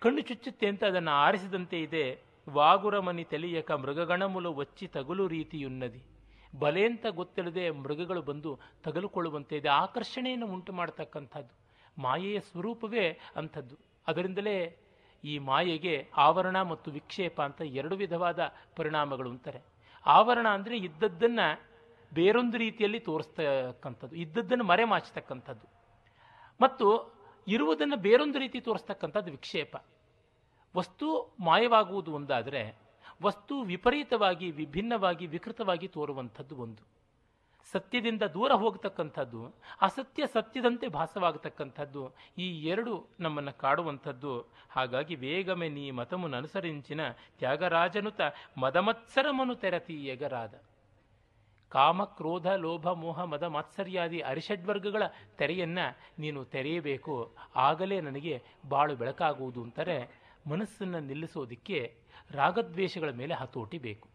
ಕಣ್ಣು 0.00 0.20
ಚುಚ್ಚುತ್ತೆ 0.20 0.66
ಅಂತ 0.66 0.84
ಅದನ್ನು 0.84 1.10
ಆರಿಸಿದಂತೆ 1.10 1.80
ಇದೆ. 1.80 2.18
ವಾಗುರಮನಿ 2.48 3.24
ತೆಲಿಯಕ 3.24 3.70
ಮೃಗಗಣಮುಲು 3.70 4.52
ಒಚ್ಚಿ 4.52 4.86
ತಗುಲು 4.86 5.28
ರೀತಿಯುನ್ನದಿ 5.28 6.02
ಬಲೆ 6.58 6.86
ಅಂತ 6.86 7.06
ಗೊತ್ತಿಲ್ಲದೆ 7.06 7.70
ಮೃಗಗಳು 7.70 8.22
ಬಂದು 8.22 8.58
ತಗಲುಕೊಳ್ಳುವಂತೆ 8.84 9.56
ಇದೆ. 9.56 9.68
ಆಕರ್ಷಣೆಯನ್ನು 9.68 10.46
ಉಂಟು 10.46 10.72
ಮಾಡತಕ್ಕಂಥದ್ದು. 10.72 11.54
ಮಾಯೆಯ 12.02 12.40
ಸ್ವರೂಪವೇ 12.40 13.18
ಅಂಥದ್ದು. 13.36 13.76
ಅದರಿಂದಲೇ 14.08 14.76
ಈ 15.24 15.38
ಮಾಯೆಗೆ 15.38 16.08
ಆವರಣ 16.16 16.62
ಮತ್ತು 16.62 16.90
ವಿಕ್ಷೇಪ 16.90 17.42
ಅಂತ 17.42 17.62
ಎರಡು 17.62 17.96
ವಿಧವಾದ 17.96 18.54
ಪರಿಣಾಮಗಳು 18.76 19.30
ಅಂತಾರೆ. 19.30 19.60
ಆವರಣ 20.06 20.48
ಅಂದರೆ 20.48 20.76
ಇದ್ದದ್ದನ್ನು 20.78 21.62
ಬೇರೊಂದು 22.14 22.58
ರೀತಿಯಲ್ಲಿ 22.58 23.00
ತೋರಿಸ್ತಕ್ಕಂಥದ್ದು. 23.00 24.16
ಇದ್ದದ್ದನ್ನು 24.16 24.64
ಮರೆಮಾಚತಕ್ಕಂಥದ್ದು. 24.64 25.66
ಮತ್ತು 26.60 27.15
ಇರುವುದನ್ನು 27.48 27.96
ಬೇರೊಂದು 27.96 28.38
ರೀತಿ 28.38 28.60
ತೋರಿಸ್ತಕ್ಕಂಥದ್ದು 28.60 29.30
ವಿಕ್ಷೇಪ. 29.30 29.76
ವಸ್ತು 30.76 31.34
ಮಾಯವಾಗುವುದು 31.40 32.12
ಒಂದಾದರೆ 32.12 32.76
ವಸ್ತು 33.22 33.62
ವಿಪರೀತವಾಗಿ, 33.62 34.50
ವಿಭಿನ್ನವಾಗಿ, 34.50 35.26
ವಿಕೃತವಾಗಿ 35.26 35.88
ತೋರುವಂಥದ್ದು 35.88 36.56
ಒಂದು. 36.56 36.96
ಸತ್ಯದಿಂದ 37.72 38.22
ದೂರ 38.22 38.52
ಹೋಗತಕ್ಕಂಥದ್ದು, 38.52 39.54
ಅಸತ್ಯ 39.80 40.26
ಸತ್ಯದಂತೆ 40.26 40.88
ಭಾಸವಾಗತಕ್ಕಂಥದ್ದು 40.88 42.12
ಈ 42.38 42.64
ಎರಡು 42.64 43.06
ನಮ್ಮನ್ನು 43.20 43.58
ಕಾಡುವಂಥದ್ದು. 43.58 44.40
ಹಾಗಾಗಿ 44.70 45.14
ವೇಗಮೆ 45.14 45.68
ನೀ 45.68 45.90
ಮತಮುನ 45.90 46.36
ಅನುಸರಿಂಚಿನ 46.36 47.10
ತ್ಯಾಗರಾಜನುತ 47.10 48.20
ಮದಮತ್ಸರಮನು 48.58 49.54
ತೆರತಿ 49.54 49.94
ಎಗರಾದ 49.94 50.54
ಕಾಮ, 51.68 52.04
ಕ್ರೋಧ, 52.04 52.46
ಲೋಭ, 52.46 52.90
ಮೋಹ, 52.90 53.22
ಮದ 53.22 53.42
ಮಾತ್ಸರ್ಯಾದಿ 53.42 54.20
ಅರಿಷಡ್ವರ್ಗಗಳ 54.20 55.02
ತೆರೆಯನ್ನು 55.38 55.96
ನೀನು 56.18 56.44
ತೆರೆಯಬೇಕು. 56.44 57.34
ಆಗಲೇ 57.56 58.00
ನನಗೆ 58.00 58.42
ಬಾಳು 58.68 58.96
ಬೆಳಕಾಗುವುದು 58.96 59.62
ಅಂತಾರೆ. 59.62 60.26
ಮನಸ್ಸನ್ನು 60.50 61.00
ನಿಲ್ಲಿಸೋದಕ್ಕೆ 61.00 61.96
ರಾಗದ್ವೇಷಗಳ 62.30 63.10
ಮೇಲೆ 63.10 63.34
ಹತೋಟಿ 63.34 63.78
ಬೇಕು. 63.78 64.08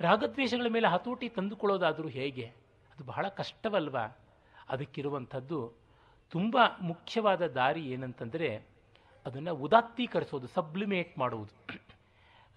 ರಾಗದ್ವೇಷಗಳ 0.00 0.66
ಮೇಲೆ 0.68 0.88
ಹತೋಟಿ 0.88 1.28
ತಂದುಕೊಳ್ಳೋದಾದರೂ 1.28 2.08
ಹೇಗೆ? 2.08 2.46
ಅದು 2.94 3.04
ಬಹಳ 3.04 3.28
ಕಷ್ಟವಲ್ವಾ? 3.28 4.18
ಅದಕ್ಕಿರುವಂಥದ್ದು 4.68 5.72
ತುಂಬ 6.30 6.58
ಮುಖ್ಯವಾದ 6.82 7.46
ದಾರಿ 7.46 7.80
ಏನಂತಂದರೆ 7.80 8.66
ಅದನ್ನು 9.26 9.54
ಉದಾತ್ತೀಕರಿಸೋದು, 9.54 10.46
ಸಬ್ಲಿಮೇಟ್ 10.46 11.18
ಮಾಡುವುದು. 11.18 11.80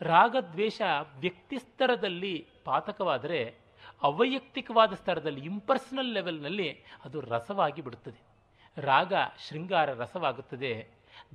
ರಾಗದ್ವೇಷ 0.02 0.82
ವ್ಯಕ್ತಿ 1.20 1.58
ಸ್ತರದಲ್ಲಿ 1.58 2.48
ಪಾತಕವಾದರೆ 2.66 3.63
ಅವೈಯಕ್ತಿಕವಾದ 4.02 4.94
ಸ್ತರದಲ್ಲಿ 4.94 5.46
ಇಂಪರ್ಸನಲ್ 5.46 6.14
ಲೆವೆಲ್ನಲ್ಲಿ 6.14 6.84
ಅದು 7.06 7.22
ರಸವಾಗಿ 7.22 7.82
ಬಿಡುತ್ತದೆ. 7.82 8.34
ರಾಗ 8.82 9.14
ಶೃಂಗಾರ 9.50 9.94
ರಸವಾಗುತ್ತದೆ, 9.94 10.88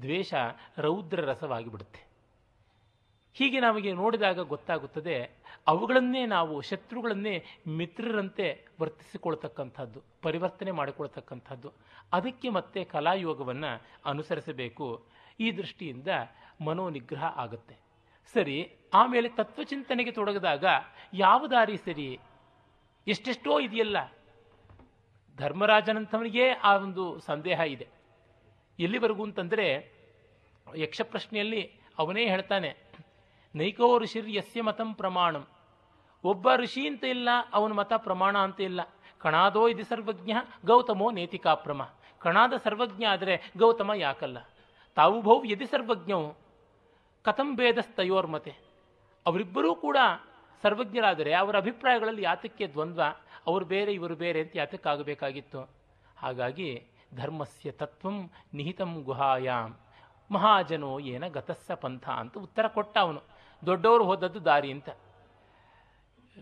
ದ್ವೇಷ 0.03 0.35
ರೌದ್ರ 0.79 1.21
ರಸವಾಗಿ 1.21 1.71
ಬಿಡುತ್ತೆ. 1.71 2.09
ಹೀಗೆ 3.35 3.61
ನಮಗೆ 3.61 3.93
ನೋಡಿದಾಗ 3.93 4.41
ಗೊತ್ತಾಗುತ್ತದೆ, 4.41 5.31
ಅವುಗಳನ್ನೇ 5.67 6.27
ನಾವು 6.27 6.61
ಶತ್ರುಗಳನ್ನೇ 6.61 7.45
ಮಿತ್ರರಂತೆ 7.69 8.67
ವರ್ತಿಸಿಕೊಳ್ತಕ್ಕಂಥದ್ದು, 8.81 10.03
ಪರಿವರ್ತನೆ 10.23 10.71
ಮಾಡಿಕೊಳ್ತಕ್ಕಂಥದ್ದು. 10.71 11.73
ಅದಕ್ಕೆ 12.13 12.49
ಮತ್ತೆ 12.49 12.85
ಕಲಾಯೋಗವನ್ನು 12.85 13.83
ಅನುಸರಿಸಬೇಕು. 14.05 15.07
ಈ 15.41 15.53
ದೃಷ್ಟಿಯಿಂದ 15.53 16.09
ಮನೋನಿಗ್ರಹ 16.65 17.25
ಆಗುತ್ತೆ. 17.25 17.77
ಸರಿ, 18.35 18.73
ಆಮೇಲೆ 18.95 19.29
ತತ್ವಚಿಂತನೆಗೆ 19.29 20.11
ತೊಡಗಿದಾಗ 20.11 20.65
ಯಾವ 21.15 21.47
ದಾರಿ 21.47 21.77
ಸರಿ? 21.77 22.19
ಎಷ್ಟೆಷ್ಟೋ 23.07 23.61
ಇದೆಯಲ್ಲ. 23.61 23.97
ಧರ್ಮರಾಜನಂಥವನಿಗೆ 25.37 26.51
ಆ 26.51 26.77
ಒಂದು 26.77 27.19
ಸಂದೇಹ 27.19 27.61
ಇದೆ. 27.61 27.89
ಎಲ್ಲಿವರೆಗೂ 28.79 29.23
ಅಂತಂದರೆ, 29.23 29.93
ಯಕ್ಷಪ್ರಶ್ನೆಯಲ್ಲಿ 30.77 31.81
ಅವನೇ 31.99 32.27
ಹೇಳ್ತಾನೆ, 32.27 32.77
ನೈಕೋ 33.55 33.99
ಋಷಿರ್ 33.99 34.31
ಯಸ್ಯ 34.31 34.63
ಮತಂ 34.63 34.95
ಪ್ರಮಾಣಂ. 34.95 35.47
ಒಬ್ಬ 36.25 36.49
ಋಷಿ 36.57 36.89
ಅಂತ 36.89 37.05
ಇಲ್ಲ, 37.05 37.29
ಅವನ 37.53 37.73
ಮತ 37.73 37.93
ಪ್ರಮಾಣ 37.97 38.39
ಅಂತ 38.39 38.61
ಇಲ್ಲ. 38.61 38.81
ಕಣಾದೋ 39.19 39.69
ಇದು 39.69 39.85
ಸರ್ವಜ್ಞ, 39.85 40.33
ಗೌತಮೋ 40.67 41.11
ನೇತಿಕಾಪ್ರಮ. 41.11 41.83
ಕಣಾದ 42.19 42.53
ಸರ್ವಜ್ಞ 42.57 43.05
ಆದರೆ 43.05 43.53
ಗೌತಮ 43.59 43.93
ಯಾಕಲ್ಲ? 43.93 44.39
ತಾವು 44.95 45.23
ಭೌ 45.23 45.45
ಯದಿ 45.45 45.67
ಸರ್ವಜ್ಞವು. 45.67 46.49
ಕಥಂ 47.23 47.57
ಭೇದಸ್ತಯೋರ್ಮತೆ 47.57 48.55
ಅವರಿಬ್ಬರೂ 49.27 49.75
ಕೂಡ 49.75 49.97
ಸರ್ವಜ್ಞರಾದರೆ 50.63 51.35
ಅವರ 51.35 51.57
ಅಭಿಪ್ರಾಯಗಳಲ್ಲಿ 51.57 52.23
ಯಾತಕ್ಕೆ 52.23 52.67
ದ್ವಂದ್ವ, 52.67 53.03
ಅವರು 53.47 53.65
ಬೇರೆ, 53.65 53.93
ಇವರು 53.93 54.17
ಬೇರೆ 54.17 54.41
ಅಂತ 54.41 54.53
ಯಾತಕ್ಕಾಗಬೇಕಾಗಿತ್ತು. 54.55 55.71
ಹಾಗಾಗಿ 56.17 56.87
ಧರ್ಮಸ್ಯ 57.15 57.71
ತತ್ವಂ 57.71 58.31
ನಿಹಿತಂ 58.55 59.03
ಗುಹಾಯಾಮ್ 59.03 59.75
ಮಹಾಜನೋ 60.33 60.99
ಏನ 61.01 61.27
ಗತಸ್ಸ 61.27 61.71
ಪಂಥ 61.71 62.09
ಅಂತ 62.09 62.39
ಉತ್ತರ 62.39 62.67
ಕೊಟ್ಟ 62.67 62.99
ಅವನು 62.99 63.23
ದೊಡ್ಡವರು 63.67 64.05
ಹೋದದ್ದು 64.05 64.45
ದಾರಿ 64.45 64.73
ಅಂತ. 64.73 64.89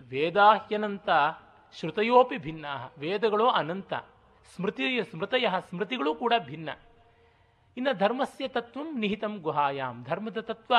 ವೇದಾಹ್ಯನಂತ 0.09 1.09
ಶ್ರುತಯೋಪಿ 1.79 2.37
ಭಿನ್ನ, 2.37 2.67
ವೇದಗಳು 2.99 3.49
ಅನಂತ. 3.49 3.95
ಸ್ಮೃತಿ, 4.55 5.03
ಸ್ಮೃತಯ 5.03 5.47
ಸ್ಮೃತಿಗಳು 5.69 6.15
ಕೂಡ 6.15 6.33
ಭಿನ್ನ. 6.39 6.69
ಇನ್ನು 7.77 7.99
ಧರ್ಮಸ್ಯ 7.99 8.49
ತತ್ವಂ 8.49 8.99
ನಿಹಿತಂ 8.99 9.37
ಗುಹಾಯಾಮ್ 9.37 10.05
ಧರ್ಮದ 10.05 10.39
ತತ್ವ 10.39 10.75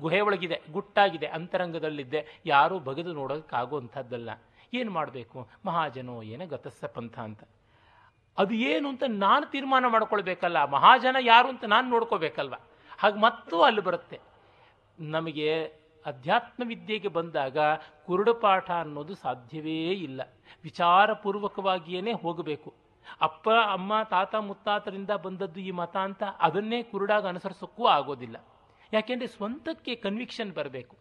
ಗುಹೆ 0.00 0.20
ಒಳಗಿದೆ, 0.20 0.62
ಗುಟ್ಟಾಗಿದೆ, 0.72 1.26
ಅಂತರಂಗದಲ್ಲಿದ್ದೆ. 1.26 2.42
ಯಾರೂ 2.46 2.78
ಬಗೆದು 2.78 3.12
ನೋಡೋಕ್ಕಾಗುವಂಥದ್ದಲ್ಲ. 3.12 4.30
ಏನು 4.74 4.90
ಮಾಡಬೇಕು? 4.90 5.48
ಮಹಾಜನೋ 5.66 6.22
ಏನ 6.22 6.44
ಗತಸ್ಸ 6.44 6.84
ಪಂಥ 6.84 7.18
ಅಂತ. 7.18 7.42
ಅದು 8.38 8.54
ಏನು 8.54 8.88
ಅಂತ 8.88 9.02
ನಾನು 9.08 9.50
ತೀರ್ಮಾನ 9.50 9.84
ಮಾಡ್ಕೊಳ್ಬೇಕಲ್ಲ. 9.86 10.64
ಮಹಾಜನ 10.64 11.16
ಯಾರು 11.20 11.48
ಅಂತ 11.48 11.64
ನಾನು 11.64 11.90
ನೋಡ್ಕೋಬೇಕಲ್ವ? 11.90 12.54
ಹಾಗೆ 12.98 13.20
ಮತ್ತೂ 13.20 13.60
ಅಲ್ಲಿ 13.60 13.80
ಬರುತ್ತೆ. 13.80 14.20
ನಮಗೆ 15.00 15.64
ಅಧ್ಯಾತ್ಮ 16.06 16.62
ವಿದ್ಯೆಗೆ 16.66 17.08
ಬಂದಾಗ 17.08 17.58
ಕುರುಡು 18.06 18.34
ಪಾಠ 18.34 18.70
ಅನ್ನೋದು 18.70 19.14
ಸಾಧ್ಯವೇ 19.14 19.90
ಇಲ್ಲ. 19.90 20.20
ವಿಚಾರಪೂರ್ವಕವಾಗಿಯೇ 20.62 22.12
ಹೋಗಬೇಕು. 22.12 22.74
ಅಪ್ಪ, 23.20 23.50
ಅಮ್ಮ, 23.50 24.02
ತಾತ, 24.02 24.34
ಮುತ್ತಾತರಿಂದ 24.34 25.10
ಬಂದದ್ದು 25.10 25.60
ಈ 25.60 25.70
ಮತ 25.70 25.96
ಅಂತ 25.96 26.22
ಅದನ್ನೇ 26.40 26.82
ಕುರುಡಾಗಿ 26.82 27.26
ಅನುಸರಿಸೋಕ್ಕೂ 27.26 27.86
ಆಗೋದಿಲ್ಲ. 27.86 28.36
ಯಾಕೆಂದರೆ 28.92 29.26
ಸ್ವಂತಕ್ಕೆ 29.26 29.94
ಕನ್ವಿಕ್ಷನ್ 29.94 30.52
ಬರಬೇಕು. 30.52 30.96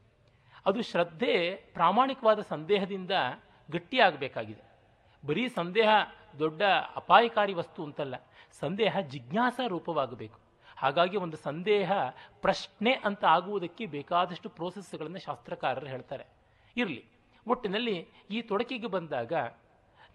ಅದು 0.66 0.82
ಶ್ರದ್ಧೆ, 0.82 1.56
ಪ್ರಾಮಾಣಿಕವಾದ 1.74 2.40
ಸಂದೇಹದಿಂದ 2.40 3.12
ಗಟ್ಟಿಯಾಗಬೇಕಾಗಿದೆ. 3.72 4.64
ಬರೀ 5.28 5.48
ಸಂದೇಹ 5.48 5.90
ದೊಡ್ಡ 6.40 6.62
ಅಪಾಯಕಾರಿ 6.96 7.54
ವಸ್ತು 7.54 7.84
ಅಂತಲ್ಲ, 7.84 8.16
ಸಂದೇಹ 8.60 9.00
ಜಿಜ್ಞಾಸಾ 9.00 9.68
ರೂಪವಾಗಬೇಕು. 9.68 10.40
ಹಾಗಾಗಿ 10.78 11.18
ಒಂದು 11.18 11.38
ಸಂದೇಹ 11.38 11.92
ಪ್ರಶ್ನೆ 12.42 12.94
ಅಂತ 12.94 13.26
ಆಗುವುದಕ್ಕೆ 13.26 13.86
ಬೇಕಾದಷ್ಟು 13.86 14.50
ಪ್ರೋಸೆಸ್ಗಳನ್ನು 14.50 15.20
ಶಾಸ್ತ್ರಕಾರರು 15.20 15.88
ಹೇಳ್ತಾರೆ. 15.88 16.26
ಇರಲಿ, 16.78 17.06
ಒಟ್ಟಿನಲ್ಲಿ 17.48 18.08
ಈ 18.30 18.42
ತೊಡಕಿಗೆ 18.42 18.88
ಬಂದಾಗ 18.88 19.34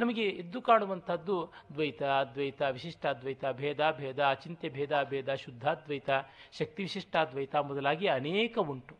ನಮಗೆ 0.00 0.22
ಎದ್ದು 0.22 0.62
ಕಾಣುವಂಥದ್ದು 0.62 1.52
ದ್ವೈತ, 1.74 2.02
ಅದ್ವೈತ, 2.02 2.62
ವಿಶಿಷ್ಟಾದ್ವೈತ, 2.62 3.44
ಭೇದ 3.52 3.80
ಭೇದ 3.98 4.18
ಅಚಿಂತ್ಯ 4.18 4.68
ಭೇದ 4.68 4.90
ಭೇದ, 5.08 5.34
ಶುದ್ಧಾದ್ವೈತ, 5.34 6.10
ಶಕ್ತಿ 6.58 6.82
ವಿಶಿಷ್ಟಾದ್ವೈತ 6.82 7.56
ಮೊದಲಾಗಿ 7.56 8.06
ಅನೇಕ 8.06 8.58
ಉಂಟು. 8.58 8.94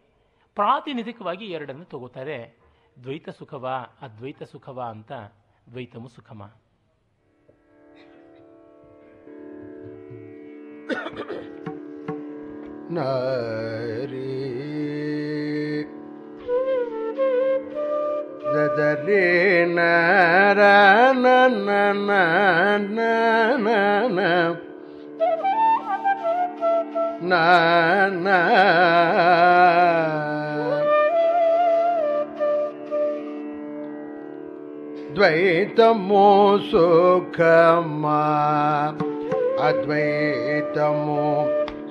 ಪ್ರಾತಿನಿಧಿಕವಾಗಿ 0.55 1.45
ಎರಡನ್ನು 1.45 1.85
ತಗೋತಾರೆ. 1.85 2.57
ದ್ವೈತ 3.03 3.29
ಸುಖವಾ, 3.29 3.77
ಅದ್ವೈತ 3.79 4.43
ಸುಖವಾ 4.43 4.85
ಅಂತ 4.85 5.13
ದ್ವೈತಮು 5.71 6.09
ಸುಖಮ. 6.09 6.43
ನರಿ 12.91 14.72
ದದರಿ 18.53 19.25
ನರ 19.77 20.61
ನನ 21.15 21.69
ನನ 22.07 22.89
ನನ 23.59 24.19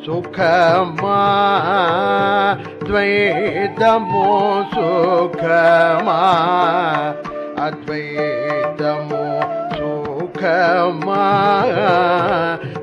சுகமா 0.06 1.18
துவைதமோ 2.82 4.28
சுகமா 4.74 6.20
அத்வைதமோ 7.66 9.26
சுகமா 9.76 11.22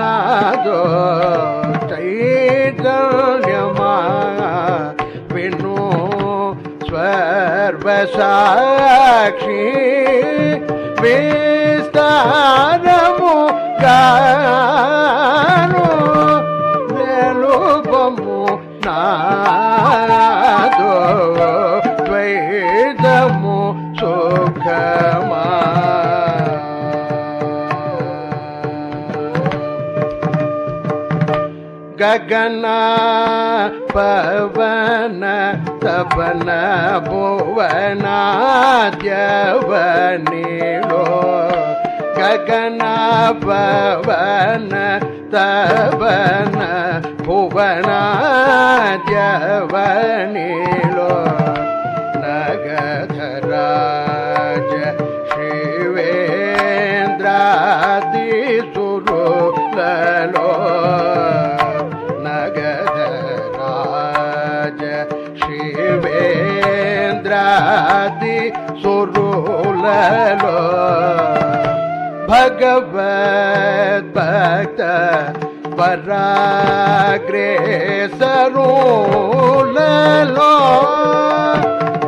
సర్వసాక్షి 7.96 9.62
విస్తారము 11.84 13.34
గాను 13.84 15.86
నిలుపము 16.94 18.40
నాదో 18.86 20.94
ద్వైతము 22.02 23.58
సుఖమా 24.00 25.44
గగనా 32.02 32.78
పవ 33.92 34.53
ತಪನ 36.04 36.52
ಭುವನ 37.08 38.06
ದ್ಯವನಿಲೋ 39.04 41.04
ಗಗನ 42.18 42.82
ಪವನ 43.44 44.74
ತಪನ 45.34 46.60
ಭುವನ 47.26 47.92
भगवत 72.54 74.14
भक्त 74.16 74.82
पराग्रेसरो 76.94 77.48
लो 80.36 80.52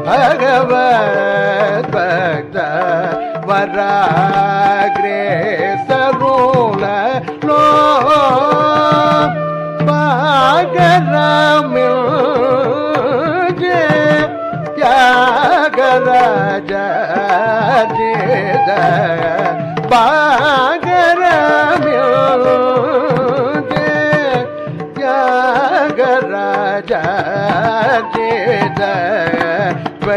भगवत 0.07 1.89
भक्त 1.95 2.57
परा 3.47 3.95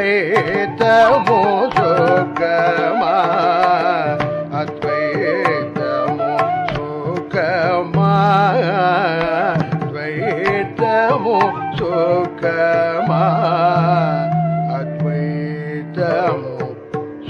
ದ್ವೈತಮೋ 0.01 1.39
ಸುಖಮಾ 1.77 3.15
ಅದ್ವೈತಮೋ 4.59 6.29
ಸುಖಮಾ 6.75 8.13
ದ್ವೈತಮೋ 9.83 11.37
ಸುಖಮಾ 11.79 13.23
ಅದ್ವೈತಮೋ 14.79 16.55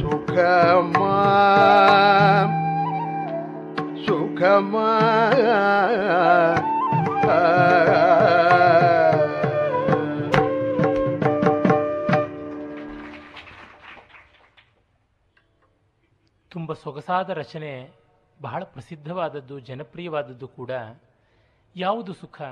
ಸುಖಮಾ 0.00 1.14
ಸುಖಮಾ 4.06 4.88
ಸೊಗಸಾದ 16.82 17.30
ರಚನೆ 17.30 17.90
ಬಹಳ 18.42 18.64
ಪ್ರಸಿದ್ಧವಾದದ್ದು, 18.64 19.58
ಜನಪ್ರಿಯವಾದದ್ದು 19.58 20.48
ಕೂಡ 20.48 20.70
ಯಾವುದು 21.76 22.12
ಸುಖ? 22.12 22.42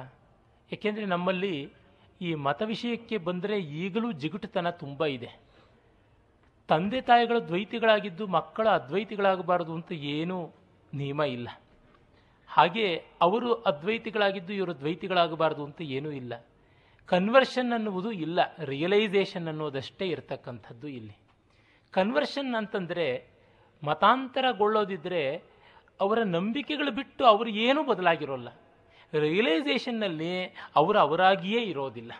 ಏಕೆಂದರೆ 0.72 1.04
ನಮ್ಮಲ್ಲಿ 1.04 1.72
ಈ 2.20 2.34
ಮತ 2.34 2.62
ವಿಷಯಕ್ಕೆ 2.62 3.18
ಬಂದರೆ 3.18 3.58
ಈಗಲೂ 3.58 4.12
ಜಿಗುಟುತನ 4.12 4.70
ತುಂಬ 4.70 5.04
ಇದೆ. 5.04 5.40
ತಂದೆ 6.68 7.00
ತಾಯಿಗಳು 7.00 7.48
ದ್ವೈತಿಗಳಾಗಿದ್ದು 7.48 8.26
ಮಕ್ಕಳ 8.26 8.68
ಅದ್ವೈತಿಗಳಾಗಬಾರದು 8.68 9.74
ಅಂತ 9.74 9.92
ಏನೂ 9.92 10.54
ನಿಯಮ 10.94 11.20
ಇಲ್ಲ. 11.20 11.48
ಹಾಗೆ 12.48 13.04
ಅವರು 13.20 13.54
ಅದ್ವೈತಿಗಳಾಗಿದ್ದು 13.54 14.52
ಇವರು 14.52 14.78
ದ್ವೈತಿಗಳಾಗಬಾರದು 14.78 15.64
ಅಂತ 15.64 15.80
ಏನೂ 15.80 16.10
ಇಲ್ಲ. 16.10 16.46
ಕನ್ವರ್ಷನ್ 17.06 17.72
ಅನ್ನುವುದು 17.72 18.12
ಇಲ್ಲ, 18.12 18.40
ರಿಯಲೈಸೇಷನ್ 18.64 19.48
ಅನ್ನೋದಷ್ಟೇ 19.48 20.06
ಇರತಕ್ಕಂಥದ್ದು 20.06 20.88
ಇಲ್ಲಿ. 20.88 21.16
ಕನ್ವರ್ಷನ್ 21.90 22.54
ಅಂತಂದರೆ 22.54 23.35
ಮತಾಂತರಗೊಳ್ಳೋದಿದ್ರೆ 23.84 25.42
ಅವರ 26.00 26.22
ನಂಬಿಕೆಗಳು 26.22 26.90
ಬಿಟ್ಟು 26.90 27.24
ಅವರು 27.24 27.48
ಏನೂ 27.50 27.84
ಬದಲಾಗಿರೋಲ್ಲ. 27.84 28.48
ರಿಯಲೈಸೇಷನ್ನಲ್ಲಿ 29.12 30.44
ಅವರು 30.76 30.98
ಅವರಾಗಿಯೇ 30.98 31.62
ಇರೋದಿಲ್ಲ. 31.62 32.12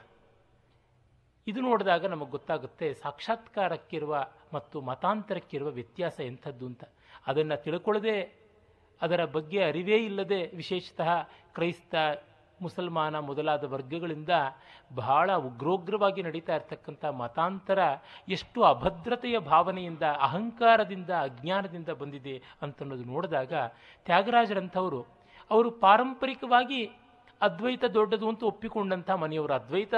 ಇದು 1.47 1.61
ನೋಡಿದಾಗ 1.61 2.07
ನಮಗೆ 2.07 2.31
ಗೊತ್ತಾಗುತ್ತೆ 2.31 2.95
ಸಾಕ್ಷಾತ್ಕಾರಕ್ಕಿರುವ 2.95 4.27
ಮತ್ತು 4.53 4.81
ಮತಾಂತರಕ್ಕಿರುವ 4.81 5.69
ವ್ಯತ್ಯಾಸ 5.69 6.21
ಎಂಥದ್ದು 6.21 6.67
ಅಂತ. 6.67 6.85
ಅದನ್ನು 7.27 7.63
ತಿಳ್ಕೊಳ್ಳದೆ 7.63 8.47
ಅದರ 9.03 9.25
ಬಗ್ಗೆ 9.25 9.63
ಅರಿವೇ 9.63 9.97
ಇಲ್ಲದೆ 9.97 10.47
ವಿಶೇಷತಃ 10.47 11.23
ಕ್ರೈಸ್ತ 11.55 11.95
ಮುಸಲ್ಮಾನ 12.61 13.19
ಮೊದಲಾದ 13.21 13.65
ವರ್ಗಗಳಿಂದ 13.73 14.35
ಬಹಳ 14.95 15.31
ಉಗ್ರೋಗ್ರವಾಗಿ 15.49 16.23
ನಡೀತಾ 16.23 16.55
ಇರತಕ್ಕಂಥ 16.55 17.05
ಮತಾಂತರ 17.05 17.79
ಎಷ್ಟು 18.29 18.63
ಅಭದ್ರತೆಯ 18.63 19.39
ಭಾವನೆಯಿಂದ, 19.39 20.05
ಅಹಂಕಾರದಿಂದ, 20.21 21.11
ಅಜ್ಞಾನದಿಂದ 21.11 21.89
ಬಂದಿದೆ 21.89 22.37
ಅಂತನ್ನೋದು 22.63 23.05
ನೋಡಿದಾಗ 23.05 23.53
ತ್ಯಾಗರಾಜರಂಥವರು 24.07 25.01
ಅವರು 25.51 25.71
ಪಾರಂಪರಿಕವಾಗಿ 25.71 26.81
ಅದ್ವೈತ 27.41 27.85
ದೊಡ್ಡದು 27.85 28.27
ಅಂತ 28.29 28.43
ಒಪ್ಪಿಕೊಂಡಂಥ 28.43 29.11
ಮನೆಯವರು, 29.11 29.53
ಅದ್ವೈತ 29.53 29.95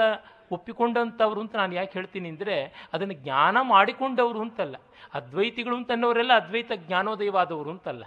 ಒಪ್ಪಿಕೊಂಡಂಥವ್ರು 0.51 1.39
ಅಂತ 1.41 1.55
ನಾನು 1.55 1.73
ಯಾಕೆ 1.75 1.93
ಹೇಳ್ತೀನಿ 1.93 2.29
ಅಂದರೆ 2.29 2.55
ಅದನ್ನು 2.93 3.13
ಜ್ಞಾನ 3.13 3.57
ಮಾಡಿಕೊಂಡವರು 3.61 4.41
ಅಂತಲ್ಲ. 4.41 4.75
ಅದ್ವೈತಿಗಳು 5.13 5.75
ಅಂತನ್ನೋರೆಲ್ಲ 5.75 6.33
ಅದ್ವೈತ 6.33 6.71
ಜ್ಞಾನೋದಯವಾದವರು 6.87 7.69
ಅಂತಲ್ಲ. 7.69 8.03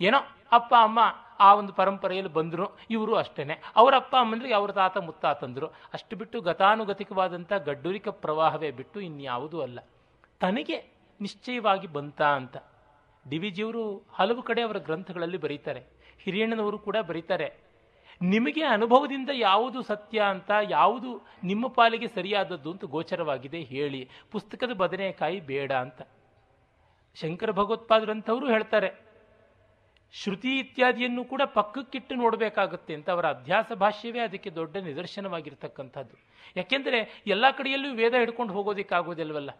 ಏನೋ 0.00 0.18
ಅಪ್ಪ, 0.52 0.72
ಅಮ್ಮ 0.82 1.00
ಆ 1.42 1.54
ಒಂದು 1.54 1.72
ಪರಂಪರೆಯಲ್ಲಿ 1.72 2.32
ಬಂದರು, 2.32 2.66
ಇವರು 2.90 3.14
ಅಷ್ಟೇ 3.14 3.62
ಅವರ 3.76 3.94
ಅಪ್ಪ 3.96 4.16
ಅಮ್ಮಂದ್ರಿಗೆ 4.20 4.54
ಅವ್ರ 4.54 4.72
ತಾತ 4.72 4.98
ಮುತ್ತಾತಂದರು. 4.98 5.66
ಅಷ್ಟು 5.92 6.16
ಬಿಟ್ಟು 6.16 6.40
ಗತಾನುಗತಿಕವಾದಂಥ 6.40 7.52
ಗಡ್ಡುರಿಕ 7.52 8.08
ಪ್ರವಾಹವೇ 8.08 8.70
ಬಿಟ್ಟು 8.70 9.00
ಇನ್ಯಾವುದೂ 9.00 9.60
ಅಲ್ಲ. 9.60 9.78
ತನಗೆ 10.40 10.76
ನಿಶ್ಚಯವಾಗಿ 11.20 11.86
ಬಂತ 11.86 12.22
ಅಂತ. 12.22 12.56
ಡಿ 13.28 13.38
ವಿ 13.38 13.50
ಜಿಯವರು 13.50 13.82
ಹಲವು 14.12 14.42
ಕಡೆ 14.42 14.62
ಅವರ 14.62 14.78
ಗ್ರಂಥಗಳಲ್ಲಿ 14.78 15.36
ಬರೀತಾರೆ. 15.36 15.82
ಹಿರಿಯಣ್ಣನವರು 16.18 16.78
ಕೂಡ 16.78 16.96
ಬರೀತಾರೆ. 16.96 17.48
ನಿಮಗೆ 18.22 18.64
ಅನುಭವದಿಂದ 18.64 19.30
ಯಾವುದು 19.32 19.82
ಸತ್ಯ 19.82 20.20
ಅಂತ, 20.20 20.50
ಯಾವುದು 20.70 21.10
ನಿಮ್ಮ 21.44 21.66
ಪಾಲಿಗೆ 21.68 22.08
ಸರಿಯಾದದ್ದು 22.08 22.70
ಅಂತ 22.70 22.84
ಗೋಚರವಾಗಿದೆ 22.84 23.60
ಹೇಳಿ. 23.60 24.08
ಪುಸ್ತಕದ 24.30 24.72
ಬದನೆಕಾಯಿ 24.72 25.40
ಬೇಡ 25.40 25.72
ಅಂತ. 25.72 26.02
ಶಂಕರ 27.14 27.50
ಭಗವತ್ಪಾದರಂಥವರು 27.50 28.46
ಹೇಳ್ತಾರೆ. 28.46 29.11
ಶ್ರುತಿ 30.12 30.58
ಇತ್ಯಾದಿಯನ್ನು 30.58 31.24
ಕೂಡ 31.24 31.42
ಪಕ್ಕಕ್ಕಿಟ್ಟು 31.42 32.14
ನೋಡಬೇಕಾಗುತ್ತೆ 32.14 32.94
ಅಂತ 32.94 33.10
ಅವರ 33.10 33.26
ಅಧ್ಯಾಸ 33.26 33.72
ಭಾಷ್ಯವೇ 33.72 34.18
ಅದಕ್ಕೆ 34.20 34.50
ದೊಡ್ಡ 34.50 34.76
ನಿದರ್ಶನವಾಗಿರ್ತಕ್ಕಂಥದ್ದು. 34.76 36.16
ಯಾಕೆಂದರೆ 36.56 37.22
ಎಲ್ಲ 37.26 37.50
ಕಡೆಯಲ್ಲೂ 37.50 37.94
ವೇದ 37.94 38.14
ಹಿಡ್ಕೊಂಡು 38.14 38.52
ಹೋಗೋದಕ್ಕಾಗೋದಿಲ್ವಲ್ಲ 38.52 39.50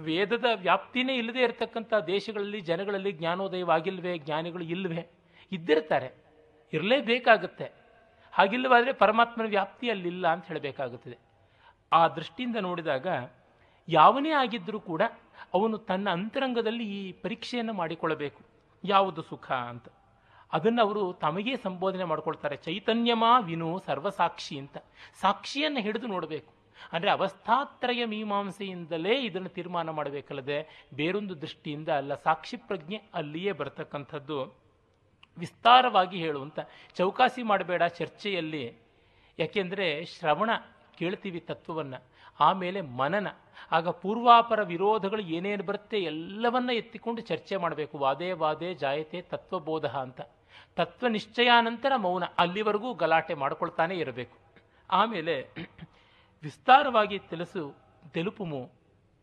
ವೇದದ 0.00 0.44
ವ್ಯಾಪ್ತಿನೇ 0.54 1.14
ಇಲ್ಲದೆ 1.16 1.40
ಇರತಕ್ಕಂಥ 1.40 1.94
ದೇಶಗಳಲ್ಲಿ, 1.94 2.60
ಜನಗಳಲ್ಲಿ 2.60 3.12
ಜ್ಞಾನೋದಯವಾಗಿಲ್ವೇ, 3.12 4.18
ಜ್ಞಾನಿಗಳು 4.18 4.64
ಇಲ್ವೇ? 4.64 5.06
ಇದ್ದಿರ್ತಾರೆ. 5.52 6.14
ಇರಲೇಬೇಕಾಗುತ್ತೆ. 6.72 7.72
ಹಾಗಿಲ್ಲವಾದರೆ 8.32 8.92
ಪರಮಾತ್ಮನ 8.92 9.46
ವ್ಯಾಪ್ತಿ 9.46 9.90
ಅಲ್ಲಿಲ್ಲ 9.90 10.28
ಅಂತ 10.28 10.46
ಹೇಳಬೇಕಾಗುತ್ತದೆ. 10.46 11.18
ಆ 11.92 12.08
ದೃಷ್ಟಿಯಿಂದ 12.08 12.56
ನೋಡಿದಾಗ 12.56 13.06
ಯಾವನೇ 13.88 14.30
ಆಗಿದ್ದರೂ 14.30 14.80
ಕೂಡ 14.80 15.02
ಅವನು 15.54 15.78
ತನ್ನ 15.78 16.10
ಅಂತರಂಗದಲ್ಲಿ 16.10 16.84
ಈ 16.84 17.12
ಪರೀಕ್ಷೆಯನ್ನು 17.12 17.72
ಮಾಡಿಕೊಳ್ಳಬೇಕು. 17.72 18.49
ಯಾವುದು 18.84 19.22
ಸುಖ 19.22 19.52
ಅಂತ. 19.52 19.88
ಅದನ್ನು 20.52 20.82
ಅವರು 20.82 21.12
ತಮಗೇ 21.12 21.56
ಸಂಬೋಧನೆ 21.56 22.04
ಮಾಡ್ಕೊಳ್ತಾರೆ. 22.04 22.56
ಚೈತನ್ಯಮಾ 22.56 23.38
ವಿನು 23.38 23.82
ಸರ್ವಸಾಕ್ಷಿ 23.86 24.58
ಅಂತ. 24.58 24.78
ಸಾಕ್ಷಿಯನ್ನು 25.20 25.80
ಹಿಡಿದು 25.80 26.06
ನೋಡಬೇಕು. 26.06 26.52
ಅಂದರೆ 26.92 27.10
ಅವಸ್ಥಾತ್ರಯ 27.10 28.04
ಮೀಮಾಂಸೆಯಿಂದಲೇ 28.04 29.20
ಇದನ್ನು 29.20 29.48
ತೀರ್ಮಾನ 29.48 29.90
ಮಾಡಬೇಕಲ್ಲದೆ 29.90 30.88
ಬೇರೊಂದು 30.94 31.40
ದೃಷ್ಟಿಯಿಂದ 31.40 31.88
ಅಲ್ಲ, 31.88 32.14
ಸಾಕ್ಷಿ 32.14 32.56
ಪ್ರಜ್ಞೆ 32.56 33.02
ಅಲ್ಲಿಯೇ 33.14 33.52
ಬರತಕ್ಕಂಥದ್ದು. 33.52 34.58
ವಿಸ್ತಾರವಾಗಿ 35.38 36.18
ಹೇಳುವಂತ 36.18 36.58
ಚೌಕಾಸಿ 36.94 37.42
ಮಾಡಬೇಡ 37.42 37.82
ಚರ್ಚೆಯಲ್ಲಿ. 37.82 38.76
ಯಾಕೆಂದರೆ 39.38 40.04
ಶ್ರವಣ 40.04 40.50
ಕೇಳ್ತೀವಿ 40.98 41.40
ತತ್ವವನ್ನು. 41.40 42.02
ಆಮೇಲೆ 42.40 42.80
ಮನನ. 42.80 43.26
ಆಗ 43.72 43.88
ಪೂರ್ವಾಪರ 43.88 44.62
ವಿರೋಧಗಳು 44.62 45.22
ಏನೇನು 45.22 45.64
ಬರುತ್ತೆ 45.64 46.00
ಎಲ್ಲವನ್ನ 46.00 46.70
ಎತ್ತಿಕೊಂಡು 46.70 47.20
ಚರ್ಚೆ 47.20 47.56
ಮಾಡಬೇಕು. 47.56 47.98
ವಾದೇ 47.98 48.32
ವಾದೇ 48.32 48.74
ಜಾಯತೆ 48.74 49.22
ತತ್ವಬೋಧ 49.22 49.86
ಅಂತ. 49.86 50.20
ತತ್ವ 50.76 51.06
ನಿಶ್ಚಯಾನಂತರ 51.06 51.92
ಮೌನ. 51.96 52.24
ಅಲ್ಲಿವರೆಗೂ 52.38 52.94
ಗಲಾಟೆ 52.94 53.34
ಮಾಡಿಕೊಳ್ತಾನೆ 53.34 53.94
ಇರಬೇಕು. 53.94 54.36
ಆಮೇಲೆ 54.90 55.54
ವಿಸ್ತಾರವಾಗಿ 56.42 57.18
ತಿಳಿಸು, 57.18 57.74
ತೆಲುಪುಮು, 58.12 58.70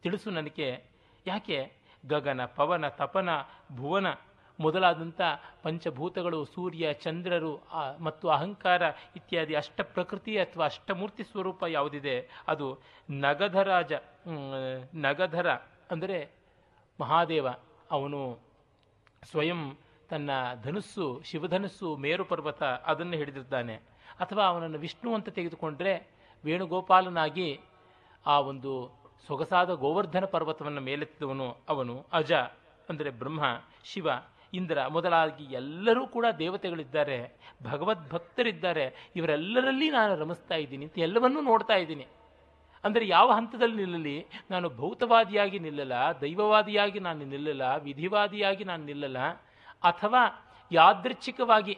ತಿಳಿಸು 0.03 0.30
ನನಗೆ. 0.30 0.84
ಯಾಕೆ? 1.28 1.72
ಗಗನ, 2.08 2.45
ಪವನ, 2.45 2.88
ತಪನ, 2.88 3.30
ಭುವನ. 3.76 4.08
ಮೊದಲಾದಂಥ 4.60 5.22
ಪಂಚಭೂತಗಳು, 5.64 6.39
ಸೂರ್ಯ, 6.45 6.93
ಚಂದ್ರರು 7.03 7.53
ಮತ್ತು 7.99 8.26
ಅಹಂಕಾರ 8.30 8.82
ಇತ್ಯಾದಿ 9.16 9.55
ಅಷ್ಟ 9.55 9.80
ಪ್ರಕೃತಿ 9.95 10.34
ಅಥವಾ 10.38 10.66
ಅಷ್ಟಮೂರ್ತಿ 10.66 11.24
ಸ್ವರೂಪ 11.24 11.64
ಯಾವುದಿದೆ? 11.68 12.16
ಅದು 12.47 12.68
ನಗಧರಾಜ 13.26 13.93
ನಗಧರ 15.01 15.49
ಅಂದರೆ 15.93 16.18
ಮಹಾದೇವ. 16.99 17.47
ಅವನು 17.91 18.22
ಸ್ವಯಂ 19.24 19.62
ತನ್ನ 20.10 20.30
ಧನುಸ್ಸು, 20.64 21.05
ಶಿವಧನುಸ್ಸು 21.30 21.88
ಮೇರು 22.03 22.26
ಪರ್ವತ 22.26 22.64
ಅದನ್ನು 22.91 23.16
ಹಿಡಿದಿರ್ತಾನೆ 23.18 23.76
ಅಥವಾ 24.20 24.43
ಅವನನ್ನು 24.51 24.80
ವಿಷ್ಣು 24.80 25.10
ಅಂತ 25.14 25.30
ತೆಗೆದುಕೊಂಡ್ರೆ 25.30 25.93
ವೇಣುಗೋಪಾಲನಾಗಿ 26.43 27.49
ಆ 28.26 28.36
ಒಂದು 28.51 28.72
ಸೊಗಸಾದ 29.28 29.72
ಗೋವರ್ಧನ 29.84 30.26
ಪರ್ವತವನ್ನು 30.26 30.82
ಮೇಲೆತ್ತಿದವನು 30.82 31.47
ಅವನು 31.70 31.95
ಅಜ, 32.14 32.34
ಅಂದರೆ 32.89 33.10
ಬ್ರಹ್ಮ, 33.22 33.43
ಶಿವ. 33.84 34.08
ಇಂದ್ರ 34.53 34.87
ಮೊದಲಾಗಿ 34.95 35.45
ಎಲ್ಲರೂ 35.61 36.03
ಕೂಡ 36.07 36.25
ದೇವತೆಗಳಿದ್ದಾರೆ 36.41 37.17
ಭಗವದ್ಭಕ್ತರಿದ್ದಾರೆ 37.63 38.85
ಇವರೆಲ್ಲರಲ್ಲಿ 39.15 39.89
ನಾನು 39.97 40.13
ರಮಿಸ್ತಾ 40.23 40.55
ಇದ್ದೀನಿ 40.55 40.85
ಅಂತ 40.87 40.99
ಎಲ್ಲವನ್ನೂ 41.07 41.41
ನೋಡ್ತಾ 41.41 41.77
ಇದ್ದೀನಿ. 41.83 42.07
ಅಂದರೆ 42.83 43.03
ಯಾವ 43.07 43.27
ಹಂತದಲ್ಲಿ 43.37 43.77
ನಿಲ್ಲಲಿ? 43.83 44.15
ನಾನು 44.51 44.67
ಭೌತವಾದಿಯಾಗಿ 44.69 45.59
ನಿಲ್ಲಲ್ಲ, 45.59 45.95
ದೈವವಾದಿಯಾಗಿ 46.21 46.99
ನಾನು 47.07 47.25
ನಿಲ್ಲಲ್ಲ, 47.33 47.63
ವಿಧಿವಾದಿಯಾಗಿ 47.87 48.63
ನಾನು 48.63 48.83
ನಿಲ್ಲಲ್ಲ, 48.85 49.19
ಅಥವಾ 49.91 50.21
ಯಾದೃಚ್ಛಿಕವಾಗಿ 50.71 51.75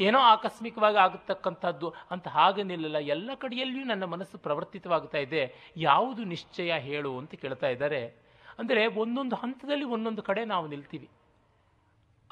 ಏನೋ 0.00 0.18
ಆಕಸ್ಮಿಕವಾಗಿ 0.18 0.98
ಆಗತಕ್ಕಂಥದ್ದು 1.04 1.88
ಅಂತ 2.12 2.26
ಹಾಗೆ 2.36 2.62
ನಿಲ್ಲಲ್ಲ, 2.62 2.98
ಎಲ್ಲ 3.14 3.30
ಕಡೆಯಲ್ಲಿಯೂ 3.42 3.84
ನನ್ನ 3.84 4.04
ಮನಸ್ಸು 4.04 4.38
ಪ್ರವರ್ತಿತವಾಗ್ತಾ 4.38 5.18
ಇದೆ, 5.18 5.42
ಯಾವುದು 5.76 6.22
ನಿಶ್ಚಯ 6.24 6.72
ಹೇಳು 6.88 7.18
ಅಂತ 7.18 7.34
ಕೇಳ್ತಾ 7.42 7.68
ಇದ್ದಾರೆ. 7.68 8.02
ಅಂದರೆ 8.58 8.86
ಒಂದೊಂದು 8.86 9.36
ಹಂತದಲ್ಲಿ 9.36 9.84
ಒಂದೊಂದು 9.84 10.22
ಕಡೆ 10.22 10.44
ನಾವು 10.44 10.66
ನಿಲ್ತೀವಿ. 10.66 11.08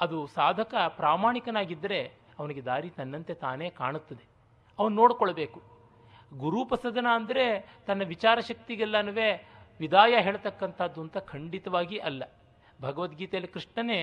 ಅದು 0.01 0.27
ಸಾಧಕ 0.27 0.73
ಪ್ರಾಮಾಣಿಕನಾಗಿದ್ದರೆ 0.87 2.11
ಅವನಿಗೆ 2.39 2.61
ದಾರಿ 2.65 2.89
ತನ್ನಂತೆ 2.89 3.33
ತಾನೇ 3.33 3.69
ಕಾಣುತ್ತದೆ. 3.69 4.23
ಅವನು 4.79 4.95
ನೋಡಿಕೊಳ್ಬೇಕು. 4.95 5.61
ಗುರುಪಸದನ 6.37 7.07
ಅಂದರೆ 7.13 7.45
ತನ್ನ 7.87 8.03
ವಿಚಾರ 8.03 8.39
ಶಕ್ತಿಗೆಲ್ಲನೂ 8.39 9.13
ವಿದಾಯ 9.79 10.21
ಹೇಳ್ತಕ್ಕಂಥದ್ದು 10.21 11.01
ಅಂತ 11.01 11.17
ಖಂಡಿತವಾಗಿ 11.17 11.97
ಅಲ್ಲ. 11.97 12.23
ಭಗವದ್ಗೀತೆಯಲ್ಲಿ 12.81 13.51
ಕೃಷ್ಣನೇ 13.51 13.99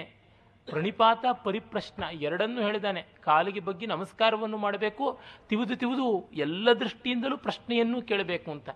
ಪ್ರಣಿಪಾತ 0.68 1.24
ಪರಿಪ್ರಶ್ನ 1.44 2.04
ಎರಡನ್ನೂ 2.12 2.60
ಹೇಳಿದಾನೆ. 2.62 3.02
ಕಾಲಿಗೆ 3.20 3.60
ಬಗ್ಗೆ 3.60 3.86
ನಮಸ್ಕಾರವನ್ನು 3.86 4.56
ಮಾಡಬೇಕು, 4.56 5.18
ತಿವಿದು 5.48 5.76
ತಿವಿದು 5.76 6.30
ಎಲ್ಲ 6.32 6.72
ದೃಷ್ಟಿಯಿಂದಲೂ 6.72 7.36
ಪ್ರಶ್ನೆಯನ್ನು 7.36 8.02
ಕೇಳಬೇಕು 8.02 8.50
ಅಂತ. 8.50 8.70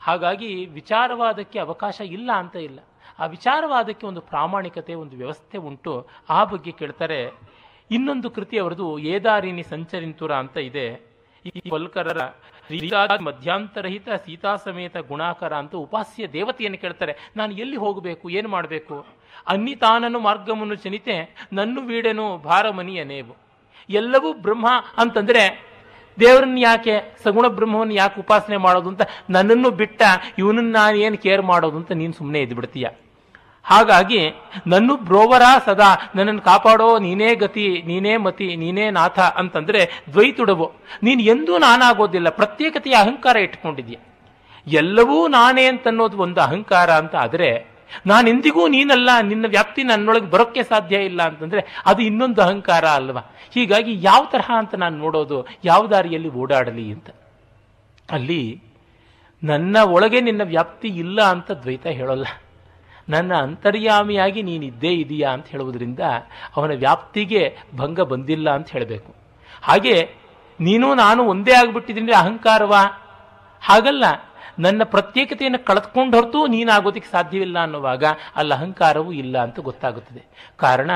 ಹಾಗಾಗಿ 0.00 0.66
ವಿಚಾರವಾದಕ್ಕೆ 0.66 1.58
ಅವಕಾಶ 1.58 2.00
ಇಲ್ಲ 2.00 2.32
ಅಂತ 2.32 2.56
ಇಲ್ಲ. 2.56 2.80
ಆ 3.18 3.26
ವಿಚಾರವಾದಕ್ಕೆ 3.26 4.06
ಒಂದು 4.06 4.20
ಪ್ರಾಮಾಣಿಕತೆ, 4.20 4.94
ಒಂದು 4.94 5.16
ವ್ಯವಸ್ಥೆ 5.16 5.58
ಉಂಟು. 5.58 6.08
ಆ 6.30 6.44
ಬಗ್ಗೆ 6.44 6.72
ಕೇಳ್ತಾರೆ, 6.72 7.32
ಇನ್ನೊಂದು 7.90 8.30
ಕೃತಿ 8.30 8.58
ಅವರದು 8.58 8.98
ಏದಾರಿನಿ 8.98 9.62
ಸಂಚರಿಂತುರ 9.62 10.34
ಅಂತ 10.34 10.56
ಇದೆ. 10.56 11.12
ಈ 11.44 11.70
ವಲ್ಕರರ 11.72 12.20
ಮಧ್ಯಾಂತರಹಿತ 13.20 14.08
ಸೀತಾ 14.08 14.56
ಸಮೇತ 14.56 14.96
ಗುಣಾಕರ 14.96 15.52
ಅಂತ 15.54 15.74
ಉಪಾಸ್ಯ 15.74 16.28
ದೇವತೆಯನ್ನು 16.28 16.78
ಕೇಳ್ತಾರೆ. 16.78 17.16
ನಾನು 17.36 17.52
ಎಲ್ಲಿ 17.52 17.76
ಹೋಗಬೇಕು? 17.76 18.30
ಏನು 18.30 18.48
ಮಾಡಬೇಕು? 18.48 19.06
ಅನ್ನಿ 19.46 19.74
ತಾನನು 19.74 20.20
ಮಾರ್ಗವನ್ನು 20.20 20.74
ಚನಿತೆ, 20.74 21.46
ನನ್ನ 21.52 21.78
ವೀಡೆನು 21.86 22.38
ಭಾರಮನಿಯನೇವು 22.38 23.36
ಎಲ್ಲವೂ 23.90 24.32
ಬ್ರಹ್ಮ 24.32 24.66
ಅಂತಂದ್ರೆ 24.96 25.71
ದೇವರನ್ನ 26.20 26.58
ಯಾಕೆ, 26.58 26.94
ಸಗುಣ 27.24 27.46
ಬ್ರಹ್ಮವನ್ನು 27.46 27.94
ಯಾಕೆ 27.94 28.20
ಉಪಾಸನೆ 28.20 28.56
ಮಾಡೋದು 28.56 28.88
ಅಂತ 28.88 29.02
ನನ್ನನ್ನು 29.30 29.70
ಬಿಟ್ಟ 29.70 30.02
ಇವನನ್ನು 30.38 30.70
ನಾನು 30.70 30.96
ಏನು 30.96 31.16
ಕೇರ್ 31.16 31.42
ಮಾಡೋದು 31.42 31.76
ಅಂತ 31.76 31.92
ನೀನು 31.92 32.12
ಸುಮ್ಮನೆ 32.12 32.40
ಇದ್ದು 32.40 32.54
ಬಿಡ್ತೀಯ 32.54 32.88
ಹಾಗಾಗಿ 33.64 34.20
ನನ್ನ 34.66 34.90
ಬ್ರೋವರ 34.94 35.42
ಸದಾ, 35.66 35.88
ನನ್ನನ್ನು 36.14 36.42
ಕಾಪಾಡೋ 36.42 36.98
ನೀನೇ 36.98 37.34
ಗತಿ, 37.34 37.82
ನೀನೇ 37.86 38.16
ಮತಿ, 38.16 38.56
ನೀನೇ 38.56 38.90
ನಾಥ 38.90 39.18
ಅಂತಂದ್ರೆ 39.18 40.02
ದ್ವೈತುಡವು. 40.12 40.66
ನೀನು 41.02 41.22
ಎಂದೂ 41.22 41.58
ನಾನಾಗೋದಿಲ್ಲ, 41.58 42.28
ಪ್ರತ್ಯೇಕತೆಯ 42.28 42.92
ಅಹಂಕಾರ 42.92 43.36
ಇಟ್ಕೊಂಡಿದ್ಯಾ 43.36 44.00
ಎಲ್ಲವೂ 44.66 45.28
ನಾನೇ 45.28 45.64
ಅಂತನ್ನೋದು 45.64 46.16
ಒಂದು 46.16 46.40
ಅಹಂಕಾರ 46.40 46.90
ಅಂತ 46.90 47.14
ಆದರೆ 47.16 47.71
ನಾನೆಂದಿಗೂ 48.06 48.68
ನೀನಲ್ಲ, 48.68 49.10
ನಿನ್ನ 49.22 49.46
ವ್ಯಾಪ್ತಿ 49.48 49.82
ನನ್ನೊಳಗೆ 49.82 50.26
ಬರೋಕ್ಕೆ 50.26 50.62
ಸಾಧ್ಯ 50.62 50.96
ಇಲ್ಲ 50.96 51.22
ಅಂತಂದ್ರೆ 51.22 51.82
ಅದು 51.86 52.02
ಇನ್ನೊಂದು 52.02 52.42
ಅಹಂಕಾರ 52.42 52.84
ಅಲ್ವಾ? 52.86 53.20
ಹೀಗಾಗಿ 53.54 53.98
ಯಾವ 54.00 54.26
ತರಹ 54.32 54.50
ಅಂತ 54.58 54.74
ನಾನು 54.74 54.96
ನೋಡೋದು, 54.96 55.46
ಯಾವ 55.64 55.86
ದಾರಿಯಲ್ಲಿ 55.86 56.30
ಓಡಾಡಲಿ 56.32 56.92
ಅಂತ. 56.92 57.10
ಅಲ್ಲಿ 58.10 58.62
ನನ್ನ 59.42 59.76
ಒಳಗೆ 59.76 60.20
ನಿನ್ನ 60.20 60.42
ವ್ಯಾಪ್ತಿ 60.44 60.88
ಇಲ್ಲ 60.88 61.22
ಅಂತ 61.22 61.50
ದ್ವೈತ 61.50 61.86
ಹೇಳೋಲ್ಲ. 61.86 62.26
ನನ್ನ 63.08 63.34
ಅಂತರ್ಯಾಮಿಯಾಗಿ 63.34 64.42
ನೀನಿದ್ದೇ 64.42 64.92
ಇದೆಯಾ 64.92 65.30
ಅಂತ 65.30 65.46
ಹೇಳುವುದರಿಂದ 65.46 66.00
ಅವನ 66.56 66.70
ವ್ಯಾಪ್ತಿಗೆ 66.70 67.58
ಭಂಗ 67.74 68.00
ಬಂದಿಲ್ಲ 68.00 68.50
ಅಂತ 68.50 68.70
ಹೇಳಬೇಕು. 68.70 69.14
ಹಾಗೆ 69.62 70.10
ನೀನು 70.60 70.94
ನಾನು 70.94 71.22
ಒಂದೇ 71.22 71.52
ಆಗಿಬಿಟ್ಟಿದ್ದೀನಿ, 71.52 72.12
ಅಹಂಕಾರವಾ? 72.12 72.82
ಹಾಗಲ್ಲ. 73.62 74.04
ನನ್ನ 74.58 74.82
ಪ್ರತ್ಯೇಕತೆಯನ್ನು 74.84 75.64
ಕಳೆದುಕೊಂಡು 75.64 76.20
ಹೊರತು 76.20 76.46
ನೀನಾಗೋದಕ್ಕೆ 76.46 77.10
ಸಾಧ್ಯವಿಲ್ಲ 77.10 77.58
ಅನ್ನುವಾಗ 77.58 78.04
ಅಲ್ಲಿ, 78.36 78.54
ಅಹಂಕಾರವೂ 78.54 79.12
ಇಲ್ಲ 79.12 79.38
ಅಂತ 79.38 79.60
ಗೊತ್ತಾಗುತ್ತದೆ. 79.60 80.52
ಕಾರಣ, 80.56 80.90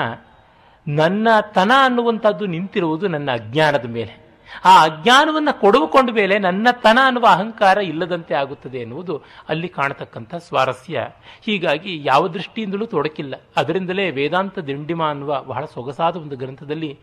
ನನ್ನ 0.88 1.28
ತನ 1.54 1.70
ಅನ್ನುವಂಥದ್ದು 1.84 2.46
ನಿಂತಿರುವುದು 2.46 3.08
ನನ್ನ 3.08 3.30
ಅಜ್ಞಾನದ 3.32 3.84
ಮೇಲೆ. 3.84 4.26
ಆ 4.64 4.82
ಅಜ್ಞಾನವನ್ನು 4.82 5.60
ಕೊಡುವುಕೊಂಡ 5.60 6.10
ಮೇಲೆ 6.10 6.38
ನನ್ನ 6.38 6.68
ತನ 6.70 6.98
ಅನ್ನುವ 7.06 7.24
ಅಹಂಕಾರ 7.26 7.78
ಇಲ್ಲದಂತೆ 7.78 8.34
ಆಗುತ್ತದೆ 8.34 8.78
ಎನ್ನುವುದು 8.78 9.22
ಅಲ್ಲಿ 9.48 9.68
ಕಾಣತಕ್ಕಂಥ 9.68 10.34
ಸ್ವಾರಸ್ಯ. 10.34 11.08
ಹೀಗಾಗಿ 11.42 12.02
ಯಾವ 12.04 12.28
ದೃಷ್ಟಿಯಿಂದಲೂ 12.28 12.86
ತೊಡಕಿಲ್ಲ. 12.86 13.34
ಅದರಿಂದಲೇ 13.56 14.10
ವೇದಾಂತ 14.10 14.58
ದಿಂಡಿಮ 14.58 15.04
ಅನ್ನುವ 15.04 15.42
ಬಹಳ 15.42 15.64
ಸೊಗಸಾದ 15.64 16.16
ಒಂದು 16.16 16.36
ಗ್ರಂಥದಲ್ಲಿ 16.36 16.98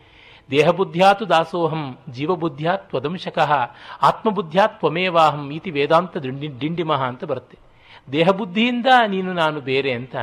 ದೇಹಬುದ್ಧ್ಯಾತು 0.50 1.24
ದಾಸೋಹಂ 1.28 1.98
ಜೀವಬುದ್ಧ್ಯಾತ್ 2.10 2.88
ತ್ವದಂಶಕಃ, 2.88 3.52
ಆತ್ಮಬುದ್ಧ್ಯಾತ್ 4.02 4.78
ತ್ವಮೇವಾಹಂ 4.78 5.44
ಇತಿ 5.52 5.70
ವೇದಾಂತ 5.70 6.16
ದಿಂಡಿ 6.16 6.48
ಡಿಂಡಿಮಃ 6.58 7.02
ಅಂತ 7.02 7.24
ಬರುತ್ತೆ. 7.24 7.58
ದೇಹಬುದ್ಧಿಯಿಂದ 8.12 8.88
ನೀನು 9.06 9.32
ನಾನು 9.32 9.60
ಬೇರೆ 9.60 9.92
ಅಂತ, 9.92 10.16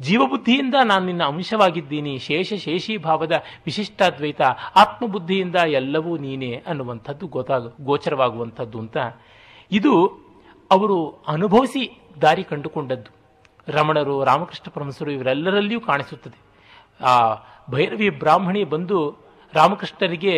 ಜೀವಬುದ್ಧಿಯಿಂದ 0.00 0.76
ನಾನು 0.84 1.04
ನಿನ್ನ 1.06 1.22
ಅಂಶವಾಗಿದ್ದೀನಿ, 1.24 2.18
ಶೇಷ 2.18 2.52
ಶೇಷಿ 2.54 2.96
ಭಾವದ 2.96 3.34
ವಿಶಿಷ್ಟಾದ್ವೈತ, 3.66 4.42
ಆತ್ಮಬುದ್ಧಿಯಿಂದ 4.76 5.54
ಎಲ್ಲವೂ 5.54 6.12
ನೀನೇ 6.16 6.52
ಅನ್ನುವಂಥದ್ದು 6.66 7.26
ಗೊತ್ತಾಗ, 7.26 7.72
ಗೋಚರವಾಗುವಂಥದ್ದು 7.80 8.78
ಅಂತ. 8.78 8.96
ಇದು 9.70 9.94
ಅವರು 10.70 11.24
ಅನುಭವಿಸಿ 11.28 11.82
ದಾರಿ 12.20 12.44
ಕಂಡುಕೊಂಡದ್ದು. 12.44 13.10
ರಮಣರು, 13.68 14.14
ರಾಮಕೃಷ್ಣ 14.24 14.66
ಪರಮಸರು 14.70 15.10
ಇವರೆಲ್ಲರಲ್ಲಿಯೂ 15.10 15.80
ಕಾಣಿಸುತ್ತದೆ. 15.80 16.38
ಆ 17.00 17.14
ಭೈರವಿ 17.68 18.08
ಬ್ರಾಹ್ಮಣಿ 18.22 18.64
ಬಂದು 18.74 18.98
ರಾಮಕೃಷ್ಣರಿಗೆ 19.52 20.34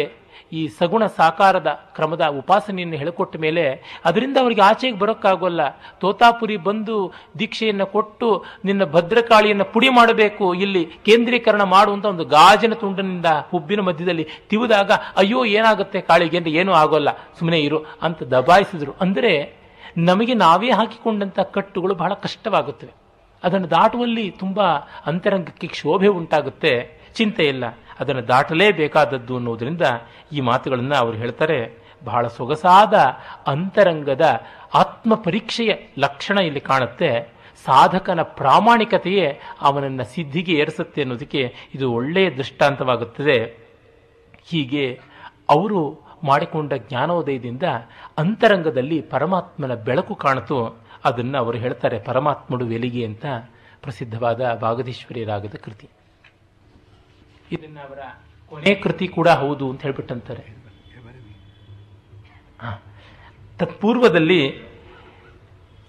ಈ 0.59 0.61
ಸಗುಣ 0.79 1.05
ಸಾಕಾರದ 1.17 1.69
ಕ್ರಮದ 1.97 2.25
ಉಪಾಸನೆಯನ್ನು 2.41 2.97
ಹೇಳಿಕೊಟ್ಟ 3.01 3.37
ಮೇಲೆ 3.45 3.63
ಅದರಿಂದ 4.09 4.37
ಅವರಿಗೆ 4.43 4.63
ಆಚೆಗೆ 4.69 4.99
ಬರೋಕ್ಕಾಗೋಲ್ಲ. 5.03 5.63
ತೋತಾಪುರಿ 6.03 6.57
ಬಂದು 6.67 6.97
ದೀಕ್ಷೆಯನ್ನು 7.41 7.87
ಕೊಟ್ಟು 7.95 8.29
ನಿನ್ನ 8.69 8.85
ಭದ್ರಕಾಳಿಯನ್ನು 8.95 9.67
ಪುಡಿ 9.75 9.89
ಮಾಡಬೇಕು, 9.89 10.47
ಇಲ್ಲಿ 10.65 10.83
ಕೇಂದ್ರೀಕರಣ 11.07 11.63
ಮಾಡುವಂಥ 11.75 12.07
ಒಂದು 12.15 12.25
ಗಾಜಿನ 12.25 12.75
ತುಂಡನಿಂದ 12.83 13.31
ಹುಬ್ಬಿನ 13.53 13.81
ಮಧ್ಯದಲ್ಲಿ 13.89 14.25
ತಿವಿದಾಗ, 14.51 14.91
ಅಯ್ಯೋ, 15.23 15.41
ಏನಾಗುತ್ತೆ 15.59 16.01
ಕಾಳಿಗೆ 16.01 16.39
ಅಂದರೆ 16.41 16.55
ಏನೂ 16.63 16.73
ಆಗೋಲ್ಲ. 16.83 17.13
ಸುಮ್ಮನೆ 17.39 17.61
ಇರು 17.69 17.81
ಅಂತ 18.03 18.23
ದಬಾಯಿಸಿದ್ರು. 18.35 18.95
ಅಂದರೆ 19.07 19.33
ನಮಗೆ 20.11 20.35
ನಾವೇ 20.35 20.71
ಹಾಕಿಕೊಂಡಂಥ 20.71 21.39
ಕಟ್ಟುಗಳು 21.57 21.95
ಬಹಳ 21.95 22.13
ಕಷ್ಟವಾಗುತ್ತವೆ. 22.27 22.93
ಅದನ್ನು 23.43 23.71
ದಾಟುವಲ್ಲಿ 23.71 24.27
ತುಂಬ 24.43 24.61
ಅಂತರಂಗಕ್ಕೆ 25.11 25.67
ಕ್ಷೋಭೆ 25.67 26.11
ಉಂಟಾಗುತ್ತೆ. 26.21 26.75
ಚಿಂತೆ 27.15 27.45
ಇಲ್ಲ. 27.45 27.65
ಅದನ್ನು 28.01 28.29
ದಾಟಲೇಬೇಕಾದದ್ದು 28.29 29.37
ಅನ್ನೋದರಿಂದ 29.37 29.83
ಈ 30.33 30.41
ಮಾತುಗಳನ್ನು 30.41 30.95
ಅವರು 30.95 31.17
ಹೇಳ್ತಾರೆ, 31.17 31.85
ಬಹಳ 32.05 32.27
ಸೊಗಸಾದ 32.27 32.95
ಅಂತರಂಗದ 33.47 34.25
ಆತ್ಮ 34.75 35.15
ಪರೀಕ್ಷೆಯ 35.15 35.73
ಲಕ್ಷಣ 35.99 36.39
ಇಲ್ಲಿ 36.39 36.61
ಕಾಣುತ್ತೆ. 36.61 37.35
ಸಾಧಕನ 37.65 38.23
ಪ್ರಾಮಾಣಿಕತೆಯೇ 38.23 39.41
ಅವನನ್ನು 39.61 40.05
ಸಿದ್ಧಿಗೆ 40.05 40.53
ಏರಿಸುತ್ತೆ 40.53 41.03
ಅನ್ನೋದಕ್ಕೆ 41.03 41.55
ಇದು 41.75 41.93
ಒಳ್ಳೆಯ 41.93 42.31
ದೃಷ್ಟಾಂತವಾಗುತ್ತದೆ. 42.31 43.39
ಹೀಗೆ 44.45 45.01
ಅವರು 45.49 45.81
ಮಾಡಿಕೊಂಡ 46.23 46.73
ಜ್ಞಾನೋದಯದಿಂದ 46.75 47.63
ಅಂತರಂಗದಲ್ಲಿ 48.19 49.01
ಪರಮಾತ್ಮನ 49.01 49.75
ಬೆಳಕು 49.75 50.15
ಕಾಣಿತು 50.15 50.59
ಅದನ್ನು 51.05 51.39
ಅವರು 51.39 51.59
ಹೇಳ್ತಾರೆ, 51.59 51.99
ಪರಮಾತ್ಮಡು 51.99 52.67
ವೆಲಿಗೆ 52.67 53.05
ಅಂತ 53.05 53.27
ಪ್ರಸಿದ್ಧವಾದ 53.83 54.55
ಭಾಗದೀಶ್ವರಿ 54.55 55.25
ರಾಗದ 55.25 55.55
ಕೃತಿ. 55.65 55.89
ಇದನ್ನ 57.55 57.79
ಅವರ 57.79 57.99
ಕೊನೆ 58.47 58.75
ಕೃತಿ 58.75 59.09
ಕೂಡ 59.09 59.29
ಹೌದು 59.29 59.71
ಅಂತ 59.71 59.83
ಹೇಳ್ಬಿಟ್ಟಂತಾರೆ. 59.83 60.65
ತತ್ಪೂರ್ವದಲ್ಲಿ 63.59 64.75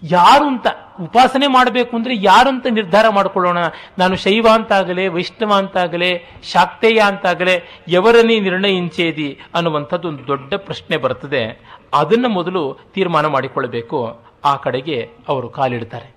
ಯಾರು 0.03 0.47
ಅಂತ 0.47 0.67
ಉಪಾಸನೆ 1.01 1.47
ಮಾಡಬೇಕು 1.47 1.97
ಅಂದ್ರೆ 1.97 2.13
ಯಾರು 2.17 2.49
ಅಂತ 2.49 2.67
ನಿರ್ಧಾರ 2.69 3.05
ಮಾಡಿಕೊಳ್ಳೋಣ. 3.09 3.57
ನಾನು 3.97 4.15
ಶೈವ 4.15 4.47
ಅಂತಾಗಲೇ, 4.53 5.07
ವೈಷ್ಣವ 5.07 5.53
ಅಂತಾಗಲೇ, 5.53 6.21
ಶಾಕ್ತೇಯ 6.43 6.99
ಅಂತಾಗಲೇ 6.99 7.83
ಎವರನೇ 7.87 8.39
ನಿರ್ಣಯಿಂಚೇದಿ 8.39 9.39
ಅನ್ನುವಂಥದ್ದು 9.55 10.07
ಒಂದು 10.07 10.27
ದೊಡ್ಡ 10.27 10.53
ಪ್ರಶ್ನೆ 10.53 10.97
ಬರ್ತದೆ. 10.97 11.71
ಅದನ್ನ 11.93 12.25
ಮೊದಲು 12.27 12.77
ತೀರ್ಮಾನ 12.93 13.25
ಮಾಡಿಕೊಳ್ಳಬೇಕು. 13.25 14.19
ಆ 14.45 14.55
ಕಡೆಗೆ 14.55 15.09
ಅವರು 15.27 15.49
ಕಾಲಿಡ್ತಾರೆ. 15.49 16.15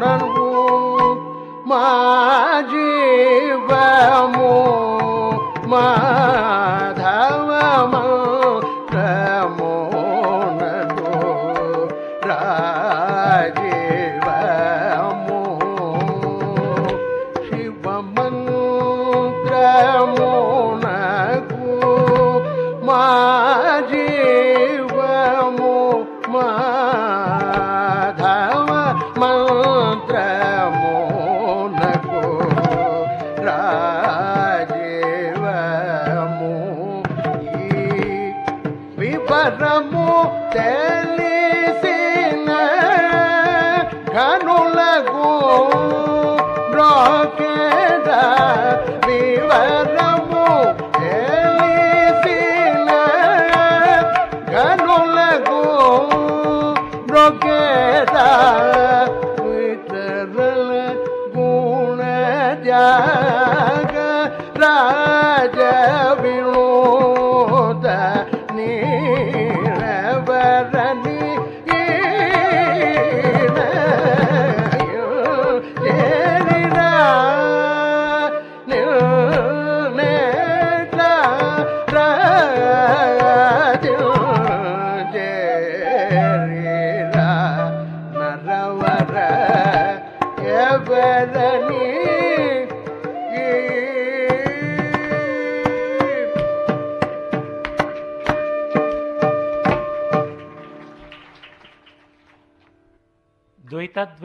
மூடர்வும் 0.00 1.16
மா 1.64 1.80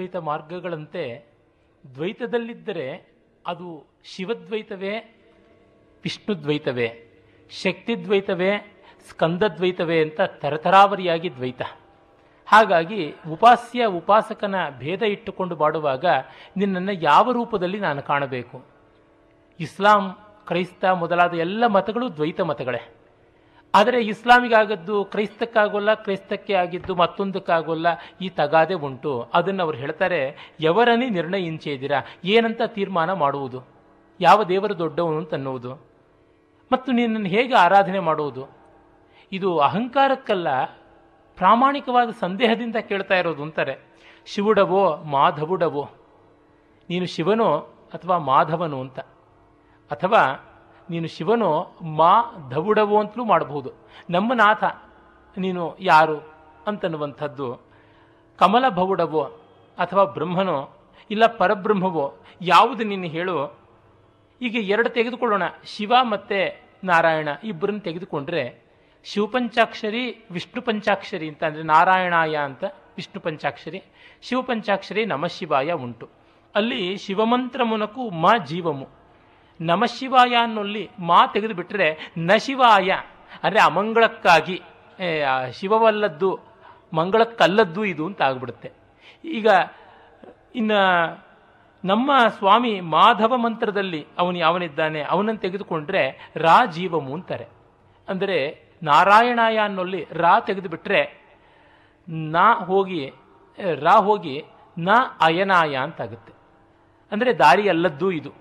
ದ್ವೈತಾದ್ವೈತ 0.04 0.16
ಮಾರ್ಗಗಳಂತೆ 0.16 1.26
ದ್ವೈತದಲ್ಲಿದ್ದರೆ 1.95 3.08
ಅದು 3.47 3.86
ಶಿವದ್ವೈತವೇ 4.04 4.99
ವಿಷ್ಣುದ್ವೈತವೇ 6.04 6.88
ಶಕ್ತಿದ್ವೈತವೇ 7.64 8.51
ಸ್ಕಂದದ್ವೈತವೇ 9.10 10.01
ಅಂತ 10.01 10.22
ತರತರಾವರಿಯಾಗಿ 10.22 11.36
ದ್ವೈತ. 11.36 11.62
ಹಾಗಾಗಿ 12.45 13.16
ಉಪಾಸ್ಯ, 13.32 13.86
ಉಪಾಸಕನ 13.86 14.56
ಭೇದ 14.78 15.01
ಇಟ್ಟುಕೊಂಡು 15.01 15.56
ಬಾಡುವಾಗ 15.56 16.06
ನಿನ್ನನ್ನು 16.58 16.91
ಯಾವ 16.91 17.32
ರೂಪದಲ್ಲಿ 17.32 17.80
ನಾನು 17.80 18.01
ಕಾಣಬೇಕು? 18.01 18.66
ಇಸ್ಲಾಂ, 19.60 20.18
ಕ್ರೈಸ್ತ 20.47 20.86
ಮೊದಲಾದ 20.86 21.34
ಎಲ್ಲ 21.34 21.68
ಮತಗಳು 21.68 22.16
ದ್ವೈತ 22.16 22.41
ಮತಗಳೇ. 22.41 23.03
ಆದರೆ 23.76 24.01
ಇಸ್ಲಾಮಿಗಾಗದ್ದು 24.01 25.05
ಕ್ರೈಸ್ತಕ್ಕಾಗೋಲ್ಲ, 25.05 25.93
ಕ್ರೈಸ್ತಕ್ಕೆ 25.93 26.53
ಆಗಿದ್ದು 26.53 26.95
ಮತ್ತೊಂದಕ್ಕಾಗೋಲ್ಲ 26.95 27.88
ಈ 28.21 28.30
ತಗಾದೆ 28.30 28.74
ಉಂಟು. 28.74 29.30
ಅದನ್ನು 29.34 29.63
ಅವ್ರು 29.63 29.78
ಹೇಳ್ತಾರೆ 29.78 30.53
ಎವರನ್ನೇ 30.59 31.09
ನಿರ್ಣಯ 31.09 31.41
ಇಂಚೆ 31.41 31.71
ಇದ್ದೀರಾ 31.74 32.01
ಏನಂತ 32.26 32.61
ತೀರ್ಮಾನ 32.67 33.13
ಮಾಡುವುದು? 33.13 33.63
ಯಾವ 34.21 34.43
ದೇವರು 34.43 34.80
ದೊಡ್ಡವನು 34.80 35.17
ಅಂತ 35.17 35.34
ಅನ್ನುವುದು. 35.34 35.76
ಮತ್ತು 36.71 36.91
ನಿನ್ನನ್ನು 36.91 37.28
ಹೇಗೆ 37.28 37.55
ಆರಾಧನೆ 37.55 37.99
ಮಾಡುವುದು? 37.99 38.47
ಇದು 39.32 39.57
ಅಹಂಕಾರಕ್ಕಲ್ಲ, 39.57 40.65
ಪ್ರಾಮಾಣಿಕವಾದ 41.36 42.09
ಸಂದೇಹದಿಂದ 42.19 42.76
ಕೇಳ್ತಾ 42.76 43.15
ಇರೋದು 43.15 43.43
ಅಂತಾರೆ. 43.43 43.78
ಶಿವುಡವೋ, 44.26 44.95
ಮಾಧವುಡವೋ? 44.95 45.89
ನೀನು 46.89 47.05
ಶಿವನೋ 47.05 47.57
ಅಥವಾ 47.93 48.17
ಮಾಧವನು? 48.17 48.82
ಅಂತ. 48.82 48.99
ಅಥವಾ 49.91 50.49
ನೀನು 50.89 51.07
ಶಿವನು, 51.07 51.77
ಮಾ 51.81 52.23
ಧವುಡವು 52.49 52.99
ಅಂತಲೂ 52.99 53.25
ಮಾಡಬಹುದು. 53.25 53.71
ನಮ್ಮ 54.09 54.34
ನಾಥ 54.34 54.63
ನೀನು 55.38 55.75
ಯಾರು 55.79 56.34
ಅಂತನ್ನುವಂಥದ್ದು. 56.67 57.59
ಕಮಲ 58.38 58.69
ಭವುಡವೋ 58.69 59.23
ಅಥವಾ 59.77 60.03
ಬ್ರಹ್ಮನೋ, 60.03 60.69
ಇಲ್ಲ 61.11 61.25
ಪರಬ್ರಹ್ಮವೋ, 61.25 62.13
ಯಾವುದು 62.41 62.84
ನೀನು 62.84 63.03
ಹೇಳು. 63.03 63.57
ಈಗ 64.41 64.55
ಎರಡು 64.55 64.89
ತೆಗೆದುಕೊಳ್ಳೋಣ. 64.89 65.43
ಶಿವ 65.65 65.93
ಮತ್ತು 66.01 66.63
ನಾರಾಯಣ 66.84 67.29
ಇಬ್ಬರನ್ನು 67.43 67.81
ತೆಗೆದುಕೊಂಡ್ರೆ 67.81 68.63
ಶಿವಪಂಚಾಕ್ಷರಿ 69.03 70.25
ವಿಷ್ಣು 70.31 70.61
ಪಂಚಾಕ್ಷರಿ 70.61 71.29
ಅಂತ 71.29 71.43
ಅಂದರೆ 71.43 71.63
ನಾರಾಯಣಾಯ 71.63 72.36
ಅಂತ 72.36 72.63
ವಿಷ್ಣು 72.97 73.21
ಪಂಚಾಕ್ಷರಿ 73.21 73.84
ಶಿವಪಂಚಾಕ್ಷರಿ 74.21 75.05
ನಮಶಿವಾಯ 75.05 75.71
ಉಂಟು. 75.71 76.09
ಅಲ್ಲಿ 76.55 76.97
ಶಿವಮಂತ್ರ 76.97 77.63
ಮುನಕು 77.63 78.09
ಮ 78.09 78.29
ಜೀವಮು. 78.45 79.03
ನಮಶಿವಾಯ 79.60 80.34
ಅನ್ನೋಲ್ಲಿ 80.45 80.84
ಮಾ 81.10 81.20
ತೆಗೆದು 81.34 81.56
ಬಿಟ್ಟರೆ 81.56 81.88
ನಶಿವಾಯ 82.30 82.91
ಅಂದರೆ 83.43 83.60
ಅಮಂಗಳಕ್ಕಾಗಿ 83.60 84.58
ಶಿವವಲ್ಲದ್ದು, 85.51 86.32
ಮಂಗಳಕ್ಕಲ್ಲದ್ದು 86.93 87.84
ಇದು 87.86 88.04
ಅಂತ 88.10 88.22
ಆಗ್ಬಿಡುತ್ತೆ. 88.22 88.70
ಈಗ, 89.24 89.47
ಇನ್ನು 90.56 90.80
ನಮ್ಮ 91.84 92.12
ಸ್ವಾಮಿ 92.38 92.74
ಮಾಧವ 92.95 93.38
ಮಂತ್ರದಲ್ಲಿ 93.38 94.01
ಅವನು 94.18 94.38
ಯಾವನಿದ್ದಾನೆ, 94.38 95.01
ಅವನನ್ನು 95.14 95.41
ತೆಗೆದುಕೊಂಡ್ರೆ 95.45 96.04
ರಾ 96.38 96.58
ಜೀವಮು 96.76 97.12
ಅಂತಾರೆ. 97.14 97.47
ಅಂದರೆ 98.08 98.38
ನಾರಾಯಣಾಯ 98.82 99.58
ಅನ್ನೋಲ್ಲಿ 99.58 100.01
ರಾ 100.14 100.34
ತೆಗೆದುಬಿಟ್ರೆ 100.39 101.01
ನಾ 102.36 102.47
ಹೋಗಿ, 102.70 103.04
ರಾ 103.86 103.95
ಹೋಗಿ 104.08 104.36
ನ 104.78 104.89
ಅಯನಾಯ 105.22 105.74
ಅಂತಾಗುತ್ತೆ 105.76 106.34
ಅಂದರೆ 107.12 107.32
ದಾರಿ 107.34 107.66
ಅಲ್ಲದ್ದು 107.70 108.08
ಇದು. 108.12 108.32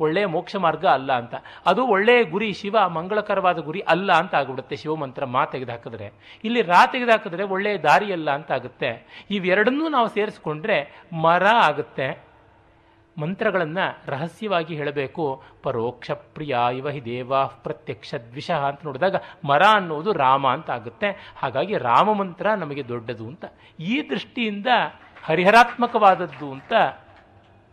ಒಳ್ಳೆಯ 0.00 0.26
ಮೋಕ್ಷ 0.26 0.56
ಮಾರ್ಗ 0.56 0.86
ಅಲ್ಲ 0.86 1.12
ಅಂತ. 1.12 1.34
ಅದು 1.66 1.86
ಒಳ್ಳೆಯ 1.86 2.24
ಗುರಿ, 2.24 2.52
ಶಿವ 2.52 2.76
ಮಂಗಳಕರವಾದ 2.88 3.58
ಗುರಿ 3.58 3.80
ಅಲ್ಲ 3.80 4.12
ಅಂತ 4.12 4.34
ಆಗಿಬಿಡುತ್ತೆ. 4.34 4.76
ಶಿವಮಂತ್ರ 4.76 5.24
ಮಾ 5.24 5.44
ತೆಗೆದುಹಾಕಿದ್ರೆ. 5.44 6.38
ಇಲ್ಲಿ 6.44 6.62
ರಾ 6.62 6.86
ತೆಗೆದುಹಾಕಿದ್ರೆ 6.86 7.42
ಒಳ್ಳೆಯ 7.42 7.78
ದಾರಿ 7.78 8.12
ಅಲ್ಲ 8.12 8.30
ಅಂತ 8.30 8.52
ಆಗುತ್ತೆ. 8.52 8.90
ಇವೆರಡನ್ನೂ 9.30 9.88
ನಾವು 9.88 10.08
ಸೇರಿಸ್ಕೊಂಡ್ರೆ 10.08 11.02
ಮರ 11.12 11.46
ಆಗುತ್ತೆ. 11.46 12.30
ಮಂತ್ರಗಳನ್ನು 13.18 14.02
ರಹಸ್ಯವಾಗಿ 14.06 14.76
ಹೇಳಬೇಕು. 14.76 15.42
ಪರೋಕ್ಷ 15.62 16.10
ಪ್ರಿಯ 16.10 16.56
ಇವ 16.76 16.88
ಹಿ 16.88 17.04
ದೇವಾ 17.04 17.44
ಪ್ರತ್ಯಕ್ಷ 17.46 18.14
ದ್ವಿಷ 18.14 18.50
ಅಂತ 18.50 18.80
ನೋಡಿದಾಗ 18.84 19.16
ಮರ 19.44 19.62
ಅನ್ನೋದು 19.70 20.12
ರಾಮ 20.12 20.48
ಅಂತ 20.48 20.70
ಆಗುತ್ತೆ. 20.70 21.32
ಹಾಗಾಗಿ 21.36 21.78
ರಾಮ 21.78 22.12
ಮಂತ್ರ 22.12 22.50
ನಮಗೆ 22.50 22.88
ದೊಡ್ಡದು 22.88 23.26
ಅಂತ. 23.26 23.44
ಈ 23.80 24.10
ದೃಷ್ಟಿಯಿಂದ 24.10 24.66
ಹರಿಹರಾತ್ಮಕವಾದದ್ದು 25.24 26.52
ಅಂತ 26.52 26.72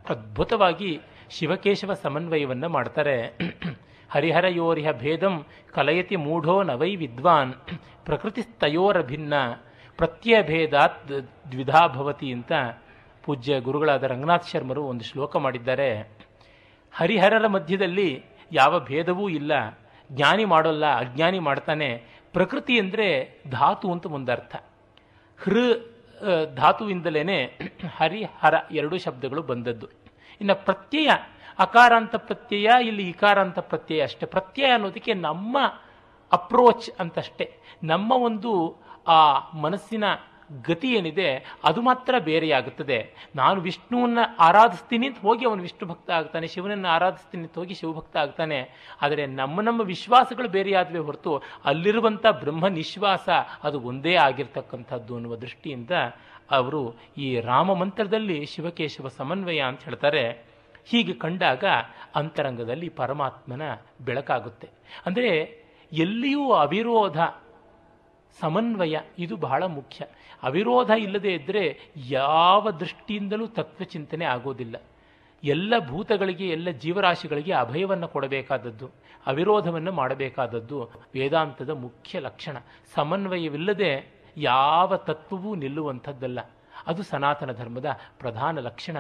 ಅದ್ಭುತವಾಗಿ 0.10 1.02
ಶಿವಕೇಶವ 1.30 1.94
ಸಮನ್ವಯವನ್ನು 1.94 2.70
ಮಾಡ್ತಾರೆ. 2.70 3.18
ಹರಿಹರಯೋರಿಹ 4.10 4.90
ಭೇದಂ 4.92 5.36
ಕಲಯತಿ 5.74 6.16
ಮೂಢೋ 6.16 6.56
ನವೈ 6.64 6.92
ವಿದ್ವಾನ್. 6.96 7.54
ಪ್ರಕೃತಿಸ್ತಯೋರಭಿನ್ನ 8.06 9.34
ಪ್ರತ್ಯಭೇದಾತ್ 10.00 11.02
ದ್ವಿಧಾ 11.52 11.82
ಭವತಿ 11.88 12.28
ಅಂತ 12.32 12.52
ಪೂಜ್ಯ 13.24 13.60
ಗುರುಗಳಾದ 13.60 14.04
ರಂಗನಾಥ್ 14.04 14.48
ಶರ್ಮರು 14.48 14.84
ಒಂದು 14.84 15.04
ಶ್ಲೋಕ 15.04 15.36
ಮಾಡಿದ್ದಾರೆ. 15.36 15.90
ಹರಿಹರರ 16.94 17.48
ಮಧ್ಯದಲ್ಲಿ 17.48 18.10
ಯಾವ 18.52 18.74
ಭೇದವೂ 18.80 19.26
ಇಲ್ಲ. 19.30 19.52
ಜ್ಞಾನಿ 20.10 20.46
ಮಾಡೋಲ್ಲ, 20.46 20.86
ಅಜ್ಞಾನಿ 21.00 21.40
ಮಾಡ್ತಾನೆ. 21.40 21.90
ಪ್ರಕೃತಿ 22.32 22.76
ಅಂದರೆ 22.80 23.08
ಧಾತು 23.50 23.88
ಅಂತ 23.92 24.06
ಒಂದರ್ಥ 24.06 24.56
ಹೃ 25.40 25.64
ಧಾತುವಿಂದಲೇ 26.56 27.38
ಹರಿಹರ 27.96 28.56
ಎರಡು 28.72 28.98
ಶಬ್ದಗಳು 28.98 29.42
ಬಂದದ್ದು. 29.42 29.88
ಇನ್ನು 30.42 30.66
ಪ್ರತ್ಯಯ, 30.66 31.10
ಅಕಾರಾಂತ 31.60 32.16
ಪ್ರತ್ಯಯ, 32.16 32.70
ಇಲ್ಲಿ 32.86 33.10
ಇಕಾರಾಂತ 33.10 33.60
ಪ್ರತ್ಯಯ 33.60 34.04
ಅಷ್ಟೇ. 34.04 34.26
ಪ್ರತ್ಯಯ 34.26 34.66
ಅನ್ನೋದಕ್ಕೆ 34.66 35.14
ನಮ್ಮ 35.14 35.58
ಅಪ್ರೋಚ್ 36.32 36.90
ಅಂತಷ್ಟೇ. 37.00 37.58
ನಮ್ಮ 37.84 38.12
ಒಂದು, 38.12 38.78
ಆ 39.08 39.50
ಮನಸ್ಸಿನ 39.56 40.04
ಗತಿ 40.66 40.94
ಏನಿದೆ, 40.94 41.58
ಅದು 41.64 41.82
ಮಾತ್ರ 41.82 42.16
ಬೇರೆಯಾಗುತ್ತದೆ. 42.20 43.30
ನಾನು 43.36 43.62
ವಿಷ್ಣುವನ್ನ 43.62 44.18
ಆರಾಧಿಸ್ತೀನಿ 44.40 45.08
ಅಂತ 45.08 45.20
ಹೋಗಿ 45.20 45.46
ಅವನು 45.46 45.62
ವಿಷ್ಣು 45.62 45.88
ಭಕ್ತ 45.88 46.10
ಆಗ್ತಾನೆ, 46.10 46.48
ಶಿವನನ್ನು 46.48 46.88
ಆರಾಧಿಸ್ತೀನಿ 46.88 47.44
ಅಂತ 47.44 47.58
ಹೋಗಿ 47.58 47.74
ಶಿವಭಕ್ತ 47.74 48.18
ಆಗ್ತಾನೆ. 48.18 48.70
ಆದರೆ 49.02 49.26
ನಮ್ಮ 49.26 49.62
ನಮ್ಮ 49.62 49.82
ವಿಶ್ವಾಸಗಳು 49.82 50.50
ಬೇರೆಯಾದವೇ 50.50 51.00
ಹೊರತು 51.00 51.44
ಅಲ್ಲಿರುವಂಥ 51.66 52.26
ಬ್ರಹ್ಮ 52.32 52.68
ನಿಶ್ವಾಸ 52.68 53.30
ಅದು 53.64 53.82
ಒಂದೇ 53.82 54.16
ಆಗಿರ್ತಕ್ಕಂಥದ್ದು 54.16 55.16
ಅನ್ನುವ 55.16 55.36
ದೃಷ್ಟಿಯಿಂದ 55.36 55.92
ಅವರು 56.52 56.96
ಈ 57.18 57.40
ರಾಮ 57.40 57.74
ಮಂತ್ರದಲ್ಲಿ 57.74 58.46
ಶಿವಕೇಶವ 58.46 59.08
ಸಮನ್ವಯ 59.08 59.60
ಅಂತ 59.60 59.84
ಹೇಳ್ತಾರೆ. 59.84 60.48
ಹೀಗೆ 60.86 61.14
ಕಂಡಾಗ 61.14 61.64
ಅಂತರಂಗದಲ್ಲಿ 62.16 62.90
ಪರಮಾತ್ಮನ 62.90 63.62
ಬೆಳಕಾಗುತ್ತೆ. 64.06 64.70
ಅಂದರೆ 65.06 65.30
ಎಲ್ಲಿಯೂ 65.94 66.52
ಅವಿರೋಧ 66.52 67.18
ಸಮನ್ವಯ, 68.40 68.98
ಇದು 69.20 69.38
ಬಹಳ 69.38 69.64
ಮುಖ್ಯ. 69.64 70.06
ಅವಿರೋಧ 70.44 70.90
ಇಲ್ಲದೆ 70.90 71.34
ಇದ್ದರೆ 71.34 71.80
ಯಾವ 71.98 72.72
ದೃಷ್ಟಿಯಿಂದಲೂ 72.72 73.48
ತತ್ವಚಿಂತನೆ 73.48 74.26
ಆಗೋದಿಲ್ಲ. 74.26 74.76
ಎಲ್ಲ 75.44 75.74
ಭೂತಗಳಿಗೆ, 75.88 76.48
ಎಲ್ಲ 76.48 76.70
ಜೀವರಾಶಿಗಳಿಗೆ 76.70 77.54
ಅಭಯವನ್ನು 77.54 78.08
ಕೊಡಬೇಕಾದದ್ದು, 78.08 78.92
ಅವಿರೋಧವನ್ನು 79.26 79.92
ಮಾಡಬೇಕಾದದ್ದು 79.92 80.84
ವೇದಾಂತದ 81.14 81.70
ಮುಖ್ಯ 81.70 82.20
ಲಕ್ಷಣ. 82.20 82.58
ಸಮನ್ವಯವಿಲ್ಲದೆ 82.96 84.17
ಯಾವ 84.38 84.96
ತತ್ವವೂ 84.96 85.56
ನಿಲ್ಲುವಂಥದ್ದಲ್ಲ. 85.56 86.40
ಅದು 86.88 87.04
ಸನಾತನ 87.04 87.52
ಧರ್ಮದ 87.52 87.86
ಪ್ರಧಾನ 88.20 88.60
ಲಕ್ಷಣ. 88.60 88.98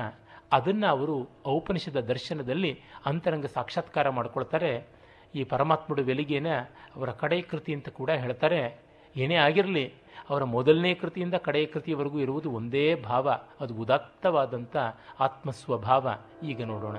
ಅದನ್ನು 0.52 0.88
ಅವರು 0.88 1.30
ಔಪನಿಷದ 1.48 2.00
ದರ್ಶನದಲ್ಲಿ 2.00 2.82
ಅಂತರಂಗ 3.06 3.46
ಸಾಕ್ಷಾತ್ಕಾರ 3.46 4.10
ಮಾಡ್ಕೊಳ್ತಾರೆ. 4.10 4.88
ಈ 5.36 5.44
ಪರಮಾತ್ಮುಡು 5.44 6.04
ವೆಲಿಗೆನ 6.04 6.48
ಅವರ 6.96 7.12
ಕಡೆಯ 7.12 7.42
ಕೃತಿ 7.42 7.74
ಅಂತ 7.74 7.90
ಕೂಡ 7.90 8.10
ಹೇಳ್ತಾರೆ. 8.10 8.80
ಏನೇ 9.16 9.36
ಆಗಿರಲಿ, 9.36 9.94
ಅವರ 10.30 10.44
ಮೊದಲನೇ 10.44 10.94
ಕೃತಿಯಿಂದ 10.94 11.34
ಕಡೆಯ 11.34 11.66
ಕೃತಿಯವರೆಗೂ 11.66 12.20
ಇರುವುದು 12.20 12.52
ಒಂದೇ 12.52 12.96
ಭಾವ. 12.96 13.30
ಅದು 13.62 13.74
ಉದಾತ್ತವಾದಂಥ 13.74 14.78
ಆತ್ಮಸ್ವಭಾವ. 15.20 16.10
ಈಗ 16.44 16.66
ನೋಡೋಣ. 16.66 16.98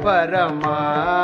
ಪರಮಾತ್ಮೂಡು 0.06 1.23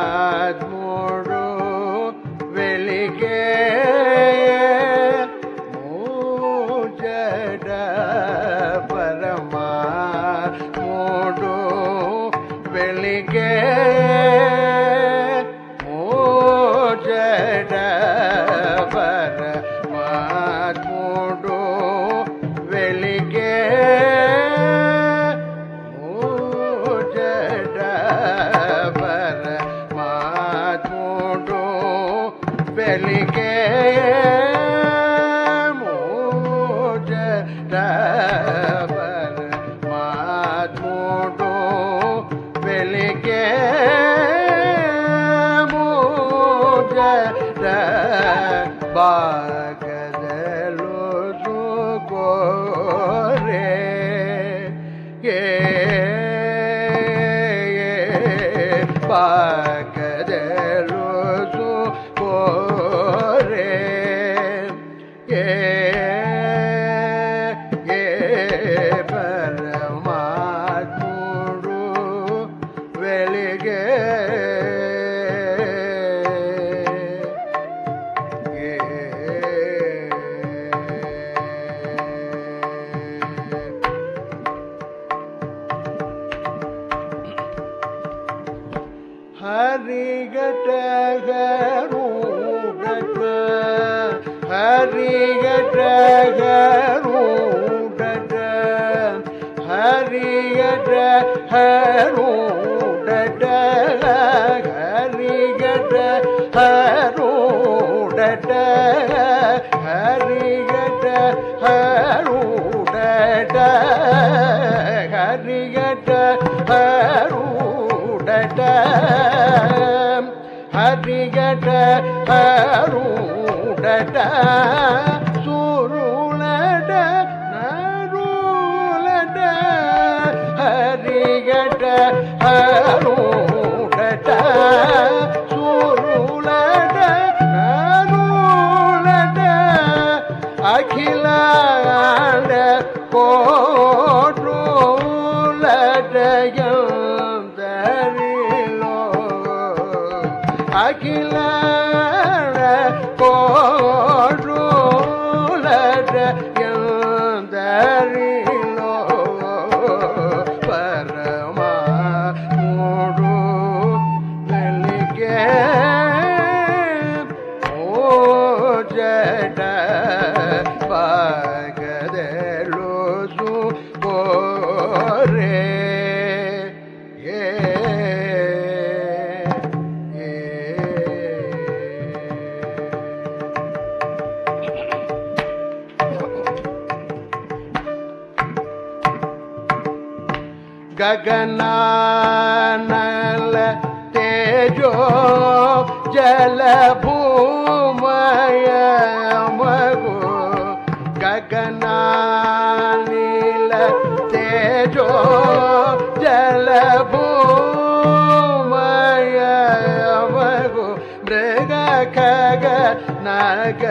ನಗ 213.80 213.86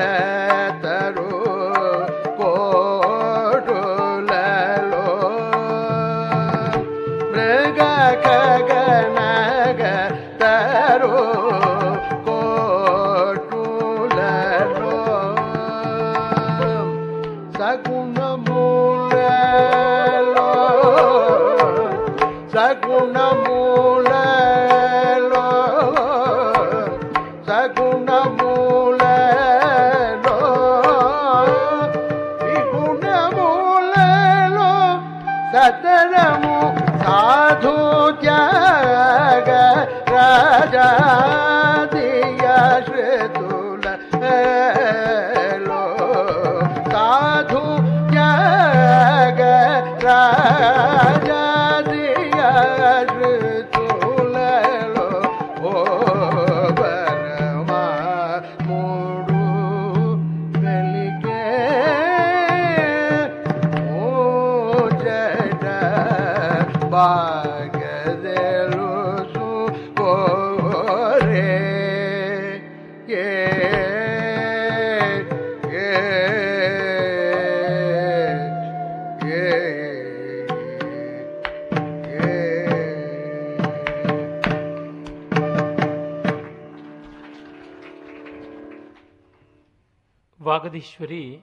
ವಾಗದೀಶ್ವರಿ 90.70 91.42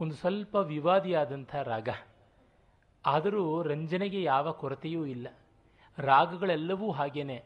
ಒಂದು 0.00 0.14
ಸ್ವಲ್ಪ 0.14 0.56
ವಿವಾದಿಯಾದಂಥ 0.56 1.56
ರಾಗ. 1.56 1.88
ಆದರೂ 3.06 3.62
ರಂಜನೆಗೆ 3.62 4.22
ಯಾವ 4.22 4.52
ಕೊರತೆಯೂ 4.52 5.04
ಇಲ್ಲ. 5.06 5.28
ರಾಗಗಳೆಲ್ಲವೂ 5.98 6.90
ಹಾಗೇನೆ. 6.90 7.42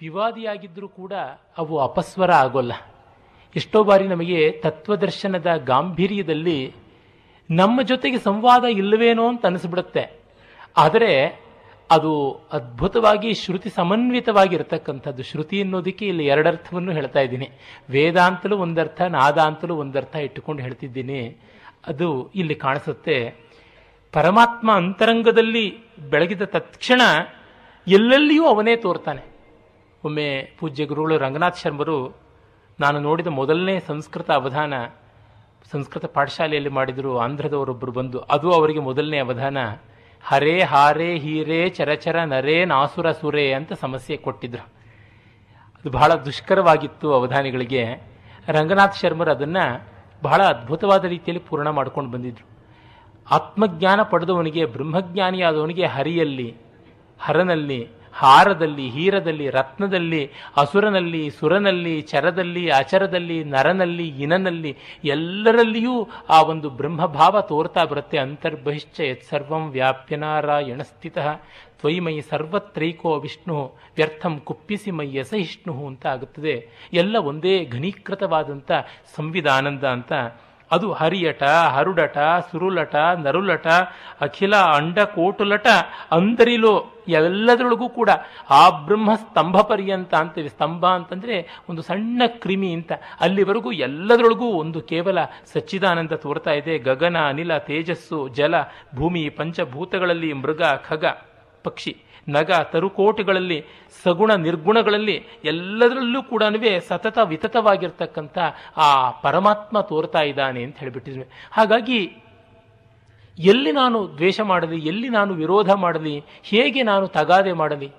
ವಿವಾದಿಯಾಗಿದ್ದರೂ 0.00 0.88
ಕೂಡ 0.88 1.12
ಅವು 1.58 1.78
ಅಪಸ್ವರ 1.78 2.32
ಆಗೋಲ್ಲ. 2.32 2.72
ಎಷ್ಟೋ 3.56 3.84
ಬಾರಿ 3.84 4.08
ನಮಗೆ 4.08 4.50
ತತ್ವದರ್ಶನದ 4.50 5.46
ಗಾಂಭೀರ್ಯದಲ್ಲಿ 5.56 6.74
ನಮ್ಮ 7.50 7.82
ಜೊತೆಗೆ 7.82 8.18
ಸಂವಾದ 8.18 8.64
ಇಲ್ಲವೇನೋ 8.64 9.28
ಅಂತ 9.28 9.46
ಅನಿಸ್ಬಿಡುತ್ತೆ. 9.46 10.22
ಆದರೆ 10.76 11.40
ಅದು 11.90 12.40
ಅದ್ಭುತವಾಗಿ 12.52 13.34
ಶ್ರುತಿ 13.34 13.70
ಸಮನ್ವಿತವಾಗಿರ್ತಕ್ಕಂಥದ್ದು. 13.70 15.22
ಶ್ರುತಿ 15.22 15.60
ಅನ್ನೋದಕ್ಕೆ 15.60 16.06
ಇಲ್ಲಿ 16.06 16.26
ಎರಡರ್ಥವನ್ನು 16.26 16.92
ಹೇಳ್ತಾ 16.92 17.20
ಇದ್ದೀನಿ. 17.20 17.50
ವೇದ 17.90 18.16
ಅಂತಲೂ 18.16 18.56
ಒಂದರ್ಥ 18.56 19.02
ನಾದ 19.02 19.38
ಅಂತಲೂ 19.38 19.76
ಒಂದರ್ಥ 19.76 20.16
ಇಟ್ಟುಕೊಂಡು 20.16 20.62
ಹೇಳ್ತಿದ್ದೀನಿ. 20.62 21.36
ಅದು 21.86 22.30
ಇಲ್ಲಿ 22.34 22.54
ಕಾಣಿಸುತ್ತೆ. 22.54 23.34
ಪರಮಾತ್ಮ 24.12 24.72
ಅಂತರಂಗದಲ್ಲಿ 24.72 25.78
ಬೆಳಗಿದ 26.10 26.42
ತತ್ಕ್ಷಣ 26.42 27.00
ಎಲ್ಲೆಲ್ಲಿಯೂ 27.88 28.46
ಅವನೇ 28.46 28.76
ತೋರ್ತಾನೆ. 28.76 29.22
ಒಮ್ಮೆ 30.04 30.52
ಪೂಜ್ಯ 30.58 30.84
ಗುರುಗಳು 30.84 31.18
ರಂಗನಾಥ್ 31.18 31.58
ಶರ್ಮರು 31.58 32.16
ನಾನು 32.80 33.00
ನೋಡಿದ 33.00 33.26
ಮೊದಲನೇ 33.26 33.80
ಸಂಸ್ಕೃತ 33.80 34.30
ಅವಧಾನ, 34.30 34.74
ಸಂಸ್ಕೃತ 35.72 36.04
ಪಾಠಶಾಲೆಯಲ್ಲಿ 36.04 36.70
ಮಾಡಿದರು 36.70 37.18
ಆಂಧ್ರದವರೊಬ್ಬರು 37.18 37.92
ಬಂದು, 37.92 38.18
ಅದು 38.18 38.52
ಅವರಿಗೆ 38.52 38.78
ಮೊದಲನೇ 38.78 39.18
ಅವಧಾನ. 39.18 39.58
ಹರೇ 40.24 40.62
ಹಾರೆ 40.62 41.18
ಹೀರೆ 41.18 41.68
ಚರಚರ 41.68 42.20
ನರೇ 42.20 42.64
ನಾಸುರ 42.64 43.10
ಸುರೇ 43.10 43.52
ಅಂತ 43.52 43.72
ಸಮಸ್ಯೆ 43.72 44.16
ಕೊಟ್ಟಿದ್ರು. 44.16 44.62
ಅದು 45.76 45.90
ಬಹಳ 45.90 46.14
ದುಷ್ಕರವಾಗಿತ್ತು 46.14 47.12
ಅವಧಾನಿಗಳಿಗೆ. 47.12 47.84
ರಂಗನಾಥ್ 48.48 48.96
ಶರ್ಮರು 48.96 49.30
ಅದನ್ನ 49.30 49.56
ಬಹಳ 50.22 50.42
ಅದ್ಭುತವಾದ 50.42 51.04
ರೀತಿಯಲ್ಲಿ 51.04 51.44
ಪೂರ್ಣ 51.44 51.68
ಮಾಡ್ಕೊಂಡು 51.68 52.10
ಬಂದಿದ್ರು. 52.10 52.48
ಆತ್ಮಜ್ಞಾನ 53.30 54.02
ಪಡೆದವನಿಗೆ, 54.02 54.66
ಬ್ರಹ್ಮಜ್ಞಾನಿಯಾದವನಿಗೆ 54.66 55.86
ಹರಿಯಲ್ಲಿ, 55.86 56.56
ಹರನಲ್ಲಿ 57.20 57.88
ಹಾರದಲ್ಲಿ, 58.12 58.88
ಹೀರದಲ್ಲಿ, 58.88 59.50
ರತ್ನದಲ್ಲಿ, 59.50 60.30
ಅಸುರನಲ್ಲಿ, 60.56 61.30
ಸುರನಲ್ಲಿ, 61.30 62.00
ಚರದಲ್ಲಿ, 62.00 62.70
ಅಚರದಲ್ಲಿ, 62.70 63.44
ನರನಲ್ಲಿ, 63.44 64.08
ಇನನಲ್ಲಿ 64.08 64.76
ಎಲ್ಲರಲ್ಲಿಯೂ 65.04 66.08
ಆ 66.28 66.42
ಒಂದು 66.42 66.70
ಬ್ರಹ್ಮಭಾವ 66.70 67.40
ತೋರ್ತಾ 67.40 67.84
ಬರುತ್ತೆ. 67.84 68.18
ಅಂತರ್ಬಹಿಶ್ಚ 68.18 69.00
ಯತ್ಸರ್ವಂ 69.00 69.70
ವ್ಯಾಪ್ಯನಾರಾಯಣ 69.70 70.82
ಸ್ಥಿತ. 70.82 71.18
ತ್ವಯಿಮಯಿ 71.80 72.20
ಸರ್ವತ್ರೈಕೋ 72.20 73.18
ವಿಷ್ಣು, 73.18 73.72
ವ್ಯರ್ಥಂ 73.96 74.38
ಕುಪ್ಪಿಸಿ 74.38 74.90
ಮಯ್ಯ 74.90 75.22
ಅಂತ 75.86 76.06
ಆಗುತ್ತದೆ. 76.06 76.68
ಎಲ್ಲ 76.92 77.16
ಒಂದೇ 77.16 77.64
ಘನೀಕೃತವಾದಂಥ 77.64 78.72
ಸಂವಿಧಾನಂದ 79.16 79.84
ಅಂತ 79.84 80.12
ಅದು 80.70 80.92
ಹರಿಯಟ, 80.92 81.42
ಹರುಡಟ, 81.42 82.18
ಸುರುಲಟ, 82.50 82.96
ನರುಲಟ, 82.96 83.66
ಅಖಿಲ, 84.20 84.56
ಅಂಡ, 84.56 84.98
ಕೋಟುಲಟ 84.98 85.66
ಅಂತರಿಲೋ 86.10 86.86
ಎಲ್ಲದರೊಳಗೂ 87.08 87.88
ಕೂಡ 87.88 88.10
ಆ 88.50 88.70
ಬ್ರಹ್ಮ 88.70 89.14
ಸ್ತಂಭ 89.14 89.60
ಪರ್ಯಂತ 89.60 90.14
ಅಂತ 90.14 90.38
ಸ್ತಂಭ 90.38 90.86
ಅಂತಂದ್ರೆ 90.86 91.60
ಒಂದು 91.68 91.82
ಸಣ್ಣ 91.82 92.22
ಕ್ರಿಮಿ 92.26 92.72
ಅಂತ. 92.72 92.92
ಅಲ್ಲಿವರೆಗೂ 93.20 93.72
ಎಲ್ಲದರೊಳಗೂ 93.72 94.46
ಒಂದು 94.46 94.80
ಕೇವಲ 94.80 95.18
ಸಚ್ಚಿದಾನಂದ 95.52 96.12
ತೋರ್ತಾ 96.12 96.50
ಇದೆ. 96.50 96.78
ಗಗನ, 96.78 97.16
ಅನಿಲ, 97.28 97.58
ತೇಜಸ್ಸು, 97.58 98.28
ಜಲ, 98.28 98.54
ಭೂಮಿ, 98.94 99.28
ಪಂಚಭೂತಗಳಲ್ಲಿ 99.28 100.32
ಮೃಗ, 100.32 100.62
ಖಗ, 100.88 101.04
ಪಕ್ಷಿ. 101.64 101.96
ನಗ 102.28 102.50
ತರುಕೋಟುಗಳಲ್ಲಿ, 102.52 103.64
ಸಗುಣ 104.04 104.34
ನಿರ್ಗುಣಗಳಲ್ಲಿ 104.34 105.26
ಎಲ್ಲದರಲ್ಲೂ 105.44 106.22
ಕೂಡ 106.22 106.42
ಸತತ 106.88 107.18
ವಿತತವಾಗಿರ್ತಕ್ಕಂಥ 107.18 108.38
ಆ 108.76 109.10
ಪರಮಾತ್ಮ 109.10 109.80
ತೋರ್ತಾ 109.80 110.20
ಇದ್ದಾನೆ 110.20 110.62
ಅಂತ 110.62 110.78
ಹೇಳಿಬಿಟ್ಟಿದ್ವಿ. 110.78 111.28
ಹಾಗಾಗಿ 111.52 112.16
ಎಲ್ಲಿ 113.38 113.72
ನಾನು 113.72 114.16
ದ್ವೇಷ 114.16 114.40
ಮಾಡಲಿ, 114.40 114.76
ಎಲ್ಲಿ 114.76 115.08
ನಾನು 115.08 115.34
ವಿರೋಧ 115.34 115.70
ಮಾಡಲಿ, 115.70 116.24
ಹೇಗೆ 116.42 116.82
ನಾನು 116.82 117.06
ತಗಾದೆ 117.06 117.52
ಮಾಡಲಿ? 117.52 117.92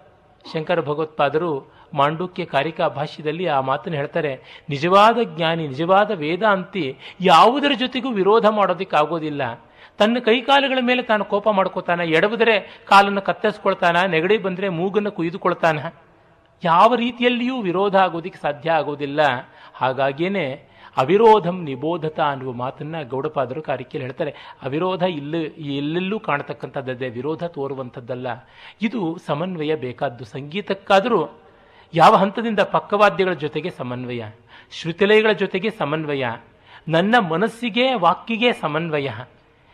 ಶಂಕರ 0.54 0.82
ಭಗವತ್ಪಾದರು 0.82 1.82
ಮಾಂಡುಕ್ಯ 1.94 2.46
ಕಾರಿಕಾ 2.46 2.88
ಭಾಷ್ಯದಲ್ಲಿ 2.88 3.48
ಆ 3.48 3.62
ಮಾತನ್ನು 3.62 3.98
ಹೇಳ್ತಾರೆ, 3.98 4.64
ನಿಜವಾದ 4.70 5.18
ಜ್ಞಾನಿ, 5.24 5.68
ನಿಜವಾದ 5.68 6.12
ವೇದಾಂತಿ 6.12 6.98
ಯಾವುದರ 7.22 7.72
ಜೊತೆಗೂ 7.80 8.10
ವಿರೋಧ 8.10 8.46
ಮಾಡೋದಕ್ಕಾಗೋದಿಲ್ಲ. 8.46 9.42
ತನ್ನ 10.02 10.20
ಕೈಕಾಲುಗಳ 10.20 10.80
ಮೇಲೆ 10.82 11.02
ತಾನು 11.02 11.26
ಕೋಪ 11.26 11.48
ಮಾಡ್ಕೋತಾನ 11.50 12.00
ಎಡಬಿದ್ರೆ 12.00 12.84
ಕಾಲನ್ನು 12.88 13.22
ಕತ್ತರಿಸ್ಕೊಳ್ತಾನ, 13.22 13.98
ನೆಗಡಿ 14.06 14.38
ಬಂದರೆ 14.38 14.70
ಮೂಗನ್ನು 14.70 15.12
ಕುಯ್ದುಕೊಳ್ತಾನ. 15.12 15.80
ಯಾವ 16.64 16.96
ರೀತಿಯಲ್ಲಿಯೂ 16.96 17.62
ವಿರೋಧ 17.62 17.96
ಆಗೋದಕ್ಕೆ 17.96 18.40
ಸಾಧ್ಯ 18.42 18.72
ಆಗೋದಿಲ್ಲ. 18.72 19.22
ಹಾಗಾಗಿಯೇ 19.76 20.68
ಅವಿರೋಧಂ 20.98 21.64
ನಿಬೋಧತ 21.64 22.20
ಅನ್ನುವ 22.20 22.52
ಮಾತನ್ನು 22.54 23.08
ಗೌಡಪಾದರು 23.10 23.62
ಕಾರಿಕೆಯಲ್ಲಿ 23.62 24.08
ಹೇಳ್ತಾರೆ. 24.08 24.32
ಅವಿರೋಧ 24.62 25.04
ಇಲ್ಲ, 25.04 25.36
ಎಲ್ಲೆಲ್ಲೂ 25.58 26.20
ಕಾಣತಕ್ಕಂಥದ್ದೇ, 26.20 27.10
ವಿರೋಧ 27.10 27.44
ತೋರುವಂಥದ್ದಲ್ಲ. 27.44 28.28
ಇದು 28.82 29.18
ಸಮನ್ವಯ 29.28 29.76
ಬೇಕಾದ್ದು 29.76 30.26
ಸಂಗೀತಕ್ಕಾದರೂ 30.26 31.22
ಯಾವ 31.94 32.16
ಹಂತದಿಂದ 32.16 32.60
ಪಕ್ಕವಾದ್ಯಗಳ 32.60 33.34
ಜೊತೆಗೆ 33.34 33.70
ಸಮನ್ವಯ, 33.70 34.24
ಶ್ರುತಿಲಯಗಳ 34.72 35.32
ಜೊತೆಗೆ 35.32 35.70
ಸಮನ್ವಯ, 35.70 36.26
ನನ್ನ 36.88 37.16
ಮನಸ್ಸಿಗೆ, 37.30 37.94
ವಾಕ್ಕಿಗೆ 37.94 38.54
ಸಮನ್ವಯ 38.54 39.10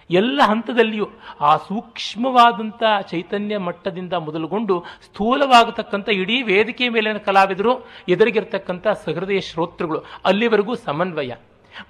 ಎಲ್ಲ 0.09 0.41
ಹಂತದಲ್ಲಿಯೂ 0.43 1.09
ಆ 1.41 1.57
ಸೂಕ್ಷ್ಮವಾದಂಥ 1.57 2.83
ಚೈತನ್ಯ 3.11 3.57
ಮಟ್ಟದಿಂದ 3.57 4.13
ಮೊದಲುಗೊಂಡು 4.13 4.85
ಸ್ಥೂಲವಾಗತಕ್ಕಂಥ 5.05 6.09
ಇಡೀ 6.09 6.41
ವೇದಿಕೆ 6.41 6.89
ಮೇಲಿನ 6.89 7.17
ಕಲಾವಿದರು 7.17 7.87
ಎದುರಿಗಿರ್ತಕ್ಕಂಥ 8.09 8.87
ಸಹೃದಯ 8.87 9.39
ಶ್ರೋತೃಗಳು 9.39 10.03
ಅಲ್ಲಿವರೆಗೂ 10.25 10.75
ಸಮನ್ವಯ. 10.75 11.33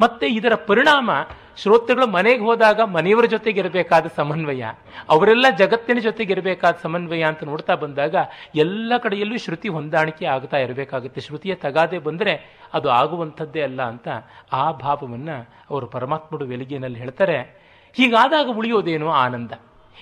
ಮತ್ತೆ 0.01 0.27
ಇದರ 0.27 0.55
ಪರಿಣಾಮ 0.55 1.11
ಶ್ರೋತೃಗಳು 1.57 2.07
ಮನೆಗೆ 2.07 2.39
ಹೋದಾಗ 2.39 2.81
ಮನೆಯವರ 2.81 3.25
ಜೊತೆಗೆ 3.25 3.59
ಇರಬೇಕಾದ 3.59 4.05
ಸಮನ್ವಯ. 4.15 4.63
ಅವರೆಲ್ಲ 5.09 5.45
ಜಗತ್ತಿನ 5.57 5.99
ಜೊತೆಗೆ 5.99 6.33
ಇರಬೇಕಾದ 6.33 6.75
ಸಮನ್ವಯ 6.83 7.23
ಅಂತ 7.23 7.43
ನೋಡ್ತಾ 7.43 7.75
ಬಂದಾಗ 7.75 8.15
ಎಲ್ಲ 8.55 8.93
ಕಡೆಯಲ್ಲೂ 8.97 9.37
ಶ್ರುತಿ 9.37 9.69
ಹೊಂದಾಣಿಕೆ 9.69 10.25
ಆಗ್ತಾ 10.25 10.57
ಇರಬೇಕಾಗುತ್ತೆ. 10.57 11.21
ಶ್ರುತಿಯ 11.21 11.55
ತಗಾದೆ 11.55 11.99
ಬಂದರೆ 11.99 12.63
ಅದು 12.73 12.89
ಆಗುವಂಥದ್ದೇ 12.89 13.61
ಅಲ್ಲ 13.61 13.81
ಅಂತ 13.81 14.07
ಆ 14.53 14.71
ಭಾವವನ್ನು 14.71 15.49
ಅವರು 15.69 15.85
ಪರಮಾತ್ಮಡು 15.85 16.45
ವೆಲಿಗೆನಲ್ಲಿ 16.45 16.99
ಹೇಳ್ತಾರೆ. 16.99 17.66
ಹೀಗಾದಾಗ 17.97 18.47
ಉಳಿಯೋದೇನು 18.57 19.09
ಆನಂದ? 19.09 19.51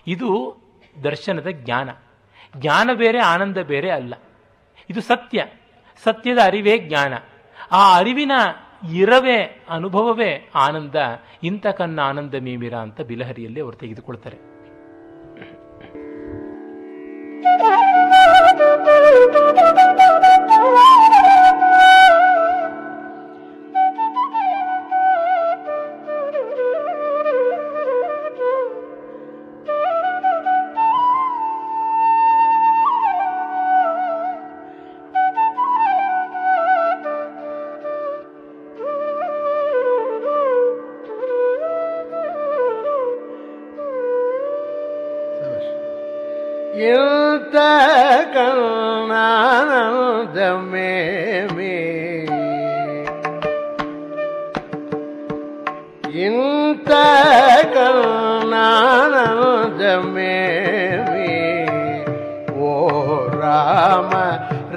ಇದು 0.07 0.57
ದರ್ಶನದ 1.03 1.47
ಜ್ಞಾನ. 1.51 1.89
ಜ್ಞಾನ 2.57 2.89
ಬೇರೆ, 2.93 3.19
ಆನಂದ 3.19 3.57
ಬೇರೆ 3.57 3.89
ಅಲ್ಲ. 3.89 4.13
ಇದು 4.89 5.01
ಸತ್ಯ. 5.01 5.45
ಸತ್ಯದ 6.03 6.37
ಅರಿವೇ 6.43 6.77
ಜ್ಞಾನ. 6.77 7.13
ಆ 7.71 7.97
ಅರಿವಿನ 7.97 8.31
ಇರವೇ, 8.93 9.65
ಅನುಭವವೇ 9.69 10.49
ಆನಂದ. 10.55 10.95
ಇಂಥ 11.43 11.67
ಕನ್ನ 11.67 11.99
ಆನಂದ 11.99 12.33
ಮೀಮಿರ 12.33 12.73
ಅಂತ 12.73 13.01
ಬಿಲಹರಿಯಲ್ಲಿ 13.01 13.61
ಅವರು 13.61 13.75
ತೆಗೆದುಕೊಳ್ತಾರೆ. 13.75 14.37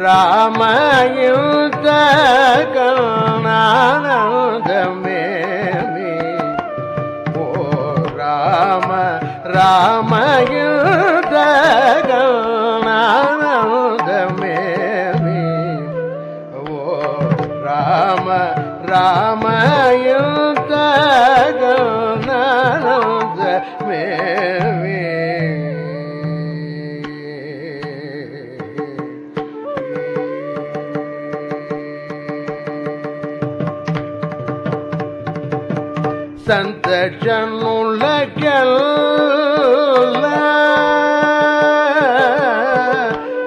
ರಾಮ 0.08 0.60
ಇಂತ 1.30 1.86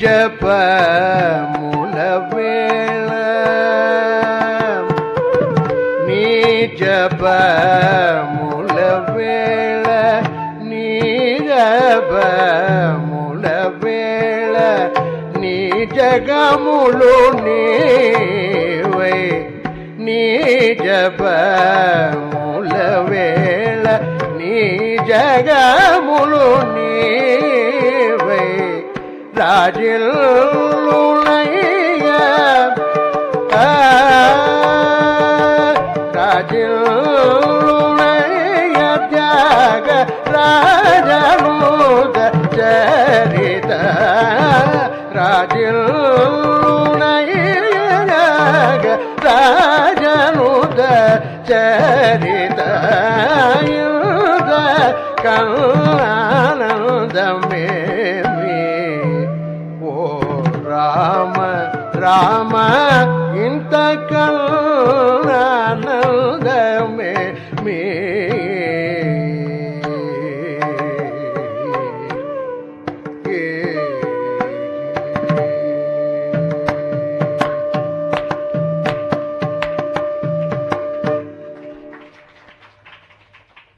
జప 0.00 0.44
మూలవేళ 1.54 3.10
నీ 6.08 6.24
జప 6.80 7.22
మూలవేళ 8.34 9.86
నీ 10.70 10.86
జప 11.48 12.12
మూలవేళ 13.08 14.56
నీ 15.42 15.56
జగములు 15.96 17.14
నీవై 17.44 19.20
నీ 20.06 20.22
జప 20.84 21.22
మూలవేళ 22.24 23.86
నీ 24.38 24.54
జగములు 25.10 26.44
నీ 26.74 26.87
Come 55.22 55.48
on, 55.48 56.62
I'm 56.62 57.08
the 57.08 57.48
man. 57.48 57.77
Rama, 62.08 62.56
ಇಂಥ 63.44 63.74
ಕಲ್ಲಾನಂದ 64.08 66.48
ಮೇ 66.92 67.08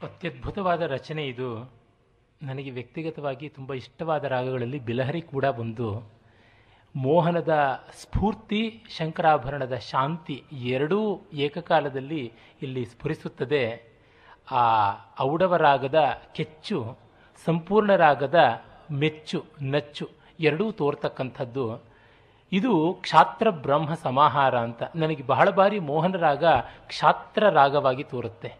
ಅತ್ಯದ್ಭುತವಾದ 0.03 0.27
ಅದ್ಭುತವಾದ 0.27 0.81
ರಚನೆ 0.81 1.27
ಇದು. 1.27 1.79
ನನಗೆ 2.43 2.71
ವ್ಯಕ್ತಿಗತವಾಗಿ 2.71 3.49
ತುಂಬ 3.49 3.73
ಇಷ್ಟವಾದ 3.73 4.23
ರಾಗಗಳಲ್ಲಿ 4.23 4.79
ಬಿಲಹರಿ 4.79 5.21
ಕೂಡ 5.21 5.43
ಒಂದು 5.43 6.11
ಮೋಹನದ 6.95 7.83
ಸ್ಫೂರ್ತಿ, 8.01 8.83
ಶಂಕರಾಭರಣದ 8.97 9.75
ಶಾಂತಿ 9.75 10.43
ಎರಡೂ 10.51 11.21
ಏಕಕಾಲದಲ್ಲಿ 11.33 12.33
ಇಲ್ಲಿ 12.61 12.85
ಸ್ಫುರಿಸುತ್ತದೆ. 12.85 13.83
ಆ 14.51 14.91
ಔಡವರಾಗದ 15.21 16.21
ಕೆಚ್ಚು 16.35 16.97
ಸಂಪೂರ್ಣ 17.45 17.95
ರಾಗದ 17.95 18.39
ಮೆಚ್ಚು, 18.91 19.45
ನಚ್ಚು 19.61 20.09
ಎರಡೂ 20.39 20.71
ತೋರ್ತಕ್ಕಂಥದ್ದು. 20.71 21.83
ಇದು 22.51 22.97
ಕ್ಷಾತ್ರ 23.01 23.49
ಬ್ರಹ್ಮ 23.49 23.93
ಸಮಾಹಾರ 23.93 24.57
ಅಂತ. 24.57 24.83
ನನಗೆ 24.95 25.23
ಬಹಳ 25.23 25.49
ಬಾರಿ 25.49 25.79
ಮೋಹನ 25.79 26.17
ರಾಗ 26.17 26.45
ಕ್ಷಾತ್ರ 26.87 27.49
ರಾಗವಾಗಿ 27.49 28.03
ತೋರುತ್ತೆ. 28.03 28.53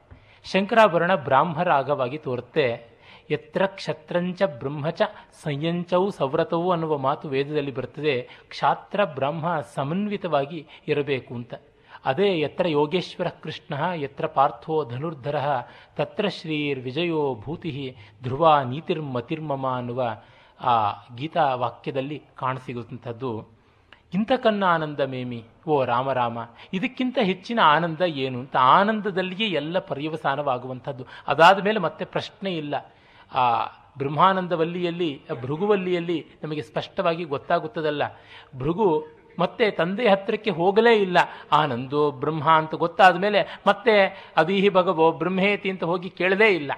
ಶಂಕರಾಭರಣ 0.43 1.15
ಬ್ರಾಹ್ಮ 1.15 1.63
ರಾಗವಾಗಿ 1.63 2.17
ತೋರುತ್ತೆ. 2.17 2.90
ಎತ್ರ 3.31 3.65
ಕ್ಷತ್ರಂಚ 3.65 4.41
ಬ್ರಹ್ಮಚ 4.59 5.01
ಸಂಯಂಚವು 5.43 6.11
ಸವ್ರತವು 6.11 6.71
ಅನ್ನುವ 6.71 6.97
ಮಾತು 6.97 7.29
ವೇದದಲ್ಲಿ 7.29 7.71
ಬರ್ತದೆ. 7.71 8.15
ಕ್ಷಾತ್ರ 8.47 9.05
ಬ್ರಹ್ಮ 9.05 9.45
ಸಮನ್ವಿತವಾಗಿ 9.73 10.67
ಇರಬೇಕು 10.87 11.33
ಅಂತ. 11.35 11.53
ಅದೇ 12.05 12.29
ಎತ್ರ 12.39 12.67
ಯೋಗೇಶ್ವರ 12.67 13.27
ಕೃಷ್ಣ 13.43 13.73
ಎತ್ರ 13.95 14.27
ಪಾರ್ಥೋ 14.27 14.75
ಧನುರ್ಧರ, 14.85 15.35
ತತ್ರ 15.95 16.27
ಶ್ರೀರ್ 16.27 16.79
ವಿಜಯೋ 16.79 17.35
ಭೂತಿ 17.35 17.95
ಧ್ರುವ 18.23 18.61
ನೀತಿರ್ಮತಿರ್ಮಮ 18.69 19.65
ಅನ್ನುವ 19.75 20.03
ಆ 20.59 20.75
ಗೀತಾ 21.15 21.55
ವಾಕ್ಯದಲ್ಲಿ 21.55 22.21
ಕಾಣಸಿಗುವಂಥದ್ದು 22.35 23.31
ಇಂಥಕನ್ನ 24.13 24.63
ಆನಂದ 24.63 24.99
ಮೇಮಿ, 24.99 25.43
ಓ 25.67 25.85
ರಾಮ 25.85 26.11
ರಾಮ, 26.11 26.37
ಇದಕ್ಕಿಂತ 26.73 27.17
ಹೆಚ್ಚಿನ 27.21 27.59
ಆನಂದ 27.63 28.01
ಏನು 28.01 28.39
ಅಂತ? 28.39 28.55
ಆನಂದದಲ್ಲಿಯೇ 28.57 29.47
ಎಲ್ಲ 29.55 29.79
ಪರ್ಯವಸಾನವಾಗುವಂಥದ್ದು 29.79 31.05
ಅದಾದ 31.27 31.63
ಮೇಲೆ 31.63 31.79
ಮತ್ತೆ 31.79 32.05
ಪ್ರಶ್ನೆ 32.05 32.51
ಇಲ್ಲ. 32.55 32.75
ಆ 33.33 33.65
ಬ್ರಹ್ಮಾನಂದ 33.97 34.51
ವಲ್ಲಿಯಲ್ಲಿ 34.51 35.21
ಆ 35.31 35.33
ಭೃಗುವಲ್ಲಿಯಲ್ಲಿ 35.41 36.25
ನಮಗೆ 36.43 36.61
ಸ್ಪಷ್ಟವಾಗಿ 36.61 37.23
ಗೊತ್ತಾಗುತ್ತದಲ್ಲ. 37.23 38.03
ಭೃಗು 38.57 39.07
ಮತ್ತೆ 39.39 39.71
ತಂದೆ 39.71 40.09
ಹತ್ತಿರಕ್ಕೆ 40.09 40.49
ಹೋಗಲೇ 40.49 40.93
ಇಲ್ಲ. 40.93 41.17
ಆನಂದೋ 41.51 42.11
ಬ್ರಹ್ಮ 42.11 42.49
ಅಂತ 42.49 42.75
ಗೊತ್ತಾದ 42.75 43.17
ಮೇಲೆ 43.17 43.59
ಮತ್ತೆ 43.67 44.25
ಅದೀಹಿ 44.37 44.69
ಭಗವೋ 44.69 45.11
ಬ್ರಹ್ಮೇತಿ 45.11 45.69
ಅಂತ 45.69 45.83
ಹೋಗಿ 45.83 46.09
ಕೇಳದೇ 46.09 46.47
ಇಲ್ಲ. 46.47 46.71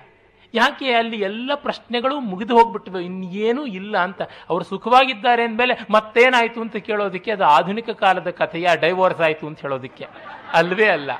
ಯಾಕೆ 0.56 0.92
ಅಲ್ಲಿ 0.92 1.18
ಎಲ್ಲ 1.18 1.52
ಪ್ರಶ್ನೆಗಳು 1.56 2.20
ಮುಗಿದು 2.20 2.58
ಹೋಗ್ಬಿಟ್ಟಿವೆ, 2.58 3.06
ಇನ್ನೇನೂ 3.06 3.66
ಇಲ್ಲ 3.66 3.98
ಅಂತ. 3.98 4.22
ಅವರು 4.22 4.64
ಸುಖವಾಗಿದ್ದಾರೆ 4.64 5.44
ಅಂದಮೇಲೆ 5.44 5.88
ಮತ್ತೇನಾಯಿತು 5.92 6.62
ಅಂತ 6.62 6.76
ಕೇಳೋದಕ್ಕೆ, 6.76 7.32
ಅದು 7.32 7.46
ಆಧುನಿಕ 7.46 7.90
ಕಾಲದ 7.90 8.30
ಕಥೆಯ, 8.30 8.68
ಡೈವೋರ್ಸ್ 8.82 9.22
ಆಯಿತು 9.22 9.48
ಅಂತ 9.48 9.60
ಹೇಳೋದಕ್ಕೆ. 9.60 10.08
ಅಲ್ವೇ 10.54 10.86
ಅಲ್ಲ. 10.86 11.12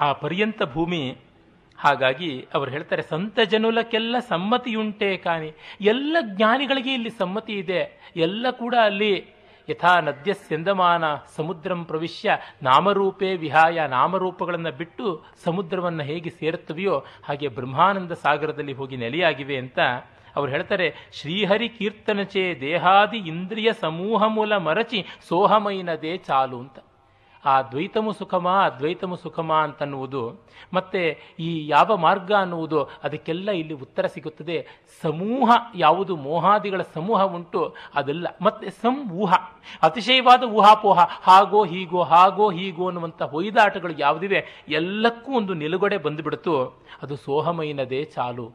ಆ 0.00 0.12
ಪರ್ಯಂತ 0.12 0.62
ಭೂಮಿ 0.62 1.16
ಹಾಗಾಗಿ 1.82 2.46
ಅವರು 2.54 2.70
ಹೇಳ್ತಾರೆ, 2.70 3.02
ಸಂತ 3.02 3.38
ಜನುಲಕ್ಕೆಲ್ಲ 3.50 4.16
ಸಮ್ಮತಿಯುಂಟೆ 4.28 5.16
ಕಾಣಿ. 5.16 5.50
ಎಲ್ಲ 5.80 6.16
ಜ್ಞಾನಿಗಳಿಗೆ 6.36 6.92
ಇಲ್ಲಿ 6.94 7.10
ಸಮ್ಮತಿ 7.10 7.54
ಇದೆ. 7.58 7.82
ಎಲ್ಲ 8.16 8.46
ಕೂಡ 8.50 8.74
ಅಲ್ಲಿ 8.84 9.12
ಯಥಾ 9.68 10.00
ನದ್ಯ 10.00 10.32
ಸ್ಯಂದಮಾನ 10.34 11.04
ಸಮುದ್ರಂ 11.36 11.84
ಪ್ರವಿಶ್ಯ. 11.84 12.36
ನಾಮರೂಪೇ 12.62 13.30
ವಿಹಾಯ, 13.36 13.86
ನಾಮರೂಪಗಳನ್ನು 13.88 14.72
ಬಿಟ್ಟು 14.72 15.06
ಸಮುದ್ರವನ್ನು 15.44 16.02
ಹೇಗೆ 16.02 16.30
ಸೇರುತ್ತವೆಯೋ 16.30 16.96
ಹಾಗೆ 17.24 17.48
ಬ್ರಹ್ಮಾನಂದ 17.48 18.12
ಸಾಗರದಲ್ಲಿ 18.12 18.72
ಹೋಗಿ 18.72 18.96
ನೆಲೆಯಾಗಿವೆ 18.96 19.56
ಅಂತ 19.56 19.78
ಅವ್ರು 20.36 20.50
ಹೇಳ್ತಾರೆ, 20.52 20.86
ಶ್ರೀಹರಿ 21.12 21.68
ಕೀರ್ತನಚೆ 21.68 22.44
ದೇಹಾದಿ 22.60 23.18
ಇಂದ್ರಿಯ 23.32 23.70
ಸಮೂಹ 23.80 24.22
ಮೂಲ 24.26 24.56
ಮರಚಿ 24.56 25.00
ಸೋಹಮೈನದೇ 25.28 26.16
ಚಾಲು 26.16 26.58
ಅಂತ. 26.58 26.78
ಆ 27.44 27.62
ದ್ವೈತಮು 27.62 28.12
ಸುಖಮ 28.12 28.48
ಅದ್ವೈತಮು 28.48 29.16
ಸುಖಮ 29.16 29.52
ಅಂತನ್ನುವುದು. 29.52 30.46
ಮತ್ತೆ 30.74 31.18
ಈ 31.38 31.68
ಯಾವ 31.68 31.96
ಮಾರ್ಗ 31.96 32.32
ಅನ್ನುವುದು 32.32 32.84
ಅದಕ್ಕೆಲ್ಲ 32.84 33.50
ಇಲ್ಲಿ 33.50 33.74
ಉತ್ತರ 33.74 34.06
ಸಿಗುತ್ತದೆ. 34.06 34.66
ಸಮೂಹ 35.02 35.52
ಯಾವುದು? 35.74 36.16
ಮೋಹಾದಿಗಳ 36.16 36.82
ಸಮೂಹ 36.94 37.22
ಉಂಟು. 37.22 37.74
ಅದೆಲ್ಲ. 37.94 38.26
ಮತ್ತೆ 38.42 38.88
ಊಹ. 39.12 39.34
ಅತಿಶಯವಾದ 39.82 40.42
ಊಹಾಪೋಹ. 40.42 40.98
ಹಾಗೋ, 41.22 41.64
ಹೀಗೋ 41.64 42.02
ಹಾಗೋ, 42.02 42.50
ಹೀಗೋ 42.50 42.86
ಅನ್ನುವಂಥ 42.86 43.22
ಹೊಯ್ದಾಟಗಳು 43.22 43.92
ಯಾವುದಿವೆ? 43.98 44.64
ಎಲ್ಲಕ್ಕೂ 44.68 45.32
ಒಂದು 45.32 45.54
ನಿಲುಗಡೆ 45.54 45.98
ಬಂದುಬಿಡ್ತು. 45.98 46.82
ಅದು 47.02 47.16
ಸೋಹಮೈನದೇ 47.16 48.04
ಚಾಲು. 48.04 48.52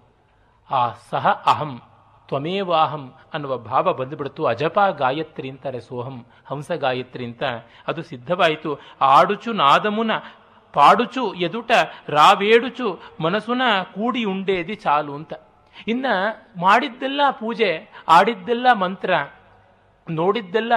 ಆ 0.72 0.90
ಸಹ 1.10 1.44
ಅಹಂ. 1.46 1.82
ತ್ವಮೇವಾಹಂ 2.28 3.14
ಅನ್ನುವ 3.34 3.58
ಭಾವ 3.58 3.94
ಬಂದುಬಿಡ್ತು. 3.94 4.46
ಅಜಪ 4.46 4.80
ಗಾಯತ್ರಿ 4.98 5.50
ಅಂತಾರೆ 5.50 5.82
ಸೋಹಂ, 5.82 6.26
ಹಂಸ 6.46 6.72
ಗಾಯತ್ರಿ 6.72 7.26
ಅಂತ. 7.26 7.44
ಅದು 7.88 8.04
ಸಿದ್ಧವಾಯಿತು. 8.04 8.80
ಆಡುಚು 9.02 9.54
ನಾದಮುನ, 9.54 10.12
ಪಾಡುಚು 10.74 11.34
ಎದುಟ, 11.34 11.72
ರಾವೇಡುಚು 12.10 13.00
ಮನಸ್ಸುನ 13.20 13.62
ಕೂಡಿ 13.96 14.24
ಉಂಡೇದಿ 14.24 14.76
ಚಾಲು 14.76 15.16
ಅಂತ. 15.16 15.34
ಇನ್ನ 15.88 16.06
ಮಾಡಿದ್ದೆಲ್ಲ 16.60 17.22
ಪೂಜೆ, 17.32 17.90
ಆಡಿದ್ದೆಲ್ಲ 18.08 18.68
ಮಂತ್ರ, 18.74 19.14
ನೋಡಿದ್ದೆಲ್ಲ 20.10 20.74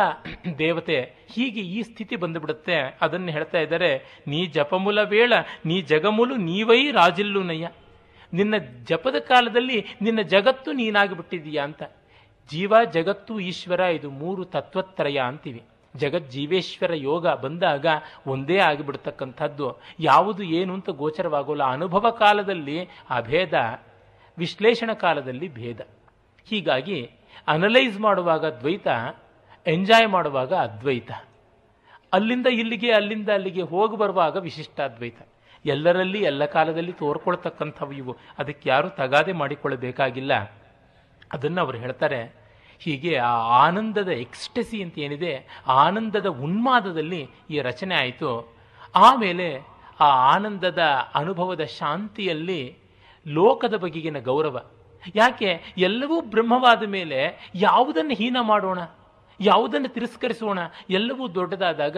ದೇವತೆ, 0.59 1.27
ಹೀಗೆ 1.33 1.61
ಈ 1.61 1.83
ಸ್ಥಿತಿ 1.83 2.17
ಬಂದುಬಿಡುತ್ತೆ. 2.17 2.99
ಅದನ್ನು 3.01 3.31
ಹೇಳ್ತಾ 3.33 3.59
ಇದ್ದಾರೆ, 3.59 4.23
ನೀ 4.27 4.47
ಜಪಮುಲ 4.47 5.03
ವೇಳ, 5.03 5.33
ನೀ 5.67 5.83
ಜಗಮುಲು 5.83 6.37
ನೀವೈ 6.37 6.91
ರಾಜಿಲ್ಲುನಯ್ಯ. 6.91 7.69
ನಿನ್ನ 8.33 8.55
ಜಪದ 8.85 9.15
ಕಾಲದಲ್ಲಿ 9.19 9.85
ನಿನ್ನ 10.03 10.21
ಜಗತ್ತು 10.21 10.73
ನೀನಾಗಿಬಿಟ್ಟಿದೀಯಾ 10.73 11.65
ಅಂತ. 11.65 11.83
ಜೀವ, 12.51 12.75
ಜಗತ್ತು, 12.91 13.41
ಈಶ್ವರ, 13.41 13.81
ಇದು 13.81 14.11
ಮೂರು 14.11 14.45
ತತ್ವತ್ರಯ 14.45 15.19
ಅಂತೀವಿ. 15.19 15.63
ಜಗಜ್ಜೀವೇಶ್ವರ 15.97 16.95
ಯೋಗ 16.95 17.29
ಬಂದಾಗ 17.29 17.87
ಒಂದೇ 18.27 18.59
ಆಗಿಬಿಡ್ತಕ್ಕಂಥದ್ದು. 18.59 19.79
ಯಾವುದು 20.01 20.43
ಏನು 20.43 20.75
ಅಂತ 20.75 20.91
ಗೋಚರವಾಗೋಲ್ಲ. 20.91 21.65
ಅನುಭವ 21.65 22.11
ಕಾಲದಲ್ಲಿ 22.11 22.85
ಅಭೇದ 23.11 23.53
ವಿಶ್ಲೇಷಣ 24.39 24.93
ಕಾಲದಲ್ಲಿ 24.93 25.55
ಭೇದ. 25.55 25.81
ಹೀಗಾಗಿ 26.49 27.11
ಅನಲೈಸ್ 27.49 28.01
ಮಾಡುವಾಗ 28.01 28.47
ದ್ವೈತ 28.47 28.87
ಎಂಜಾಯ್ 29.67 30.09
ಮಾಡುವಾಗ 30.09 30.55
ಅದ್ವೈತ. 30.55 31.11
ಅಲ್ಲಿಂದ 32.13 32.47
ಇಲ್ಲಿಗೆ, 32.47 32.93
ಅಲ್ಲಿಂದ 32.93 33.29
ಅಲ್ಲಿಗೆ 33.29 33.63
ಹೋಗಿ 33.63 33.97
ಬರುವಾಗ 33.97 34.37
ವಿಶಿಷ್ಟಾದ್ವೈತ. 34.37 35.19
ಎಲ್ಲರಲ್ಲಿ, 35.65 36.19
ಎಲ್ಲ 36.19 36.45
ಕಾಲದಲ್ಲಿ 36.45 36.93
ತೋರ್ಕೊಳ್ತಕ್ಕಂಥವು 36.93 37.93
ಇವು. 37.93 38.17
ಅದಕ್ಕೆ 38.39 38.71
ಯಾರು 38.71 38.89
ತಗಾದೆ 38.89 39.33
ಮಾಡಿಕೊಳ್ಳಬೇಕಾಗಿಲ್ಲ. 39.33 40.33
ಅದನ್ನು 41.33 41.61
ಅವರು 41.61 41.79
ಹೇಳ್ತಾರೆ, 41.79 42.41
ಹೀಗೆ 42.79 43.17
ಆ 43.17 43.33
ಆನಂದದ 43.67 44.09
ಎಕ್ಸ್ಟಸಿ 44.09 44.83
ಅಂತ 44.83 44.99
ಏನಿದೆ, 44.99 45.63
ಆನಂದದ 45.67 46.27
ಉನ್ಮಾದದಲ್ಲಿ 46.27 47.29
ಈ 47.51 47.61
ರಚನೆ 47.61 47.95
ಆಯಿತು. 47.95 48.57
ಆಮೇಲೆ 48.95 49.61
ಆ 50.01 50.35
ಆನಂದದ 50.35 50.79
ಅನುಭವದ 51.15 51.65
ಶಾಂತಿಯಲ್ಲಿ 51.65 52.77
ಲೋಕದ 53.29 53.75
ಬಗೆಗಿನ 53.75 54.19
ಗೌರವ. 54.19 54.63
ಯಾಕೆ? 55.15 55.61
ಎಲ್ಲವೂ 55.79 56.21
ಬ್ರಹ್ಮವಾದ 56.21 56.83
ಮೇಲೆ 56.83 57.51
ಯಾವುದನ್ನು 57.55 58.15
ಹೀನ 58.15 58.37
ಮಾಡೋಣ, 58.41 58.79
ಯಾವುದನ್ನು 59.41 59.89
ತಿರಸ್ಕರಿಸೋಣ, 59.89 60.59
ಎಲ್ಲವೂ 60.91 61.35
ದೊಡ್ಡದಾದಾಗ 61.35 61.97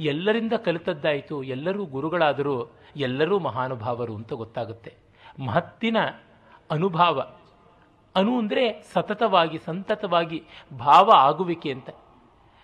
ಎಲ್ಲರಿಂದ 0.00 0.52
ಕಲಿತದ್ದಾಯಿತು, 0.52 1.42
ಎಲ್ಲರೂ 1.42 1.84
ಗುರುಗಳಾದರೂ. 1.84 2.81
ಎಲ್ಲರೂ 2.96 3.38
ಮಹಾನುಭಾವರು 3.38 4.14
ಅಂತ 4.14 4.32
ಗೊತ್ತಾಗುತ್ತೆ. 4.32 4.92
ಮಹತ್ತಿನ 5.40 5.98
ಅನುಭಾವ, 6.70 7.18
ಅನು 8.14 8.32
ಅಂದರೆ 8.38 8.64
ಸತತವಾಗಿ, 8.92 9.58
ಸಂತತವಾಗಿ 9.58 10.38
ಭಾವ 10.72 11.10
ಆಗುವಿಕೆ 11.28 11.70
ಅಂತ. 11.72 11.90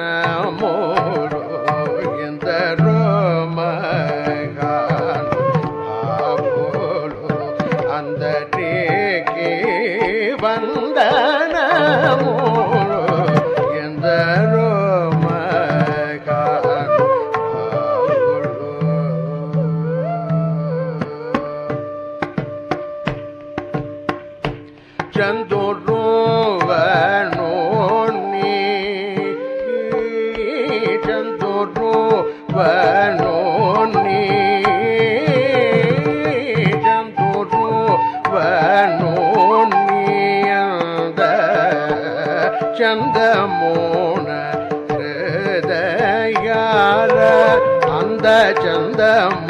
down. 49.05 49.44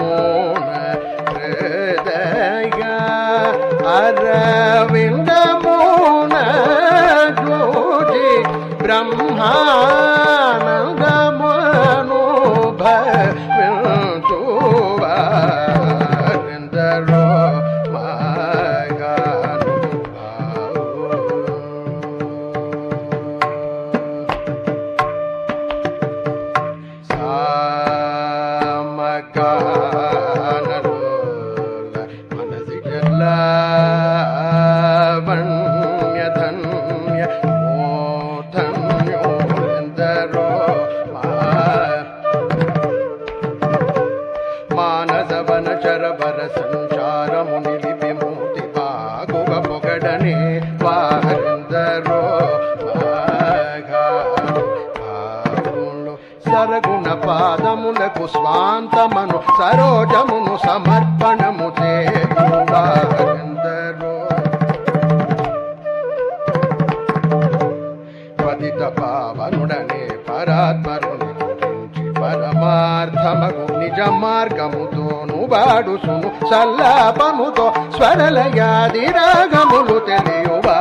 సల్లపముతో 76.55 77.63
స్వరలయాది 77.95 79.05
రాగములు 79.15 79.95
తెలియువా 80.07 80.75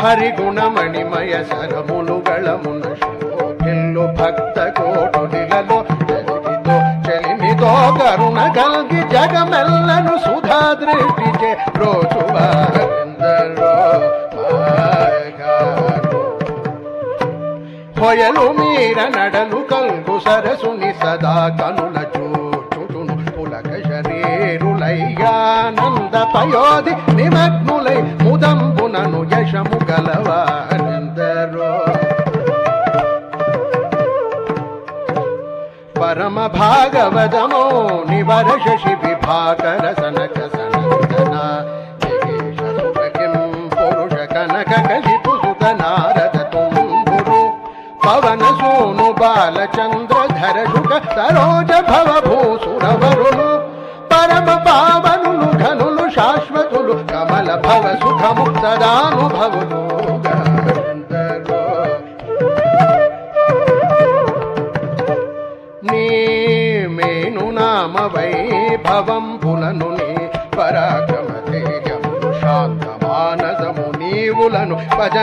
హరిగుణమణిమయ 0.00 1.32
సరములుగళ 1.50 2.48
మున 2.62 2.82
శోభిల్లు 3.00 4.04
భక్త 4.18 4.58
కోటు 4.78 5.22
నిలలో 5.32 5.78
చలిమితో 6.00 6.76
చలిమితో 7.06 7.72
కరుణ 7.98 8.40
కలిగి 8.58 9.02
జగమెల్లను 9.14 10.16
సుధా 10.26 10.60
దృష్టి 10.82 11.50
రోజువారందరో 11.80 13.72
ಹೊಯಲು 18.00 18.42
ಮೀರ 18.56 18.98
ನಡಲು 19.14 19.58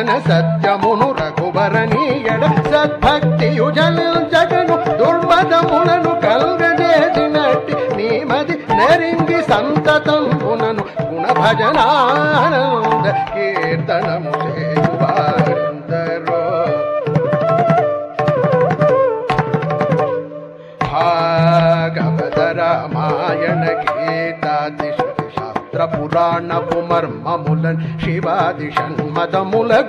ಕನಸ 0.04 0.30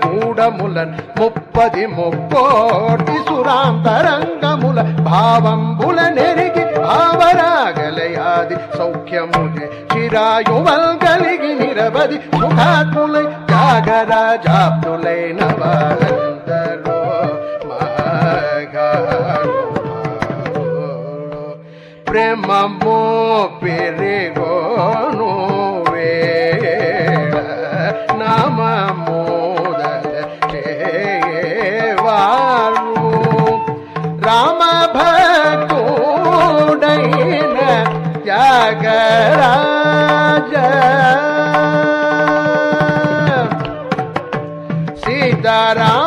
కూడములన్ 0.04 0.94
ముప్పది 1.18 1.84
ముక్కోటి 1.94 3.16
సురాంతరంగముల 3.28 4.78
భావంబుల 5.08 6.00
నెరిగి 6.18 6.64
భావరాగలయాది 6.78 8.56
సౌఖ్యములే 8.78 9.66
చిరాయువల్ 9.94 10.88
కలిగి 11.04 11.52
నిరవధి 11.60 12.18
సుఖాత్ములై 12.34 13.24
త్యాగరాజాప్తులై 13.48 15.18
ਰਾਜ। 39.36 40.54
ਸੀਤਾ 45.04 45.74
ਰਾਮ 45.74 46.03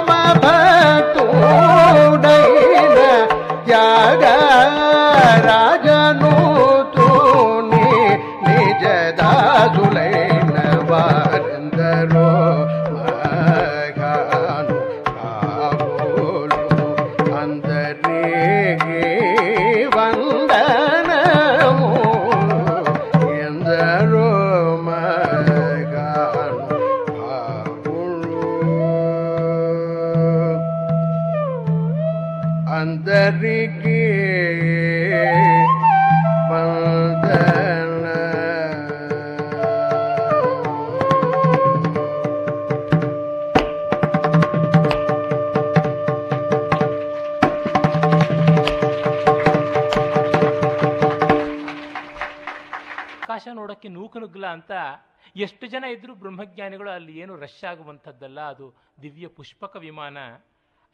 ಬ್ರಹ್ಮಜ್ಞಾನಿಗಳು 56.68 56.90
ಅಲ್ಲಿ 56.90 57.14
ಏನು 57.20 57.36
ರಶ್ 57.36 57.64
ಆಗುವಂಥದ್ದಲ್ಲ, 57.64 58.40
ಅದು 58.42 58.74
ದಿವ್ಯ 59.02 59.28
ಪುಷ್ಪಕ 59.28 59.76
ವಿಮಾನ. 59.76 60.18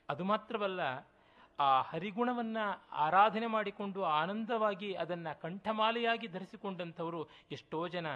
ಅದು 0.10 0.24
ಮಾತ್ರವಲ್ಲ, 0.24 0.82
ಆ 1.60 1.82
ಹರಿಗುಣವನ್ನು 1.82 2.64
ಆರಾಧನೆ 2.92 3.48
ಮಾಡಿಕೊಂಡು 3.48 4.04
ಆನಂದವಾಗಿ 4.04 4.94
ಅದನ್ನು 4.94 5.42
ಕಂಠಮಾಲೆಯಾಗಿ 5.42 6.28
ಧರಿಸಿಕೊಂಡಂಥವರು 6.28 7.22
ಎಷ್ಟೋ 7.52 7.88
ಜನ. 7.88 8.08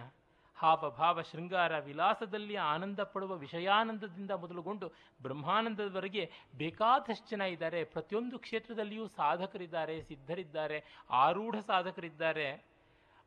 ಹಾವ 0.57 0.89
ಭಾವ 0.89 1.21
ಶೃಂಗಾರ 1.21 1.79
ವಿಲಾಸದಲ್ಲಿ 1.79 2.55
ಆನಂದ 2.55 2.99
ಪಡುವ 2.99 3.33
ವಿಷಯಾನಂದದಿಂದ 3.35 4.31
ಮೊದಲುಗೊಂಡು 4.31 4.87
ಬ್ರಹ್ಮಾನಂದದವರೆಗೆ 5.21 6.23
ಬೇಕಾದಷ್ಟು 6.57 7.29
ಜನ 7.29 7.41
ಇದ್ದಾರೆ. 7.41 7.83
ಪ್ರತಿಯೊಂದು 7.83 8.39
ಕ್ಷೇತ್ರದಲ್ಲಿಯೂ 8.39 9.07
ಸಾಧಕರಿದ್ದಾರೆ, 9.07 10.01
ಸಿದ್ಧರಿದ್ದಾರೆ, 10.03 10.79
ಆರೂಢ 11.09 11.55
ಸಾಧಕರಿದ್ದಾರೆ. 11.67 12.47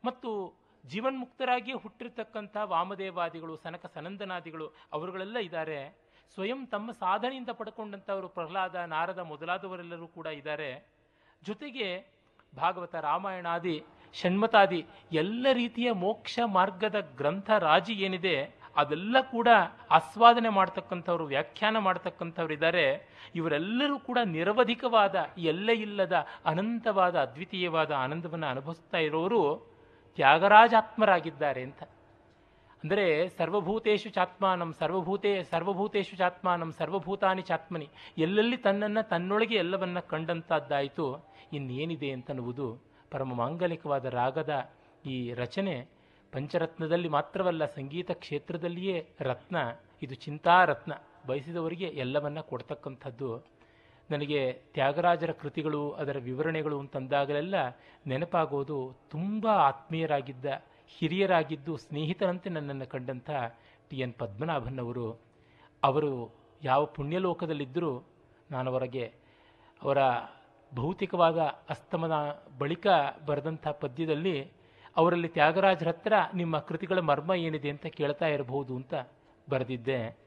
ಮತ್ತು 0.05 0.60
ಜೀವನ್ಮುಕ್ತರಾಗಿಯೇ 0.85 1.77
ಹುಟ್ಟಿರ್ತಕ್ಕಂಥ 1.77 2.57
ವಾಮದೇವಾದಿಗಳು, 2.57 3.55
ಸನಕ 3.55 3.85
ಸನಂದನಾದಿಗಳು 3.85 4.67
ಅವರುಗಳೆಲ್ಲ 4.93 5.37
ಇದ್ದಾರೆ. 5.37 5.97
ಸ್ವಯಂ 6.33 6.65
ತಮ್ಮ 6.65 6.91
ಸಾಧನೆಯಿಂದ 6.91 7.49
ಪಡ್ಕೊಂಡಂಥವರು 7.49 8.27
ಪ್ರಹ್ಲಾದ, 8.27 8.75
ನಾರದ 8.75 9.19
ಮೊದಲಾದವರೆಲ್ಲರೂ 9.19 10.07
ಕೂಡ 10.07 10.25
ಇದ್ದಾರೆ. 10.25 10.99
ಜೊತೆಗೆ 11.43 11.87
ಭಾಗವತ 12.55 12.95
ರಾಮಾಯಣಾದಿ, 12.95 13.83
ಷಣ್ಮತಾದಿ 14.13 14.85
ಎಲ್ಲ 15.11 15.47
ರೀತಿಯ 15.53 15.91
ಮೋಕ್ಷ 15.91 16.39
ಮಾರ್ಗದ 16.45 16.99
ಗ್ರಂಥ 17.17 17.49
ರಾಜಿ 17.49 17.93
ಏನಿದೆ, 17.93 18.61
ಅದೆಲ್ಲ 18.77 19.21
ಕೂಡ 19.21 19.47
ಆಸ್ವಾದನೆ 19.89 20.49
ಮಾಡ್ತಕ್ಕಂಥವ್ರು, 20.49 21.25
ವ್ಯಾಖ್ಯಾನ 21.25 21.77
ಮಾಡ್ತಕ್ಕಂಥವ್ರು 21.77 22.53
ಇದ್ದಾರೆ. 22.53 22.85
ಇವರೆಲ್ಲರೂ 23.35 23.99
ಕೂಡ 23.99 24.17
ನಿರವಧಿಕವಾದ, 24.23 25.15
ಎಲ್ಲ 25.37 25.69
ಇಲ್ಲದ, 25.69 26.27
ಅನಂತವಾದ, 26.45 27.15
ಅದ್ವಿತೀಯವಾದ 27.15 27.91
ಆನಂದವನ್ನು 27.91 28.47
ಅನುಭವಿಸ್ತಾ 28.47 28.97
ಇರೋರು 28.97 29.70
ತ್ಯಾಗರಾಜಾತ್ಮರಾಗಿದ್ದಾರೆ 30.15 31.61
ಅಂತ. 31.61 31.83
ಅಂದರೆ 32.83 33.27
ಸರ್ವಭೂತೇಶು 33.27 34.09
ಚಾತ್ಮಾನಂ, 34.09 34.73
ಸರ್ವಭೂತೇ, 34.73 35.43
ಸರ್ವಭೂತೇಶು 35.43 36.17
ಚಾತ್ಮಾನಂ, 36.17 36.71
ಸರ್ವಭೂತಾನಿ 36.71 37.41
ಚಾತ್ಮನಿ, 37.41 37.89
ಎಲ್ಲೆಲ್ಲಿ 38.17 38.57
ತನ್ನನ್ನು 38.57 39.09
ತನ್ನೊಳಗೆ 39.09 39.55
ಎಲ್ಲವನ್ನ 39.55 39.99
ಕಂಡಂತದ್ದಾಯಿತು, 39.99 41.25
ಇನ್ನೇನಿದೆ 41.53 42.11
ಅಂತನ್ನುವುದು 42.11 42.79
ಪರಮ 43.11 43.33
ಮಾಂಗಲಿಕವಾದ 43.33 44.05
ರಾಗದ 44.05 44.69
ಈ 45.05 45.33
ರಚನೆ. 45.33 45.87
ಪಂಚರತ್ನದಲ್ಲಿ 46.31 47.09
ಮಾತ್ರವಲ್ಲ, 47.09 47.65
ಸಂಗೀತ 47.65 48.11
ಕ್ಷೇತ್ರದಲ್ಲಿಯೇ 48.11 49.07
ರತ್ನ, 49.21 49.57
ಇದು 50.01 50.15
ಚಿಂತಾರತ್ನ, 50.15 50.93
ಬಯಸಿದವರಿಗೆ 51.27 51.85
ಎಲ್ಲವನ್ನ 51.85 52.39
ಕೊಡ್ತಕ್ಕಂಥದ್ದು. 52.39 53.45
ನನಗೆ 54.11 54.53
ತ್ಯಾಗರಾಜರ 54.73 55.31
ಕೃತಿಗಳು, 55.31 55.91
ಅದರ 55.91 56.17
ವಿವರಣೆಗಳು 56.17 56.79
ಅಂತಂದಾಗಲೆಲ್ಲ 56.79 57.55
ನೆನಪಾಗೋದು 58.07 58.95
ತುಂಬ 59.09 59.47
ಆತ್ಮೀಯರಾಗಿದ್ದ, 59.47 60.45
ಹಿರಿಯರಾಗಿದ್ದು 60.97 61.77
ಸ್ನೇಹಿತರಂತೆ 61.77 62.49
ನನ್ನನ್ನು 62.49 62.87
ಕಂಡಂಥ 62.87 63.29
ಟಿ. 63.89 63.97
ಎನ್. 63.97 64.13
ಪದ್ಮನಾಭನ್ 64.13 64.79
ಅವರು. 65.83 66.41
ಯಾವ 66.63 66.85
ಪುಣ್ಯಲೋಕದಲ್ಲಿದ್ದರೂ 66.85 68.03
ನಾನು 68.51 68.71
ಅವರಿಗೆ 68.71 69.13
ಅವರ 69.83 69.97
ಭೌತಿಕವಾದ 70.75 71.37
ಅಸ್ತಮನ 71.69 72.11
ಬಳಿಕ 72.57 72.87
ಬರೆದಂಥ 73.25 73.67
ಪದ್ಯದಲ್ಲಿ 73.67 74.51
ಅವರಲ್ಲಿ 74.97 75.27
ತ್ಯಾಗರಾಜರ 75.27 75.87
ಹತ್ರ 75.87 76.13
ನಿಮ್ಮ 76.35 76.59
ಕೃತಿಗಳ 76.59 76.99
ಮರ್ಮ 76.99 77.33
ಏನಿದೆ 77.33 77.69
ಅಂತ 77.69 77.85
ಕೇಳ್ತಾ 77.85 78.27
ಇರಬಹುದು 78.27 78.75
ಅಂತ 78.75 78.93
ಬರೆದಿದ್ದೆ. 79.49 80.17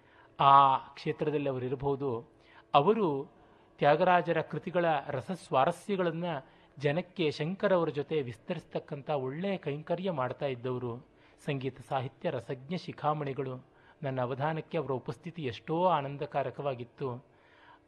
ಆ 0.41 0.77
ಕ್ಷೇತ್ರದಲ್ಲಿ 0.77 1.49
ಅವರಿರಬಹುದು 1.49 2.29
ಅವರು 2.75 3.31
ತ್ಯಾಗರಾಜರ 3.79 4.41
ಕೃತಿಗಳ 4.41 4.85
ರಸಸ್ವಾರಸ್ಯಗಳನ್ನು 5.09 6.47
ಜನಕ್ಕೆ 6.79 7.31
ಶಂಕರವರ 7.31 7.89
ಜೊತೆ 7.89 8.23
ವಿಸ್ತರಿಸ್ತಕ್ಕಂಥ 8.23 9.11
ಒಳ್ಳೆಯ 9.11 9.57
ಕೈಂಕರ್ಯ 9.57 10.11
ಮಾಡ್ತಾ 10.11 10.47
ಇದ್ದವರು. 10.47 11.07
ಸಂಗೀತ, 11.45 11.77
ಸಾಹಿತ್ಯ, 11.89 12.31
ರಸಜ್ಞ 12.31 12.77
ಶಿಖಾಮಣಿಗಳು. 12.77 13.67
ನನ್ನ 14.03 14.21
ಅವಧಾನಕ್ಕೆ 14.21 14.79
ಅವರ 14.79 14.93
ಉಪಸ್ಥಿತಿ 14.93 15.43
ಎಷ್ಟೋ 15.43 15.85
ಆನಂದಕಾರಕವಾಗಿತ್ತು. 15.85 17.25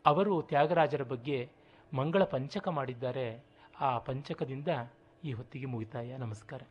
ಅವರು 0.06 0.42
ತ್ಯಾಗರಾಜರ 0.42 1.02
ಬಗ್ಗೆ 1.02 1.50
ಮಂಗಳ 1.92 2.24
ಪಂಚಕ 2.24 2.68
ಮಾಡಿದ್ದಾರೆ. 2.68 3.44
ಆ 3.80 3.98
ಪಂಚಕದಿಂದ 3.98 4.68
ಈ 5.24 5.32
ಹೊತ್ತಿಗೆ 5.32 5.66
ಮುಗಿತಾಯ. 5.66 6.16
ನಮಸ್ಕಾರ. 6.16 6.62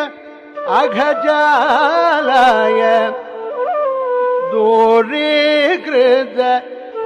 अघजालाय। 0.67 2.81
दूरीकृत 4.51 6.39